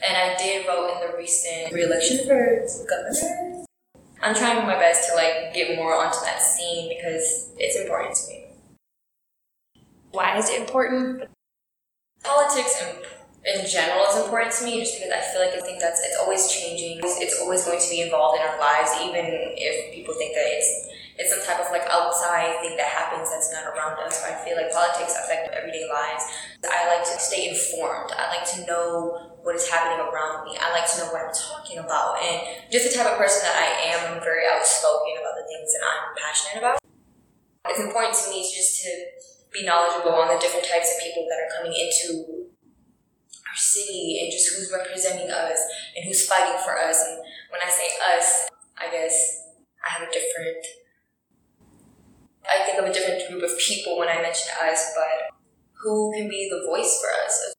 And 0.07 0.17
I 0.17 0.37
did 0.37 0.67
vote 0.67 0.91
in 0.95 1.11
the 1.11 1.17
recent 1.17 1.73
re-election 1.73 2.27
for 2.27 2.67
governor. 2.89 3.50
I'm 4.23 4.35
trying 4.35 4.67
my 4.67 4.77
best 4.77 5.09
to 5.09 5.17
like 5.17 5.55
get 5.55 5.77
more 5.77 5.95
onto 5.95 6.21
that 6.25 6.43
scene 6.43 6.93
because 6.95 7.51
it's 7.57 7.77
important 7.81 8.15
to 8.17 8.29
me. 8.29 8.45
Why 10.13 10.37
is 10.37 10.51
it 10.51 10.61
important? 10.61 11.25
Politics 12.23 12.83
in, 12.83 12.97
in 13.49 13.67
general 13.67 14.05
is 14.13 14.21
important 14.23 14.53
to 14.53 14.65
me 14.65 14.81
just 14.81 14.99
because 14.99 15.13
I 15.13 15.21
feel 15.33 15.41
like 15.41 15.57
I 15.57 15.65
think 15.65 15.81
that's 15.81 16.05
it's 16.05 16.19
always 16.21 16.53
changing. 16.53 16.99
It's, 16.99 17.17
it's 17.21 17.41
always 17.41 17.65
going 17.65 17.81
to 17.81 17.89
be 17.89 18.03
involved 18.03 18.37
in 18.37 18.45
our 18.45 18.61
lives, 18.61 18.93
even 19.01 19.25
if 19.57 19.95
people 19.95 20.13
think 20.15 20.35
that 20.35 20.45
it's 20.45 20.89
it's 21.17 21.33
some 21.33 21.45
type 21.45 21.65
of 21.65 21.73
like 21.73 21.85
outside 21.89 22.61
thing 22.61 22.77
that 22.77 22.89
happens 22.89 23.31
that's 23.31 23.53
not 23.53 23.65
around 23.73 23.97
us. 24.05 24.25
I 24.25 24.37
feel 24.45 24.57
like 24.57 24.73
politics 24.73 25.17
affect 25.17 25.53
everyday 25.53 25.89
lives. 25.89 26.25
I 26.65 26.97
like 26.97 27.05
to 27.05 27.17
stay 27.21 27.49
informed. 27.49 28.13
I 28.17 28.37
like 28.37 28.45
to 28.57 28.67
know 28.67 29.30
what 29.43 29.57
is 29.57 29.69
happening 29.69 30.01
around 30.01 30.45
me. 30.45 30.57
I 30.61 30.73
like 30.73 30.85
to 30.93 30.99
know 31.01 31.09
what 31.13 31.25
I'm 31.25 31.35
talking 31.35 31.79
about. 31.79 32.21
And 32.21 32.71
just 32.71 32.89
the 32.89 32.93
type 32.93 33.09
of 33.09 33.17
person 33.19 33.45
that 33.45 33.57
I 33.57 33.69
am, 33.93 33.99
I'm 34.13 34.21
very 34.21 34.45
outspoken 34.45 35.17
about 35.17 35.35
the 35.41 35.47
things 35.49 35.73
that 35.73 35.83
I'm 35.85 36.05
passionate 36.17 36.59
about. 36.61 36.79
It's 37.69 37.81
important 37.81 38.17
to 38.17 38.31
me 38.31 38.45
just 38.45 38.83
to 38.85 38.91
be 39.53 39.65
knowledgeable 39.65 40.13
on 40.15 40.29
the 40.29 40.41
different 40.41 40.67
types 40.67 40.93
of 40.95 41.03
people 41.03 41.27
that 41.29 41.39
are 41.41 41.51
coming 41.59 41.75
into 41.75 42.49
our 43.49 43.57
city 43.57 44.21
and 44.23 44.31
just 44.31 44.55
who's 44.55 44.71
representing 44.71 45.31
us 45.31 45.59
and 45.97 46.05
who's 46.05 46.27
fighting 46.27 46.57
for 46.65 46.79
us. 46.79 47.01
And 47.09 47.19
when 47.51 47.61
I 47.65 47.71
say 47.71 47.89
us, 48.17 48.49
I 48.79 48.91
guess 48.91 49.49
I 49.85 49.91
have 49.99 50.09
a 50.09 50.13
different 50.13 50.65
I 52.49 52.65
think 52.65 52.79
of 52.79 52.85
a 52.87 52.93
different 52.93 53.29
group 53.29 53.43
of 53.45 53.57
people 53.59 53.99
when 53.99 54.09
I 54.09 54.21
mention 54.21 54.49
us, 54.65 54.93
but 54.97 55.37
who 55.75 56.13
can 56.13 56.29
be 56.29 56.49
the 56.51 56.67
voice 56.67 57.01
for 57.01 57.11
us? 57.25 57.55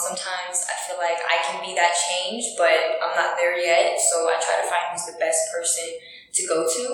Sometimes 0.00 0.64
I 0.64 0.76
feel 0.88 0.96
like 0.96 1.20
I 1.28 1.44
can 1.44 1.60
be 1.60 1.76
that 1.76 1.92
change, 1.92 2.56
but 2.56 2.72
I'm 3.04 3.12
not 3.12 3.36
there 3.36 3.60
yet, 3.60 4.00
so 4.00 4.32
I 4.32 4.40
try 4.40 4.56
to 4.56 4.66
find 4.66 4.96
who's 4.96 5.04
the 5.04 5.20
best 5.20 5.52
person 5.52 5.84
to 6.32 6.42
go 6.48 6.64
to. 6.64 6.84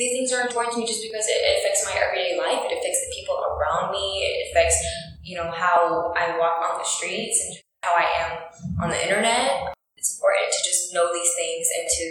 These 0.00 0.16
things 0.16 0.32
are 0.32 0.40
important 0.48 0.72
to 0.74 0.80
me 0.80 0.86
just 0.88 1.04
because 1.04 1.28
it 1.28 1.36
affects 1.60 1.84
my 1.84 1.92
everyday 1.92 2.40
life, 2.40 2.64
it 2.64 2.72
affects 2.72 3.04
the 3.04 3.12
people 3.12 3.36
around 3.36 3.92
me, 3.92 4.24
it 4.24 4.48
affects, 4.48 4.80
you 5.22 5.36
know, 5.36 5.52
how 5.52 6.12
I 6.16 6.38
walk 6.40 6.64
on 6.72 6.80
the 6.80 6.88
streets 6.88 7.36
and 7.44 7.60
how 7.84 8.00
I 8.00 8.08
am 8.24 8.32
on 8.80 8.88
the 8.88 8.96
internet. 8.96 9.76
It's 9.96 10.16
important 10.16 10.48
to 10.48 10.60
just 10.64 10.94
know 10.94 11.12
these 11.12 11.36
things 11.36 11.68
and 11.76 11.84
to 11.84 12.04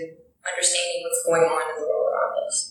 understanding 0.45 1.01
what's 1.01 1.26
going 1.26 1.49
on 1.49 1.61
in 1.65 1.82
the 1.82 1.88
world 1.89 2.13
around 2.13 2.45
us. 2.45 2.70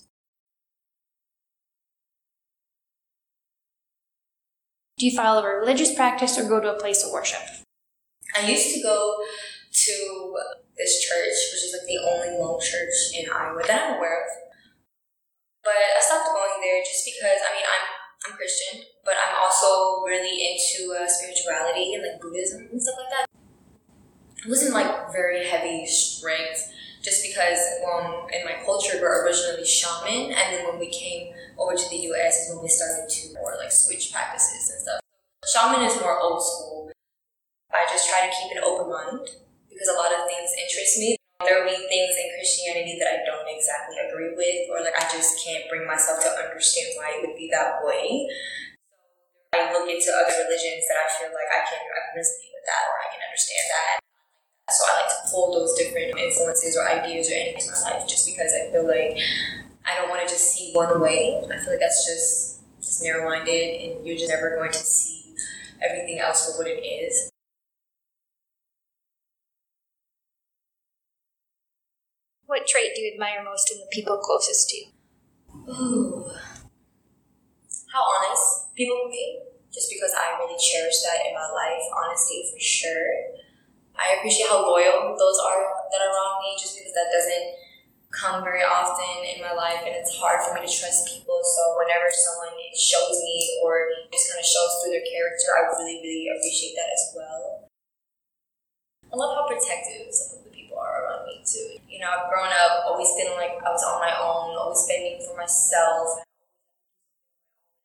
Do 5.01 5.07
you 5.09 5.17
follow 5.17 5.41
a 5.41 5.57
religious 5.65 5.95
practice 5.95 6.37
or 6.37 6.45
go 6.45 6.61
to 6.61 6.77
a 6.77 6.79
place 6.79 7.03
of 7.03 7.11
worship? 7.11 7.41
I 8.37 8.45
used 8.45 8.77
to 8.77 8.83
go 8.83 9.17
to 9.73 10.37
this 10.77 11.01
church, 11.01 11.41
which 11.49 11.65
is 11.65 11.73
like 11.73 11.89
the 11.89 12.05
only 12.05 12.37
Hmong 12.37 12.61
church 12.61 13.17
in 13.17 13.25
Iowa 13.33 13.65
that 13.65 13.81
I'm 13.81 13.97
aware 13.97 14.21
of. 14.21 14.29
But 15.65 15.73
I 15.73 16.01
stopped 16.05 16.29
going 16.29 16.61
there 16.61 16.85
just 16.85 17.09
because, 17.09 17.41
I 17.41 17.49
mean, 17.57 17.65
I'm 17.65 17.87
I'm 18.29 18.37
Christian, 18.37 18.85
but 19.03 19.15
I'm 19.17 19.41
also 19.41 20.05
really 20.05 20.37
into 20.37 20.93
uh, 20.93 21.09
spirituality 21.09 21.95
and 21.95 22.05
like 22.05 22.21
Buddhism 22.21 22.69
and 22.71 22.77
stuff 22.77 22.97
like 23.01 23.09
that. 23.09 23.27
It 24.45 24.51
wasn't 24.51 24.75
like 24.75 25.11
very 25.13 25.49
heavy, 25.49 25.87
strict, 25.87 26.61
just 27.01 27.25
because 27.25 27.57
um, 27.89 28.29
in 28.29 28.45
my 28.45 28.61
culture 28.69 29.01
we're 29.01 29.25
originally 29.25 29.65
shaman, 29.65 30.37
and 30.37 30.47
then 30.53 30.69
when 30.69 30.79
we 30.79 30.93
came 30.93 31.33
over 31.61 31.77
to 31.77 31.89
the 31.89 32.01
US 32.13 32.49
is 32.49 32.55
when 32.55 32.65
we 32.65 32.69
started 32.69 33.09
to 33.09 33.35
more 33.37 33.57
like 33.61 33.73
switch 33.73 34.13
practices 34.13 34.73
and 34.73 34.81
stuff. 34.81 35.01
Shaman 35.45 35.85
is 35.85 36.01
more 36.01 36.17
old 36.21 36.41
school. 36.41 36.93
I 37.73 37.85
just 37.89 38.09
try 38.09 38.25
to 38.25 38.33
keep 38.33 38.57
an 38.57 38.65
open 38.65 38.89
mind 38.89 39.29
because 39.69 39.89
a 39.89 39.97
lot 39.97 40.13
of 40.13 40.25
things 40.29 40.53
interest 40.57 40.99
me. 40.99 41.17
There 41.41 41.65
will 41.65 41.73
be 41.73 41.77
things 41.89 42.13
in 42.21 42.37
Christianity 42.37 43.01
that 43.01 43.09
I 43.09 43.19
don't 43.25 43.49
exactly 43.49 43.97
agree 43.97 44.37
with, 44.37 44.69
or 44.69 44.85
like 44.85 44.93
I 44.93 45.09
just 45.09 45.41
can't 45.41 45.65
bring 45.73 45.89
myself 45.89 46.21
to 46.21 46.31
understand 46.37 46.93
why 47.01 47.17
it 47.17 47.25
would 47.25 47.37
be 47.37 47.49
that 47.49 47.81
way. 47.81 48.29
I 49.57 49.73
look 49.73 49.89
into 49.89 50.11
other 50.13 50.37
religions 50.37 50.85
that 50.85 51.01
I 51.01 51.09
feel 51.17 51.33
like 51.33 51.49
I 51.49 51.65
can, 51.65 51.81
I 51.81 52.01
can 52.05 52.13
resonate 52.13 52.53
with 52.53 52.67
that 52.69 52.85
or 52.93 52.97
I 53.01 53.09
can 53.09 53.23
understand 53.25 53.67
that. 53.73 53.97
So 54.71 54.85
I 54.87 55.03
like 55.03 55.11
to 55.11 55.21
pull 55.33 55.51
those 55.51 55.75
different 55.75 56.15
influences 56.15 56.77
or 56.77 56.87
ideas 56.87 57.33
or 57.33 57.35
anything 57.35 57.67
in 57.67 57.73
my 57.73 57.81
life 57.91 58.07
just 58.07 58.29
because 58.29 58.53
I 58.55 58.71
feel 58.71 58.87
like 58.87 59.19
I 59.85 59.97
don't 59.97 60.09
want 60.09 60.23
to 60.23 60.29
just 60.29 60.55
see 60.55 60.70
one 60.81 61.01
way. 61.01 61.37
I 61.45 61.59
feel 61.59 61.71
like 61.71 61.81
that's 61.81 62.07
just 62.07 62.61
just 62.81 63.03
narrow 63.03 63.29
minded 63.29 63.81
and 63.81 64.07
you're 64.07 64.17
just 64.17 64.31
never 64.31 64.57
going 64.57 64.73
to 64.73 64.79
see 64.79 65.35
everything 65.85 66.19
else 66.19 66.47
for 66.47 66.59
what 66.59 66.67
it 66.67 66.81
is. 66.81 67.31
What 72.47 72.67
trait 72.67 72.97
do 72.97 73.03
you 73.03 73.13
admire 73.13 73.45
most 73.45 73.71
in 73.71 73.79
the 73.79 73.87
people 73.93 74.19
closest 74.19 74.71
to 74.71 74.77
you? 74.77 74.87
Ooh. 75.69 76.25
How 77.93 78.03
honest 78.03 78.75
people 78.75 78.97
can 79.03 79.11
be. 79.11 79.41
Just 79.71 79.87
because 79.87 80.11
I 80.19 80.35
really 80.35 80.59
cherish 80.59 80.99
that 81.07 81.23
in 81.29 81.35
my 81.35 81.47
life, 81.47 81.85
honesty 81.95 82.43
for 82.51 82.59
sure. 82.59 83.39
I 83.95 84.19
appreciate 84.19 84.51
how 84.51 84.67
loyal 84.67 85.15
those 85.15 85.39
are 85.47 85.63
that 85.93 86.03
are 86.03 86.11
around 86.11 86.43
me, 86.43 86.59
just 86.59 86.75
because 86.75 86.91
that 86.91 87.07
doesn't 87.15 87.60
come 88.11 88.43
very 88.43 88.67
often 88.67 89.23
in 89.23 89.39
my 89.39 89.55
life, 89.55 89.87
and 89.87 89.95
it's 89.95 90.19
hard 90.19 90.43
for 90.43 90.55
me 90.59 90.67
to 90.67 90.71
trust 90.71 91.07
people. 91.07 91.39
So 91.47 91.63
whenever 91.79 92.11
someone 92.11 92.55
shows 92.75 93.17
me 93.23 93.63
or 93.63 93.91
just 94.11 94.31
kind 94.31 94.43
of 94.43 94.47
shows 94.47 94.83
through 94.83 94.99
their 94.99 95.07
character, 95.07 95.49
I 95.55 95.71
really, 95.79 96.03
really 96.03 96.27
appreciate 96.35 96.75
that 96.75 96.91
as 96.91 97.05
well. 97.15 97.71
I 99.11 99.15
love 99.15 99.35
how 99.35 99.47
protective 99.47 100.11
some 100.15 100.43
of 100.43 100.45
the 100.47 100.55
people 100.55 100.79
are 100.79 101.07
around 101.07 101.27
me 101.27 101.43
too. 101.43 101.79
You 101.87 101.99
know, 101.99 102.11
I've 102.11 102.31
grown 102.31 102.51
up 102.51 102.87
always 102.87 103.11
feeling 103.15 103.39
like 103.39 103.59
I 103.59 103.71
was 103.71 103.83
on 103.83 103.99
my 104.03 104.15
own, 104.15 104.55
always 104.59 104.87
fending 104.87 105.19
for 105.23 105.35
myself. 105.35 106.23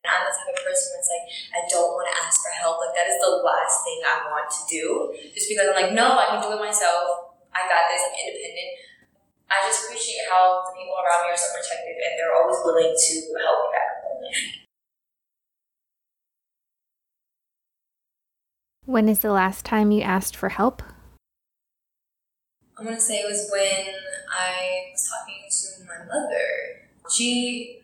I'm 0.06 0.22
the 0.22 0.34
type 0.38 0.54
of 0.54 0.62
person 0.62 0.94
that's 0.94 1.10
like, 1.10 1.26
I 1.58 1.62
don't 1.66 1.98
want 1.98 2.06
to 2.06 2.14
ask 2.14 2.38
for 2.46 2.54
help. 2.54 2.78
Like, 2.78 2.94
that 2.94 3.10
is 3.10 3.18
the 3.18 3.42
last 3.42 3.82
thing 3.82 4.06
I 4.06 4.30
want 4.30 4.46
to 4.54 4.62
do. 4.70 4.86
Just 5.34 5.50
because 5.50 5.66
I'm 5.66 5.74
like, 5.74 5.98
no, 5.98 6.14
I 6.14 6.30
can 6.30 6.46
do 6.46 6.54
it 6.54 6.62
myself. 6.62 7.34
I 7.50 7.66
got 7.66 7.90
this. 7.90 8.06
I'm 8.06 8.14
independent. 8.14 8.86
I 9.50 9.68
just 9.68 9.86
appreciate 9.86 10.26
how 10.30 10.64
the 10.66 10.74
people 10.78 10.96
around 10.98 11.26
me 11.26 11.34
are 11.34 11.38
so 11.38 11.54
protective 11.54 11.98
and 12.02 12.14
they're 12.18 12.36
always 12.36 12.58
willing 12.66 12.94
to 12.94 13.14
help 13.42 13.60
me 13.62 13.70
back 13.74 13.90
home. 14.04 14.22
When 18.86 19.10
is 19.10 19.20
the 19.20 19.32
last 19.32 19.66
time 19.66 19.92
you 19.92 20.02
asked 20.02 20.36
for 20.36 20.50
help? 20.50 20.84
I'm 22.78 22.86
gonna 22.86 23.00
say 23.00 23.16
it 23.18 23.28
was 23.30 23.50
when 23.52 23.96
I 24.30 24.92
was 24.92 25.10
talking 25.10 25.48
to 25.50 25.88
my 25.88 26.06
mother. 26.06 26.86
She 27.10 27.82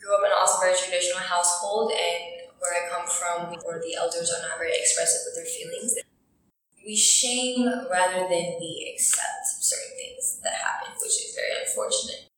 grew 0.00 0.14
up 0.16 0.22
in 0.24 0.32
an 0.32 0.38
also 0.40 0.58
very 0.60 0.74
traditional 0.74 1.20
household, 1.20 1.92
and 1.92 2.48
where 2.58 2.72
I 2.72 2.88
come 2.90 3.06
from, 3.06 3.54
where 3.64 3.80
the 3.80 3.94
elders 3.94 4.32
are 4.32 4.48
not 4.48 4.58
very 4.58 4.72
expressive 4.72 5.20
with 5.26 5.36
their 5.36 5.44
feelings, 5.44 5.94
we 6.84 6.96
shame 6.96 7.68
rather 7.90 8.26
than 8.28 8.56
we 8.58 8.92
accept 8.94 9.51
things 10.22 10.38
that 10.46 10.54
happened, 10.54 10.94
which 11.02 11.18
is 11.18 11.34
very 11.34 11.66
unfortunate. 11.66 12.30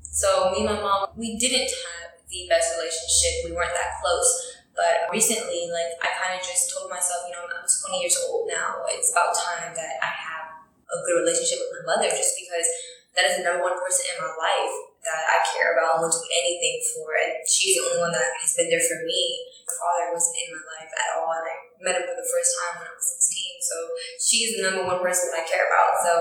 So 0.00 0.50
me 0.56 0.64
and 0.64 0.72
my 0.72 0.80
mom, 0.80 1.12
we 1.16 1.36
didn't 1.36 1.68
have 1.68 2.16
the 2.28 2.48
best 2.48 2.72
relationship. 2.76 3.44
We 3.44 3.52
weren't 3.52 3.76
that 3.76 4.00
close. 4.00 4.56
But 4.72 5.12
recently, 5.12 5.68
like 5.68 5.92
I 6.00 6.08
kind 6.16 6.32
of 6.32 6.40
just 6.40 6.72
told 6.72 6.88
myself, 6.88 7.28
you 7.28 7.36
know, 7.36 7.44
I'm 7.44 7.68
20 7.68 8.00
years 8.00 8.16
old 8.24 8.48
now. 8.48 8.80
It's 8.88 9.12
about 9.12 9.36
time 9.36 9.76
that 9.76 9.94
I 10.00 10.08
have 10.08 10.64
a 10.88 10.96
good 11.04 11.20
relationship 11.20 11.60
with 11.60 11.84
my 11.84 11.94
mother, 11.94 12.08
just 12.08 12.40
because 12.40 12.66
that 13.12 13.28
is 13.28 13.34
the 13.38 13.44
number 13.44 13.60
one 13.60 13.76
person 13.76 14.08
in 14.08 14.16
my 14.22 14.32
life 14.32 14.74
that 15.04 15.20
I 15.20 15.36
care 15.52 15.76
about 15.76 16.00
and 16.00 16.08
will 16.08 16.14
do 16.14 16.24
anything 16.32 16.80
for. 16.94 17.12
And 17.12 17.44
she's 17.44 17.76
the 17.76 17.92
only 17.92 18.00
one 18.08 18.14
that 18.14 18.30
has 18.40 18.56
been 18.56 18.72
there 18.72 18.82
for 18.82 19.04
me. 19.04 19.20
My 19.68 19.74
father 19.74 20.06
wasn't 20.16 20.38
in 20.38 20.48
my 20.54 20.64
life 20.78 20.92
at 20.96 21.08
all, 21.18 21.30
and 21.34 21.44
I 21.44 21.56
met 21.84 21.98
him 22.00 22.06
for 22.08 22.16
the 22.16 22.30
first 22.30 22.50
time 22.56 22.72
when 22.80 22.88
I 22.88 22.94
was 22.94 23.10
16. 23.20 23.60
So 23.60 23.76
she's 24.22 24.50
the 24.56 24.64
number 24.64 24.86
one 24.86 25.02
person 25.02 25.28
that 25.30 25.44
I 25.44 25.50
care 25.50 25.66
about. 25.66 25.92
So 26.02 26.12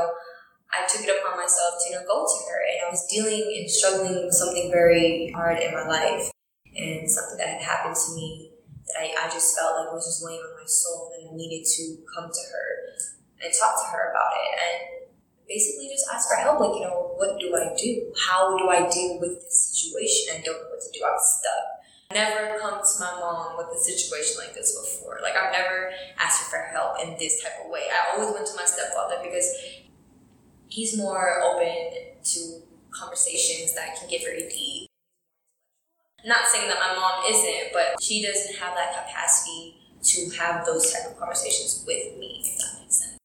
I 0.69 0.85
took 0.85 1.01
it 1.01 1.09
upon 1.09 1.37
myself 1.37 1.81
to 1.81 1.89
you 1.89 1.95
know 1.97 2.05
go 2.05 2.25
to 2.25 2.37
her, 2.49 2.59
and 2.61 2.77
I 2.85 2.89
was 2.89 3.05
dealing 3.07 3.41
and 3.57 3.69
struggling 3.69 4.25
with 4.25 4.33
something 4.33 4.69
very 4.71 5.31
hard 5.33 5.59
in 5.59 5.73
my 5.73 5.87
life, 5.87 6.31
and 6.75 7.09
something 7.09 7.37
that 7.37 7.59
had 7.59 7.61
happened 7.61 7.95
to 7.95 8.09
me 8.15 8.51
that 8.87 9.01
I, 9.01 9.25
I 9.25 9.29
just 9.29 9.57
felt 9.57 9.77
like 9.77 9.93
was 9.93 10.05
just 10.05 10.25
weighing 10.25 10.41
on 10.41 10.53
my 10.55 10.67
soul, 10.67 11.11
and 11.17 11.29
I 11.29 11.35
needed 11.35 11.65
to 11.65 11.83
come 12.13 12.29
to 12.29 12.43
her 12.53 12.67
and 13.41 13.53
talk 13.53 13.81
to 13.81 13.87
her 13.91 14.11
about 14.11 14.33
it, 14.37 14.51
and 14.57 14.99
basically 15.49 15.89
just 15.89 16.05
ask 16.13 16.29
for 16.29 16.37
help. 16.37 16.61
Like, 16.61 16.77
you 16.77 16.85
know, 16.85 17.17
what 17.17 17.39
do 17.41 17.49
I 17.57 17.73
do? 17.73 18.13
How 18.13 18.55
do 18.57 18.69
I 18.69 18.87
deal 18.87 19.19
with 19.19 19.41
this 19.41 19.73
situation? 19.73 20.37
I 20.37 20.45
don't 20.45 20.61
know 20.61 20.69
what 20.69 20.81
to 20.81 20.91
do. 20.93 21.01
I'm 21.03 21.17
stuck. 21.17 21.65
Never 22.13 22.57
come 22.57 22.81
to 22.81 22.95
my 23.01 23.13
mom 23.19 23.57
with 23.57 23.69
a 23.73 23.77
situation 23.77 24.41
like 24.41 24.53
this 24.53 24.73
before. 24.73 25.19
Like, 25.21 25.35
I've 25.35 25.51
never 25.51 25.91
asked 26.17 26.41
her 26.41 26.49
for 26.49 26.61
help 26.73 27.01
in 27.03 27.17
this 27.17 27.41
type 27.43 27.65
of 27.65 27.69
way. 27.69 27.85
I 27.89 28.13
always 28.13 28.33
went 28.33 28.47
to 28.47 28.55
my 28.55 28.65
stepfather 28.65 29.21
because 29.21 29.45
he's 30.69 30.97
more 30.97 31.41
open 31.41 31.91
to 32.23 32.61
conversations 32.91 33.75
that 33.75 33.97
can 33.99 34.09
get 34.09 34.21
very 34.23 34.47
deep. 34.49 34.87
Not 36.25 36.47
saying 36.47 36.67
that 36.67 36.79
my 36.79 36.95
mom 36.95 37.23
isn't, 37.29 37.73
but 37.73 38.01
she 38.01 38.21
doesn't 38.21 38.55
have 38.57 38.75
that 38.75 39.05
capacity 39.05 39.75
to 40.03 40.29
have 40.37 40.65
those 40.65 40.91
type 40.91 41.11
of 41.11 41.17
conversations 41.17 41.83
with 41.87 42.17
me, 42.17 42.43
if 42.45 42.57
that 42.57 42.81
makes 42.81 42.95
sense. 42.95 43.17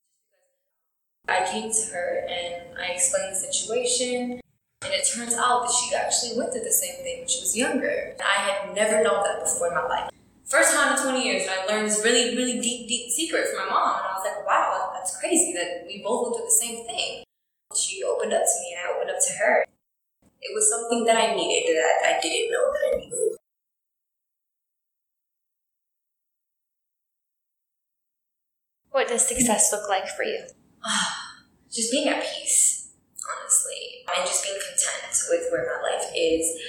I 1.29 1.45
came 1.51 1.73
to 1.73 1.93
her 1.93 2.27
and 2.29 2.79
I 2.79 2.93
explained 2.93 3.33
the 3.33 3.39
situation, 3.39 4.41
and 4.83 4.93
it 4.93 5.09
turns 5.13 5.35
out 5.35 5.63
that 5.63 5.73
she 5.73 5.95
actually 5.95 6.39
went 6.39 6.53
through 6.53 6.65
the 6.65 6.71
same 6.71 7.03
thing 7.03 7.21
when 7.21 7.29
she 7.29 7.41
was 7.41 7.57
younger. 7.57 8.15
I 8.25 8.39
had 8.41 8.75
never 8.75 9.03
known 9.03 9.25
that 9.25 9.43
before 9.43 9.69
in 9.69 9.75
my 9.75 9.87
life. 9.87 10.11
First 10.45 10.75
time 10.75 10.97
in 10.97 11.03
20 11.03 11.25
years, 11.25 11.49
I 11.49 11.67
learned 11.67 11.89
this 11.89 12.05
really, 12.05 12.37
really 12.37 12.61
deep, 12.61 12.87
deep 12.87 13.11
secret 13.11 13.49
from 13.49 13.67
my 13.67 13.71
mom, 13.71 13.99
and 13.99 14.07
I 14.07 14.13
was 14.13 14.25
like, 14.25 14.47
wow, 14.47 14.93
that's 14.95 15.19
crazy 15.19 15.53
that 15.55 15.85
we 15.87 16.03
both 16.03 16.27
went 16.27 16.37
through 16.37 16.45
the 16.45 16.51
same 16.51 16.87
thing. 16.87 17.24
She 17.77 18.03
opened 18.05 18.33
up 18.33 18.43
to 18.43 18.61
me, 18.61 18.77
and 18.77 18.89
I 18.89 18.97
opened 18.97 19.11
up 19.11 19.19
to 19.21 19.33
her. 19.35 19.67
It 20.41 20.55
was 20.55 20.71
something 20.71 21.05
that 21.05 21.17
I 21.17 21.35
needed 21.35 21.77
that 21.77 22.17
I 22.17 22.21
didn't 22.21 22.53
know 22.53 22.73
that 22.73 22.95
I 22.95 22.99
needed. 22.99 23.39
What 28.91 29.09
does 29.09 29.27
success 29.27 29.73
look 29.73 29.89
like 29.89 30.07
for 30.09 30.23
you? 30.23 30.47
just 31.73 31.91
being 31.91 32.09
at 32.09 32.23
peace, 32.23 32.93
honestly, 33.27 34.05
and 34.17 34.25
just 34.25 34.45
being 34.45 34.55
content 34.55 35.19
with 35.31 35.49
where 35.51 35.67
my 35.67 35.91
life 35.91 36.13
is. 36.15 36.61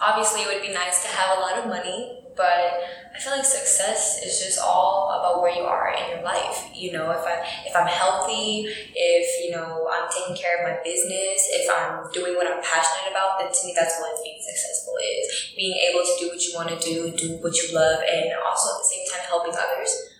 Obviously, 0.00 0.42
it 0.42 0.48
would 0.48 0.62
be 0.62 0.72
nice 0.72 1.02
to 1.02 1.08
have 1.08 1.38
a 1.38 1.40
lot 1.40 1.58
of 1.58 1.66
money, 1.66 2.23
but 2.36 2.82
I 3.14 3.18
feel 3.18 3.32
like 3.32 3.44
success 3.44 4.20
is 4.24 4.42
just 4.42 4.58
all 4.58 5.14
about 5.14 5.40
where 5.40 5.54
you 5.54 5.62
are 5.62 5.94
in 5.94 6.10
your 6.10 6.22
life. 6.22 6.68
You 6.74 6.92
know, 6.92 7.10
if 7.10 7.22
I 7.22 7.46
if 7.66 7.74
I'm 7.74 7.86
healthy, 7.86 8.66
if 8.94 9.26
you 9.44 9.54
know 9.54 9.88
I'm 9.90 10.10
taking 10.10 10.36
care 10.36 10.58
of 10.58 10.68
my 10.68 10.82
business, 10.82 11.46
if 11.54 11.70
I'm 11.70 12.10
doing 12.12 12.34
what 12.34 12.46
I'm 12.46 12.62
passionate 12.62 13.10
about, 13.10 13.38
then 13.38 13.52
to 13.52 13.60
me 13.66 13.72
that's 13.74 13.98
what 14.00 14.18
being 14.22 14.40
successful 14.42 14.94
is. 14.98 15.54
Being 15.56 15.78
able 15.90 16.02
to 16.02 16.14
do 16.18 16.28
what 16.28 16.42
you 16.42 16.52
want 16.54 16.68
to 16.74 16.78
do, 16.78 17.14
do 17.16 17.38
what 17.38 17.54
you 17.54 17.74
love, 17.74 18.02
and 18.02 18.34
also 18.42 18.74
at 18.74 18.78
the 18.82 18.88
same 18.90 19.06
time 19.10 19.26
helping 19.30 19.54
others 19.54 20.14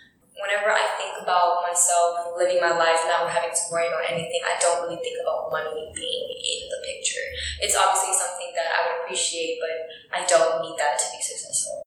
whenever 0.45 0.69
I 0.69 0.85
think 1.01 1.17
about 1.23 1.63
myself 1.65 2.37
living 2.37 2.61
my 2.61 2.77
life, 2.77 3.01
not 3.09 3.31
having 3.31 3.55
to 3.55 3.65
worry 3.71 3.89
about 3.89 4.05
anything, 4.05 4.43
I 4.45 4.59
don't 4.61 4.85
really 4.85 5.01
think 5.01 5.17
about 5.23 5.51
money 5.51 5.89
being 5.95 6.27
in 6.29 6.69
the 6.69 6.81
picture. 6.85 7.25
It's 7.65 7.77
obviously 7.77 8.13
something 8.13 8.53
that 8.53 8.69
I 8.69 8.79
would 8.85 8.97
appreciate, 9.05 9.59
but 9.63 9.75
I 10.13 10.27
don't 10.27 10.63
need 10.63 10.77
that 10.77 10.99
to 10.99 11.07
be 11.17 11.23
successful. 11.23 11.84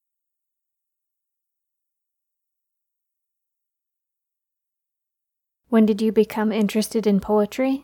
When 5.69 5.85
did 5.85 6.01
you 6.01 6.11
become 6.11 6.51
interested 6.51 7.05
in 7.05 7.19
poetry? 7.19 7.83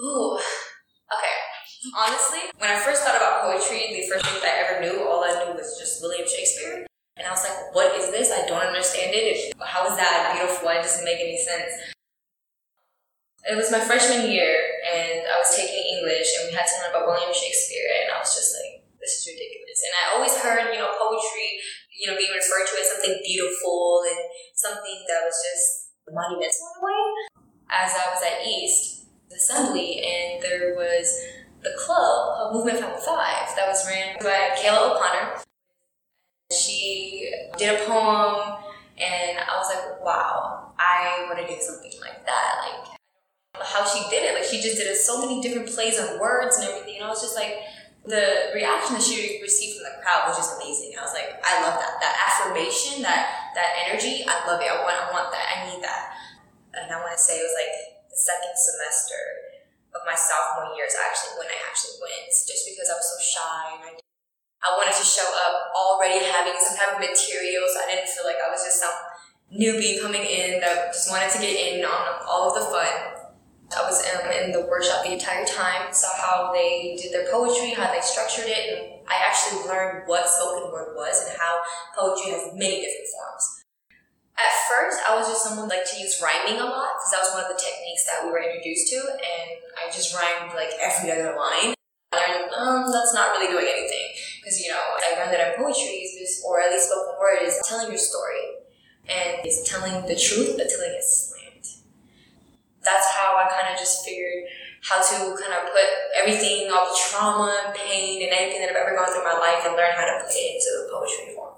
Ooh, 0.00 0.36
okay. 0.36 1.36
Honestly, 1.92 2.40
when 2.56 2.70
I 2.72 2.80
first 2.80 3.04
thought 3.04 3.16
about 3.16 3.44
poetry, 3.44 3.92
the 3.92 4.08
first 4.08 4.24
thing 4.24 4.40
that 4.40 4.48
I 4.48 4.56
ever 4.64 4.80
knew, 4.80 5.04
all 5.04 5.20
I 5.20 5.44
knew 5.44 5.52
was 5.52 5.76
just 5.78 6.00
William 6.00 6.24
Shakespeare. 6.24 6.88
And 7.16 7.28
I 7.28 7.32
was 7.32 7.44
like, 7.44 7.72
what 7.76 7.92
is 7.96 8.08
this? 8.12 8.32
I 8.32 8.48
don't 8.48 8.64
understand 8.64 9.12
it. 9.12 9.52
How 9.60 9.84
is 9.88 9.96
that 9.96 10.36
beautiful? 10.36 10.68
It 10.72 10.80
doesn't 10.80 11.04
make 11.04 11.20
any 11.20 11.36
sense. 11.36 11.72
It 13.44 13.56
was 13.60 13.70
my 13.70 13.78
freshman 13.78 14.32
year, 14.32 14.56
and 14.88 15.20
I 15.20 15.36
was 15.36 15.52
taking 15.52 16.00
English, 16.00 16.32
and 16.40 16.48
we 16.48 16.56
had 16.56 16.64
to 16.64 16.76
learn 16.80 16.90
about 16.96 17.06
William 17.12 17.30
Shakespeare, 17.30 17.86
and 18.02 18.10
I 18.10 18.18
was 18.18 18.32
just 18.32 18.56
like, 18.56 18.88
this 18.98 19.20
is 19.20 19.28
ridiculous. 19.28 19.80
And 19.84 19.92
I 20.00 20.04
always 20.16 20.34
heard, 20.40 20.72
you 20.72 20.80
know, 20.80 20.90
poetry, 20.96 21.60
you 21.92 22.08
know, 22.08 22.16
being 22.16 22.32
referred 22.32 22.66
to 22.72 22.74
as 22.80 22.88
something 22.88 23.20
beautiful 23.20 24.00
and 24.08 24.18
something 24.56 24.98
that 25.12 25.28
was 25.28 25.36
just 25.44 25.75
monumental 26.12 26.46
in 26.46 26.82
a 26.82 26.84
way. 26.84 27.40
As 27.70 27.92
I 27.92 28.10
was 28.14 28.22
at 28.22 28.46
East 28.46 29.06
Assembly, 29.34 30.02
and 30.02 30.42
there 30.42 30.74
was 30.76 31.20
the 31.62 31.74
club, 31.78 32.38
of 32.38 32.54
Movement 32.54 32.78
Family 32.78 33.00
Five, 33.04 33.54
that 33.56 33.66
was 33.66 33.86
ran 33.88 34.16
by 34.20 34.54
Kayla 34.56 34.94
O'Connor. 34.94 35.42
She 36.52 37.30
did 37.58 37.80
a 37.80 37.84
poem, 37.84 38.62
and 38.96 39.38
I 39.38 39.56
was 39.58 39.74
like, 39.74 40.04
wow, 40.04 40.72
I 40.78 41.26
want 41.28 41.40
to 41.40 41.54
do 41.54 41.60
something 41.60 41.92
like 42.00 42.24
that. 42.24 42.54
Like, 42.62 42.96
how 43.60 43.84
she 43.84 44.08
did 44.10 44.22
it. 44.22 44.34
Like, 44.34 44.44
she 44.44 44.60
just 44.60 44.76
did 44.76 44.86
it 44.86 44.96
so 44.96 45.20
many 45.20 45.40
different 45.42 45.68
plays 45.68 45.98
on 45.98 46.20
words 46.20 46.56
and 46.58 46.68
everything. 46.68 46.96
And 46.96 47.04
I 47.04 47.08
was 47.08 47.20
just 47.20 47.34
like, 47.34 47.58
the 48.06 48.54
reaction 48.54 48.94
that 48.94 49.02
she 49.02 49.42
received 49.42 49.78
from 49.78 49.90
the 49.90 49.98
crowd 50.02 50.30
was 50.30 50.38
just 50.38 50.54
amazing. 50.58 50.94
I 50.94 51.02
was 51.02 51.14
like, 51.14 51.42
I 51.42 51.62
love 51.66 51.78
that. 51.78 51.98
That 51.98 52.14
affirmation, 52.22 53.02
that 53.02 53.52
that 53.58 53.86
energy, 53.86 54.22
I 54.22 54.46
love 54.46 54.62
it. 54.62 54.70
I 54.70 54.78
want, 54.86 54.94
I 54.94 55.06
want 55.10 55.28
that. 55.34 55.46
I 55.50 55.56
need 55.66 55.82
that. 55.82 56.14
And 56.76 56.86
I 56.92 57.02
want 57.02 57.14
to 57.14 57.20
say 57.20 57.38
it 57.38 57.46
was 57.46 57.56
like 57.58 57.74
the 58.06 58.18
second 58.18 58.54
semester 58.54 59.20
of 59.96 60.06
my 60.06 60.14
sophomore 60.14 60.76
years, 60.78 60.94
actually, 60.94 61.40
when 61.40 61.48
I 61.50 61.58
actually 61.66 61.98
went, 61.98 62.30
just 62.30 62.62
because 62.68 62.86
I 62.92 62.96
was 63.00 63.08
so 63.10 63.18
shy 63.18 63.62
and 63.74 63.82
I 63.90 64.06
I 64.66 64.74
wanted 64.74 64.98
to 64.98 65.06
show 65.06 65.26
up 65.46 65.70
already 65.78 66.24
having 66.24 66.58
some 66.58 66.74
type 66.74 66.96
of 66.96 67.00
material, 67.00 67.62
so 67.70 67.86
I 67.86 67.94
didn't 67.94 68.08
feel 68.08 68.24
like 68.26 68.40
I 68.42 68.50
was 68.50 68.64
just 68.64 68.82
some 68.82 68.94
newbie 69.52 70.00
coming 70.00 70.26
in 70.26 70.58
that 70.60 70.90
just 70.90 71.10
wanted 71.10 71.30
to 71.30 71.38
get 71.38 71.54
in 71.54 71.84
on 71.84 72.06
all 72.26 72.50
of 72.50 72.54
the 72.58 72.66
fun. 72.66 73.15
I 73.74 73.82
was 73.82 73.98
um, 74.14 74.30
in 74.30 74.52
the 74.52 74.62
workshop 74.70 75.02
the 75.02 75.12
entire 75.12 75.44
time, 75.44 75.90
saw 75.90 76.10
how 76.14 76.52
they 76.54 76.94
did 77.00 77.10
their 77.10 77.26
poetry, 77.30 77.74
how 77.74 77.90
they 77.90 78.00
structured 78.00 78.46
it, 78.46 78.62
and 78.70 79.02
I 79.10 79.18
actually 79.26 79.66
learned 79.66 80.06
what 80.06 80.28
spoken 80.28 80.70
word 80.70 80.94
was 80.94 81.26
and 81.26 81.34
how 81.34 81.58
poetry 81.98 82.30
has 82.30 82.54
many 82.54 82.78
different 82.78 83.10
forms. 83.10 83.44
At 84.38 84.52
first, 84.70 85.02
I 85.02 85.16
was 85.16 85.26
just 85.26 85.42
someone 85.42 85.66
like 85.66 85.82
to 85.82 85.98
use 85.98 86.22
rhyming 86.22 86.60
a 86.60 86.68
lot 86.68 86.94
because 86.94 87.10
that 87.10 87.24
was 87.26 87.32
one 87.34 87.42
of 87.42 87.50
the 87.50 87.58
techniques 87.58 88.06
that 88.06 88.22
we 88.22 88.30
were 88.30 88.38
introduced 88.38 88.86
to, 88.94 88.98
and 89.02 89.48
I 89.74 89.90
just 89.90 90.14
rhymed 90.14 90.54
like 90.54 90.70
every 90.78 91.10
other 91.10 91.34
line. 91.34 91.74
I 92.14 92.22
learned, 92.22 92.54
um, 92.54 92.92
that's 92.92 93.14
not 93.18 93.34
really 93.34 93.50
doing 93.50 93.66
anything 93.66 94.08
because 94.38 94.62
you 94.62 94.70
know 94.70 94.78
I 94.78 95.18
learned 95.18 95.34
that 95.34 95.42
in 95.42 95.58
poetry 95.58 96.06
is 96.06 96.14
just, 96.22 96.44
or 96.46 96.62
at 96.62 96.70
least 96.70 96.86
spoken 96.86 97.18
word 97.18 97.42
is 97.42 97.58
telling 97.66 97.90
your 97.90 97.98
story, 97.98 98.62
and 99.10 99.42
it's 99.42 99.66
telling 99.66 100.06
the 100.06 100.14
truth 100.14 100.54
but 100.54 100.70
telling 100.70 100.94
it 100.94 101.06
that's 102.86 103.10
how 103.18 103.34
of 103.76 103.80
just 103.80 104.04
figured 104.04 104.48
how 104.82 105.02
to 105.02 105.36
kind 105.36 105.52
of 105.52 105.72
put 105.72 105.84
everything, 106.16 106.70
all 106.72 106.86
the 106.86 106.96
trauma 106.96 107.52
and 107.64 107.74
pain 107.74 108.22
and 108.22 108.32
anything 108.32 108.60
that 108.60 108.70
I've 108.70 108.76
ever 108.76 108.96
gone 108.96 109.06
through 109.06 109.20
in 109.20 109.28
my 109.28 109.38
life 109.38 109.64
and 109.66 109.76
learn 109.76 109.92
how 109.92 110.06
to 110.06 110.24
put 110.24 110.32
it 110.32 110.56
into 110.56 110.88
poetry 110.92 111.34
form. 111.34 111.54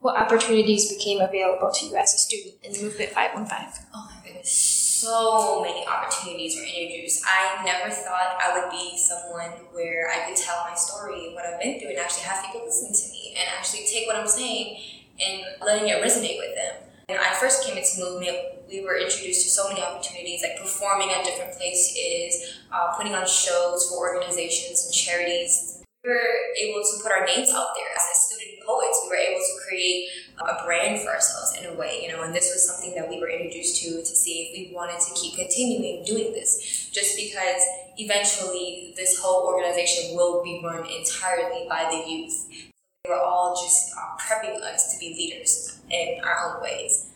What 0.00 0.16
opportunities 0.16 0.92
became 0.94 1.20
available 1.20 1.70
to 1.72 1.86
you 1.86 1.96
as 1.96 2.14
a 2.14 2.18
student 2.18 2.54
in 2.62 2.70
Movement 2.82 3.10
515? 3.10 3.86
Oh 3.92 4.08
my 4.08 4.26
goodness, 4.26 4.50
so 4.50 5.60
many 5.60 5.84
opportunities 5.86 6.56
were 6.56 6.62
introduced. 6.62 7.24
I 7.26 7.62
never 7.64 7.90
thought 7.90 8.38
I 8.40 8.58
would 8.58 8.70
be 8.70 8.96
someone 8.96 9.50
where 9.72 10.08
I 10.08 10.26
could 10.26 10.36
tell 10.36 10.64
my 10.68 10.74
story, 10.74 11.34
what 11.34 11.44
I've 11.44 11.60
been 11.60 11.80
through, 11.80 11.90
and 11.90 11.98
actually 11.98 12.24
have 12.24 12.44
people 12.44 12.64
listen 12.64 12.94
to 12.94 13.12
me 13.12 13.34
and 13.38 13.48
actually 13.58 13.86
take 13.86 14.06
what 14.06 14.16
I'm 14.16 14.28
saying 14.28 14.78
and 15.20 15.42
letting 15.60 15.88
it 15.88 16.02
resonate 16.02 16.38
with 16.38 16.54
them. 16.54 16.87
When 17.08 17.18
I 17.18 17.32
first 17.40 17.64
came 17.64 17.78
into 17.78 18.04
movement, 18.04 18.36
we 18.68 18.84
were 18.84 18.98
introduced 18.98 19.40
to 19.44 19.48
so 19.48 19.66
many 19.66 19.80
opportunities, 19.80 20.42
like 20.42 20.60
performing 20.60 21.08
at 21.10 21.24
different 21.24 21.56
places, 21.56 22.60
uh, 22.70 22.92
putting 22.98 23.14
on 23.14 23.26
shows 23.26 23.88
for 23.88 24.12
organizations 24.12 24.84
and 24.84 24.92
charities. 24.92 25.82
We 26.04 26.10
were 26.10 26.36
able 26.60 26.82
to 26.84 27.02
put 27.02 27.10
our 27.10 27.24
names 27.24 27.48
out 27.48 27.68
there 27.74 27.88
as 27.96 28.20
student 28.28 28.60
poets. 28.60 29.00
We 29.04 29.08
were 29.08 29.16
able 29.16 29.40
to 29.40 29.66
create 29.66 30.10
a 30.36 30.62
brand 30.66 31.00
for 31.00 31.08
ourselves 31.08 31.56
in 31.58 31.64
a 31.64 31.72
way, 31.72 32.00
you 32.02 32.12
know, 32.12 32.24
and 32.24 32.34
this 32.34 32.52
was 32.52 32.68
something 32.68 32.94
that 32.94 33.08
we 33.08 33.18
were 33.18 33.30
introduced 33.30 33.82
to 33.84 34.00
to 34.00 34.04
see 34.04 34.52
if 34.52 34.68
we 34.68 34.76
wanted 34.76 35.00
to 35.00 35.14
keep 35.14 35.34
continuing 35.34 36.04
doing 36.04 36.34
this. 36.34 36.90
Just 36.92 37.16
because 37.16 37.62
eventually 37.96 38.92
this 38.98 39.18
whole 39.18 39.46
organization 39.46 40.14
will 40.14 40.44
be 40.44 40.60
run 40.62 40.84
entirely 40.84 41.66
by 41.70 41.88
the 41.88 42.04
youth 42.06 42.68
we 43.04 43.10
were 43.10 43.20
all 43.20 43.54
just 43.54 43.94
uh, 43.96 44.16
prepping 44.18 44.60
us 44.62 44.92
to 44.92 44.98
be 44.98 45.14
leaders 45.14 45.80
in 45.90 46.20
our 46.24 46.56
own 46.56 46.62
ways. 46.62 47.06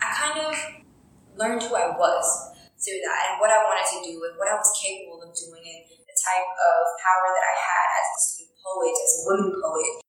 I 0.00 0.14
kind 0.14 0.46
of 0.46 0.54
learned 1.36 1.62
who 1.62 1.74
I 1.74 1.90
was 1.90 2.54
through 2.78 3.00
that 3.04 3.30
and 3.30 3.40
what 3.40 3.50
I 3.50 3.58
wanted 3.58 3.86
to 3.98 4.12
do 4.12 4.24
and 4.24 4.38
what 4.38 4.48
I 4.48 4.54
was 4.54 4.70
capable 4.80 5.22
of 5.22 5.34
doing 5.34 5.62
and 5.64 5.84
the 6.06 6.16
type 6.16 6.48
of 6.48 6.78
power 7.02 7.28
that 7.34 7.44
I 7.44 7.56
had 7.58 7.88
as 7.98 8.06
a 8.08 8.20
student 8.22 8.56
poet, 8.64 8.94
as 8.94 9.12
a 9.18 9.24
woman 9.26 9.60
poet. 9.60 10.02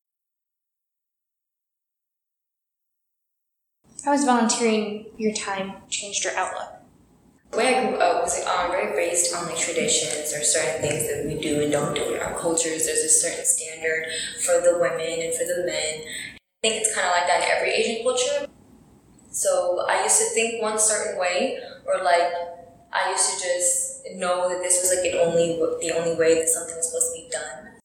How 4.06 4.12
has 4.12 4.24
volunteering 4.24 5.08
your 5.18 5.34
time 5.34 5.74
changed 5.90 6.24
your 6.24 6.36
outlook? 6.38 6.79
Way 7.54 7.76
I 7.76 7.90
grew 7.90 7.98
up 7.98 8.24
was 8.24 8.46
um, 8.46 8.70
very 8.70 8.96
based 8.96 9.34
on 9.36 9.48
like 9.48 9.58
traditions 9.58 10.34
or 10.34 10.44
certain 10.44 10.82
things 10.82 11.10
that 11.10 11.26
we 11.26 11.42
do 11.42 11.62
and 11.62 11.72
don't 11.72 11.96
do 11.96 12.14
in 12.14 12.22
our 12.22 12.38
cultures. 12.38 12.86
There's 12.86 13.00
a 13.00 13.10
certain 13.10 13.44
standard 13.44 14.06
for 14.46 14.62
the 14.62 14.78
women 14.80 15.20
and 15.20 15.34
for 15.34 15.46
the 15.46 15.66
men. 15.66 16.06
I 16.36 16.62
think 16.62 16.82
it's 16.82 16.94
kind 16.94 17.08
of 17.08 17.14
like 17.14 17.26
that 17.26 17.42
in 17.42 17.58
every 17.58 17.72
Asian 17.72 18.04
culture. 18.04 18.48
So 19.32 19.86
I 19.90 20.04
used 20.04 20.20
to 20.20 20.26
think 20.36 20.62
one 20.62 20.78
certain 20.78 21.20
way, 21.20 21.60
or 21.88 22.04
like 22.04 22.34
I 22.94 23.10
used 23.12 23.34
to 23.34 23.36
just 23.42 24.04
know 24.16 24.50
that 24.50 24.62
this 24.62 24.82
was 24.82 24.94
like 24.94 25.12
the 25.12 25.22
only 25.22 25.58
the 25.82 25.98
only 25.98 26.16
way 26.18 26.36
that 26.36 26.50
something 26.50 26.76
was 26.76 26.86
supposed 26.86 27.16
to 27.16 27.22
be 27.22 27.30
done. 27.32 27.80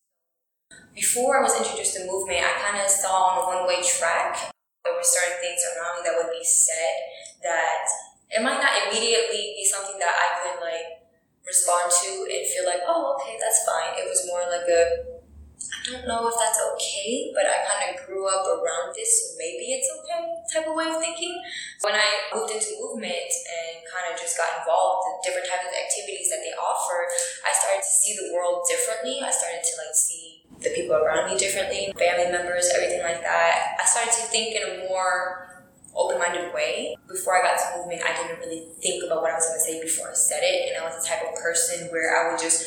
Before 0.95 1.39
I 1.39 1.43
was 1.43 1.57
introduced 1.57 1.97
to 1.97 2.07
movement, 2.07 2.45
I 2.45 2.53
kind 2.61 2.83
of 2.83 2.91
saw 2.91 3.33
on 3.33 3.43
a 3.43 3.65
one 3.65 3.67
way 3.67 3.83
track. 3.83 4.51
There 4.85 4.93
were 4.93 5.03
certain 5.03 5.41
things 5.41 5.61
around 5.73 5.97
me 5.97 6.11
that 6.11 6.17
would 6.21 6.33
be 6.33 6.45
said 6.45 6.95
that 7.43 7.89
it 8.35 8.43
might 8.43 8.59
not 8.59 8.75
immediately 8.91 9.55
be 9.55 9.63
something 9.63 9.95
that 10.03 10.11
I 10.11 10.29
could 10.43 10.59
like 10.59 11.07
respond 11.47 11.87
to 11.87 12.11
and 12.27 12.43
feel 12.43 12.67
like, 12.67 12.83
oh, 12.83 13.15
okay, 13.15 13.39
that's 13.39 13.63
fine. 13.63 13.95
It 13.95 14.11
was 14.11 14.27
more 14.27 14.43
like 14.51 14.67
a, 14.67 15.15
I 15.55 15.79
don't 15.95 16.09
know 16.09 16.27
if 16.27 16.35
that's 16.35 16.59
okay, 16.75 17.31
but 17.31 17.47
I 17.47 17.63
kind 17.63 17.95
of 17.95 18.03
grew 18.03 18.27
up 18.27 18.43
around 18.43 18.91
this, 18.97 19.07
so 19.07 19.39
maybe 19.39 19.71
it's 19.79 19.87
okay 19.87 20.35
type 20.51 20.67
of 20.67 20.75
way 20.75 20.91
of 20.91 20.99
thinking. 20.99 21.39
When 21.87 21.95
I 21.95 22.35
moved 22.35 22.51
into 22.51 22.75
movement 22.83 23.31
and 23.47 23.87
kind 23.87 24.11
of 24.11 24.19
just 24.19 24.35
got 24.35 24.51
involved 24.59 25.07
in 25.09 25.15
different 25.23 25.47
types 25.47 25.71
of 25.71 25.73
activities 25.73 26.27
that 26.35 26.43
they 26.43 26.53
offer, 26.59 27.07
I 27.47 27.55
started 27.55 27.87
to 27.87 27.93
see 28.03 28.19
the 28.19 28.35
world 28.35 28.67
differently. 28.67 29.23
I 29.23 29.31
started 29.31 29.63
to 29.63 29.73
like 29.79 29.95
see 29.95 30.43
the 30.59 30.75
people 30.75 30.99
around 30.99 31.31
me 31.31 31.39
differently, 31.39 31.95
family 31.95 32.35
members, 32.35 32.67
everything 32.75 33.07
like 33.07 33.23
that. 33.23 33.79
I 33.79 33.85
started 33.87 34.11
to 34.11 34.27
think 34.33 34.59
in 34.59 34.63
a 34.65 34.73
more 34.91 35.54
open-minded 35.97 36.53
way. 36.53 36.97
Before 37.09 37.39
I 37.39 37.43
got 37.43 37.57
to 37.59 37.79
movement, 37.79 38.03
I 38.03 38.13
didn't 38.15 38.41
really 38.41 38.67
think 38.83 39.05
about 39.07 39.23
what 39.23 39.31
I 39.31 39.39
was 39.39 39.47
going 39.47 39.59
to 39.59 39.65
say 39.65 39.81
before 39.81 40.11
I 40.11 40.15
said 40.15 40.43
it, 40.43 40.71
and 40.71 40.83
I 40.83 40.85
was 40.85 40.99
the 40.99 41.07
type 41.07 41.23
of 41.23 41.39
person 41.39 41.89
where 41.89 42.11
I 42.15 42.31
would 42.31 42.41
just 42.41 42.67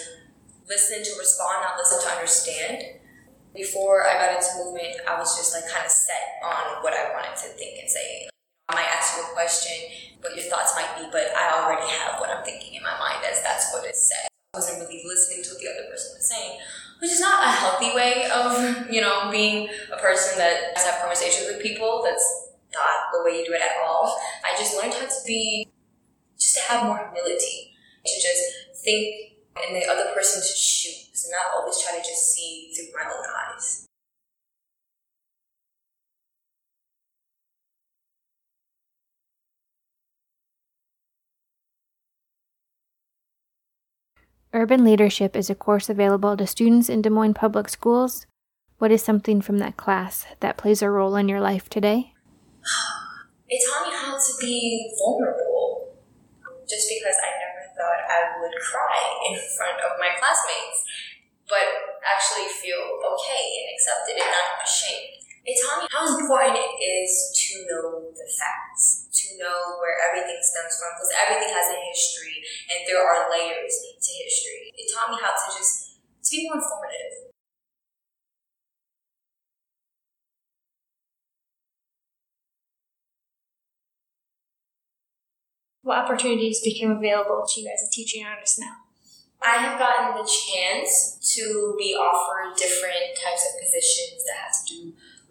listen 0.67 1.03
to 1.03 1.11
respond, 1.19 1.63
not 1.63 1.77
listen 1.77 2.01
to 2.03 2.09
understand. 2.15 2.83
Before 3.55 4.05
I 4.05 4.13
got 4.15 4.35
into 4.37 4.63
movement, 4.63 5.01
I 5.07 5.17
was 5.17 5.35
just 5.35 5.53
like 5.55 5.65
kind 5.71 5.83
of 5.83 5.91
set 5.91 6.39
on 6.43 6.83
what 6.83 6.93
I 6.93 7.11
wanted 7.11 7.35
to 7.41 7.49
think 7.57 7.79
and 7.81 7.89
say. 7.89 8.29
I 8.69 8.75
might 8.75 8.91
ask 8.91 9.17
you 9.17 9.23
a 9.23 9.31
question, 9.33 9.73
what 10.21 10.35
your 10.35 10.45
thoughts 10.45 10.75
might 10.75 10.91
be, 10.99 11.07
but 11.11 11.31
I 11.35 11.63
already 11.63 11.87
have 11.87 12.19
what 12.19 12.29
I'm 12.29 12.43
thinking 12.43 12.75
in 12.75 12.83
my 12.83 12.93
mind 12.99 13.23
as 13.25 13.41
that's 13.41 13.73
what 13.73 13.85
it 13.85 13.95
said. 13.95 14.27
I 14.53 14.59
wasn't 14.59 14.83
really 14.83 15.03
listening 15.07 15.43
to 15.43 15.49
what 15.51 15.59
the 15.59 15.69
other 15.71 15.89
person 15.89 16.11
was 16.15 16.27
saying, 16.29 16.59
which 16.99 17.11
is 17.11 17.19
not 17.19 17.43
a 17.43 17.51
healthy 17.51 17.95
way 17.95 18.29
of, 18.29 18.91
you 18.91 19.01
know, 19.01 19.31
being 19.31 19.69
a 19.91 19.97
person 19.97 20.37
that 20.37 20.75
has 20.75 20.99
conversations 20.99 21.47
with 21.47 21.61
people. 21.61 22.01
That's 22.03 22.46
not 22.73 23.11
the 23.11 23.23
way 23.23 23.39
you 23.39 23.45
do 23.45 23.53
it 23.53 23.61
at 23.61 23.83
all. 23.83 24.19
I 24.43 24.57
just 24.57 24.75
learned 24.75 24.93
how 24.93 25.05
to 25.05 25.21
be, 25.25 25.69
just 26.37 26.55
to 26.57 26.63
have 26.71 26.85
more 26.85 26.97
humility, 26.97 27.73
to 28.05 28.13
just 28.21 28.83
think 28.83 29.33
in 29.67 29.73
the 29.73 29.85
other 29.87 30.11
person's 30.13 30.55
shoes, 30.55 31.25
and 31.25 31.31
not 31.31 31.55
always 31.55 31.81
try 31.81 31.97
to 31.97 32.03
just 32.03 32.33
see 32.33 32.71
through 32.75 32.93
my 32.93 33.09
own 33.09 33.25
eyes. 33.53 33.87
Urban 44.53 44.83
Leadership 44.83 45.35
is 45.35 45.49
a 45.49 45.55
course 45.55 45.89
available 45.89 46.37
to 46.37 46.47
students 46.47 46.89
in 46.89 47.01
Des 47.01 47.09
Moines 47.09 47.33
Public 47.33 47.67
Schools. 47.67 48.25
What 48.77 48.91
is 48.91 49.03
something 49.03 49.41
from 49.41 49.57
that 49.57 49.75
class 49.75 50.25
that 50.39 50.57
plays 50.57 50.81
a 50.81 50.89
role 50.89 51.15
in 51.15 51.27
your 51.27 51.41
life 51.41 51.67
today? 51.67 52.13
It 53.47 53.59
taught 53.63 53.87
me 53.87 53.93
how 53.95 54.15
to 54.15 54.31
be 54.39 54.91
vulnerable. 54.99 55.95
Just 56.67 56.91
because 56.91 57.15
I 57.23 57.31
never 57.31 57.63
thought 57.79 58.01
I 58.11 58.19
would 58.43 58.51
cry 58.59 58.99
in 59.31 59.39
front 59.55 59.79
of 59.79 59.95
my 60.03 60.11
classmates, 60.19 60.83
but 61.47 61.63
actually 62.03 62.51
feel 62.59 62.99
okay 62.99 63.45
and 63.63 63.67
accepted 63.71 64.19
and 64.19 64.27
not 64.27 64.59
ashamed. 64.59 65.23
It 65.47 65.55
taught 65.63 65.79
me 65.79 65.87
how 65.87 66.03
important 66.11 66.59
it 66.59 66.75
is 66.83 67.31
to 67.31 67.63
know 67.71 68.11
the 68.11 68.27
facts, 68.27 69.07
to 69.15 69.39
know 69.39 69.79
where 69.79 69.95
everything 70.11 70.43
stems 70.43 70.75
from, 70.75 70.91
because 70.99 71.15
everything 71.15 71.55
has 71.55 71.71
a 71.71 71.79
history 71.87 72.43
and 72.67 72.83
there 72.83 72.99
are 72.99 73.31
layers 73.31 73.71
to 73.79 74.11
history. 74.11 74.75
It 74.75 74.91
taught 74.91 75.07
me 75.07 75.15
how 75.23 75.31
to 75.31 75.47
just 75.55 76.03
to 76.03 76.29
be 76.35 76.51
more 76.51 76.59
informative 76.59 77.06
What 85.87 86.03
opportunities 86.03 86.59
became 86.59 86.91
available 86.91 87.47
to 87.47 87.55
you 87.63 87.71
as 87.71 87.79
a 87.79 87.87
teaching 87.87 88.27
artist 88.27 88.59
now? 88.59 88.83
I 89.39 89.55
have 89.63 89.79
gotten 89.79 90.19
the 90.19 90.27
chance 90.27 91.15
to 91.39 91.79
be 91.79 91.95
offered 91.95 92.59
different 92.59 93.15
types 93.15 93.47
of 93.47 93.55
positions 93.55 94.19
that 94.27 94.35
have 94.35 94.51
to 94.51 94.63
do 94.67 94.81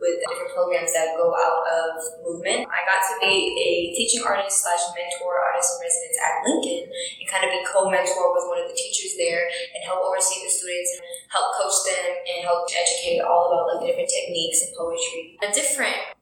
with 0.00 0.16
different 0.24 0.57
programs 0.57 0.96
that 0.96 1.12
go 1.20 1.36
out 1.36 1.61
of 1.61 2.00
movement. 2.24 2.72
I 2.72 2.88
got 2.88 3.04
to 3.04 3.20
be 3.20 3.36
a 3.52 3.92
teaching 4.00 4.24
artist 4.24 4.64
slash 4.64 4.80
mentor 4.96 5.36
artist 5.36 5.76
in 5.76 5.84
residence 5.84 6.18
at 6.24 6.32
Lincoln 6.48 6.88
and 6.88 7.26
kind 7.28 7.44
of 7.44 7.52
be 7.52 7.61
co-mentor 7.68 8.32
with 8.32 8.48
one 8.48 8.64
of 8.64 8.72
the 8.72 8.76
teachers 8.80 9.12
there 9.20 9.44
and 9.44 9.84
help 9.84 10.09
oversee 10.09 10.40
the 10.40 10.48
students, 10.48 10.88
help 11.36 11.52
coach 11.52 11.84
them, 11.84 12.16
and 12.32 12.48
help 12.48 12.64
educate 12.72 13.20
all 13.20 13.52
about 13.52 13.76
like 13.76 13.84
the 13.84 13.92
different 13.92 14.09
techniques 14.09 14.64
and 14.64 14.72
poetry. 14.72 15.36
A 15.44 15.52
different 15.52 16.15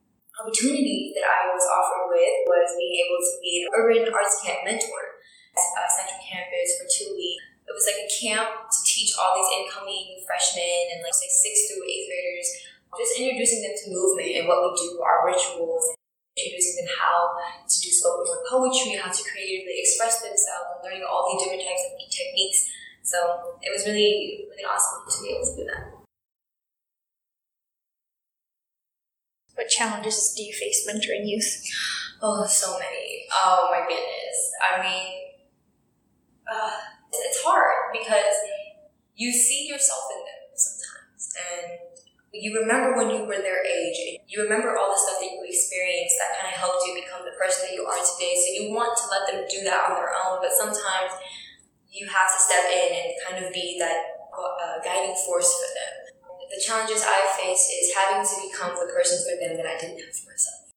opportunity 0.44 1.16
that 1.16 1.24
I 1.24 1.48
was 1.48 1.64
offered 1.64 2.12
with 2.12 2.44
was 2.44 2.76
being 2.76 3.00
able 3.08 3.16
to 3.16 3.32
be 3.40 3.64
an 3.64 3.72
urban 3.72 4.04
arts 4.12 4.44
camp 4.44 4.60
mentor 4.68 5.16
at 5.56 5.88
Central 5.88 6.20
Campus 6.20 6.76
for 6.76 6.84
two 6.84 7.16
weeks. 7.16 7.40
It 7.64 7.72
it 7.74 7.82
was 7.82 7.90
like 7.90 8.06
a 8.06 8.12
camp 8.22 8.70
to 8.70 8.78
teach 8.86 9.18
all 9.18 9.34
these 9.34 9.50
incoming 9.50 10.22
freshmen 10.22 10.94
and 10.94 11.02
like 11.02 11.10
say 11.10 11.26
sixth 11.26 11.74
through 11.74 11.82
eighth 11.82 12.06
graders, 12.06 12.48
just 12.94 13.18
introducing 13.18 13.66
them 13.66 13.74
to 13.74 13.90
movement 13.90 14.30
and 14.30 14.46
what 14.46 14.62
we 14.62 14.70
do, 14.78 15.02
our 15.02 15.26
rituals, 15.26 15.82
introducing 16.38 16.86
them 16.86 16.94
how 16.94 17.34
to 17.66 17.76
do 17.82 17.90
spoken 17.90 18.30
word 18.30 18.46
poetry, 18.46 18.94
how 18.94 19.10
to 19.10 19.22
creatively 19.26 19.74
express 19.82 20.22
themselves, 20.22 20.70
and 20.70 20.86
learning 20.86 21.02
all 21.02 21.26
these 21.34 21.42
different 21.42 21.66
types 21.66 21.82
of 21.82 21.98
techniques. 22.06 22.70
So 23.02 23.58
it 23.58 23.74
was 23.74 23.82
really, 23.90 24.46
really 24.46 24.62
awesome 24.62 25.02
to 25.10 25.18
be 25.18 25.34
able 25.34 25.42
to 25.42 25.56
do 25.58 25.64
that. 25.74 25.93
What 29.54 29.68
challenges 29.68 30.34
do 30.36 30.42
you 30.42 30.52
face 30.52 30.86
mentoring 30.88 31.28
youth? 31.28 31.62
Oh, 32.20 32.44
so 32.46 32.78
many. 32.78 33.26
Oh 33.32 33.68
my 33.70 33.86
goodness. 33.86 34.36
I 34.62 34.82
mean, 34.82 35.14
uh, 36.50 36.70
it's 37.12 37.42
hard 37.42 37.92
because 37.92 38.34
you 39.14 39.30
see 39.30 39.68
yourself 39.68 40.02
in 40.10 40.20
them 40.26 40.42
sometimes, 40.54 41.22
and 41.38 41.66
you 42.34 42.58
remember 42.58 42.98
when 42.98 43.10
you 43.14 43.22
were 43.24 43.38
their 43.38 43.62
age. 43.62 44.18
You 44.26 44.42
remember 44.42 44.76
all 44.76 44.90
the 44.90 44.98
stuff 44.98 45.22
that 45.22 45.30
you 45.30 45.38
experienced 45.46 46.18
that 46.18 46.42
kind 46.42 46.50
of 46.50 46.58
helped 46.58 46.82
you 46.86 46.98
become 46.98 47.22
the 47.22 47.36
person 47.38 47.70
that 47.70 47.74
you 47.78 47.86
are 47.86 48.02
today. 48.02 48.34
So 48.34 48.48
you 48.58 48.74
want 48.74 48.98
to 48.98 49.04
let 49.06 49.22
them 49.30 49.46
do 49.46 49.62
that 49.70 49.86
on 49.86 49.94
their 49.94 50.10
own, 50.10 50.42
but 50.42 50.50
sometimes 50.50 51.14
you 51.94 52.10
have 52.10 52.26
to 52.26 52.38
step 52.42 52.66
in 52.66 52.88
and 52.90 53.08
kind 53.22 53.38
of 53.38 53.52
be 53.54 53.78
that 53.78 54.26
uh, 54.34 54.82
guiding 54.82 55.14
force 55.22 55.46
for 55.46 55.70
them. 55.70 55.93
The 56.54 56.62
challenges 56.62 57.02
I 57.02 57.26
faced 57.34 57.66
is 57.66 57.90
having 57.98 58.22
to 58.22 58.34
become 58.46 58.78
the 58.78 58.86
person 58.86 59.18
for 59.26 59.34
them 59.42 59.58
that 59.58 59.66
I 59.66 59.74
didn't 59.74 59.98
have 59.98 60.14
for 60.14 60.30
myself. 60.30 60.70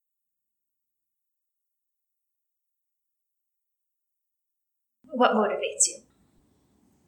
What 5.13 5.37
motivates 5.37 5.85
you? 5.85 6.01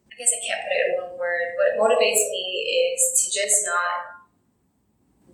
I 0.06 0.14
guess 0.14 0.30
I 0.30 0.38
can't 0.46 0.62
put 0.62 0.78
it 0.78 0.86
in 0.86 1.02
one 1.02 1.18
word. 1.18 1.58
What 1.58 1.82
motivates 1.82 2.30
me 2.30 2.94
is 2.94 3.02
to 3.18 3.24
just 3.34 3.66
not 3.66 4.30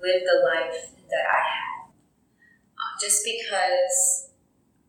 live 0.00 0.24
the 0.24 0.40
life 0.40 0.96
that 1.12 1.26
I 1.28 1.40
had. 1.44 1.92
Uh, 1.92 2.92
just 2.96 3.20
because, 3.20 4.32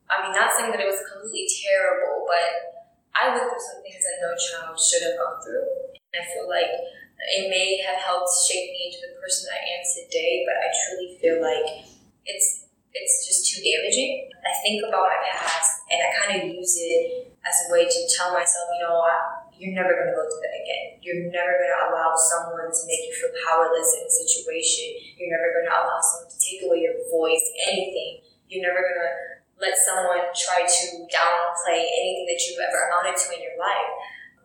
I 0.07 0.23
mean, 0.23 0.31
not 0.31 0.55
saying 0.55 0.71
that 0.71 0.79
it 0.79 0.87
was 0.87 1.03
completely 1.03 1.51
terrible, 1.67 2.23
but 2.23 2.87
I 3.11 3.27
went 3.27 3.51
through 3.51 3.59
some 3.59 3.83
things 3.83 4.07
that 4.07 4.23
no 4.23 4.31
child 4.39 4.79
should 4.79 5.03
have 5.03 5.19
gone 5.19 5.43
through. 5.43 5.67
And 6.15 6.23
I 6.23 6.25
feel 6.31 6.47
like 6.47 6.71
it 7.19 7.49
may 7.49 7.81
have 7.81 7.97
helped 7.97 8.29
shape 8.45 8.71
me 8.71 8.93
into 8.93 9.01
the 9.01 9.17
person 9.19 9.49
I 9.49 9.59
am 9.77 9.81
today, 9.83 10.45
but 10.45 10.55
I 10.57 10.67
truly 10.85 11.17
feel 11.17 11.41
like 11.41 11.87
it's 12.25 12.67
it's 12.93 13.27
just 13.27 13.45
too 13.45 13.61
damaging. 13.61 14.29
I 14.41 14.53
think 14.65 14.81
about 14.81 15.05
my 15.05 15.19
past 15.21 15.85
and 15.91 16.01
I 16.01 16.09
kind 16.17 16.31
of 16.41 16.41
use 16.49 16.77
it 16.81 17.29
as 17.45 17.55
a 17.67 17.73
way 17.73 17.85
to 17.85 17.99
tell 18.17 18.33
myself, 18.33 18.65
you 18.73 18.81
know, 18.81 19.05
you're 19.53 19.73
never 19.73 19.93
going 19.93 20.09
to 20.09 20.17
go 20.17 20.25
through 20.25 20.43
that 20.45 20.57
again. 20.65 20.85
You're 21.01 21.29
never 21.29 21.57
going 21.61 21.73
to 21.73 21.81
allow 21.89 22.13
someone 22.17 22.69
to 22.69 22.81
make 22.85 23.05
you 23.05 23.13
feel 23.13 23.33
powerless 23.45 23.89
in 23.97 24.05
a 24.05 24.11
situation. 24.11 25.17
You're 25.17 25.33
never 25.33 25.49
going 25.53 25.67
to 25.69 25.75
allow 25.77 26.01
someone 26.01 26.29
to 26.29 26.39
take 26.41 26.61
away 26.65 26.85
your 26.85 26.97
voice, 27.09 27.45
anything. 27.69 28.25
You're 28.49 28.65
never 28.65 28.81
going 28.81 29.01
to 29.01 29.13
let 29.57 29.73
someone 29.89 30.21
try 30.37 30.61
to 30.61 30.85
downplay 31.09 31.81
anything 31.81 32.25
that 32.29 32.39
you've 32.45 32.61
ever 32.61 32.89
amounted 32.89 33.17
to 33.17 33.25
in 33.33 33.41
your 33.41 33.57
life. 33.57 33.89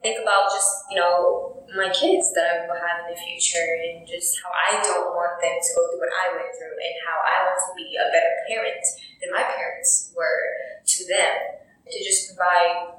Think 0.03 0.19
about 0.19 0.51
just, 0.51 0.91
you 0.91 0.99
know, 0.99 1.63
my 1.79 1.89
kids 1.95 2.35
that 2.35 2.45
I 2.51 2.67
will 2.67 2.75
have 2.75 3.07
in 3.07 3.15
the 3.15 3.21
future 3.23 3.63
and 3.63 4.03
just 4.03 4.35
how 4.43 4.51
I 4.51 4.83
don't 4.83 5.15
want 5.15 5.39
them 5.39 5.55
to 5.55 5.71
go 5.79 5.83
through 5.89 6.03
what 6.03 6.11
I 6.11 6.35
went 6.35 6.51
through 6.59 6.75
and 6.75 6.95
how 7.07 7.23
I 7.23 7.47
want 7.47 7.59
to 7.63 7.71
be 7.79 7.95
a 7.95 8.11
better 8.11 8.35
parent 8.51 8.83
than 9.23 9.31
my 9.31 9.47
parents 9.47 10.11
were 10.13 10.43
to 10.83 11.01
them. 11.07 11.63
To 11.87 11.99
just 12.03 12.35
provide 12.35 12.99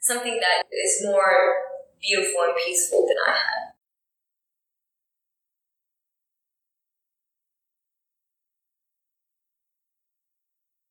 something 0.00 0.40
that 0.40 0.64
is 0.72 1.04
more 1.04 1.70
beautiful 2.00 2.42
and 2.42 2.56
peaceful 2.64 3.06
than 3.06 3.16
I 3.26 3.32
had. 3.36 3.69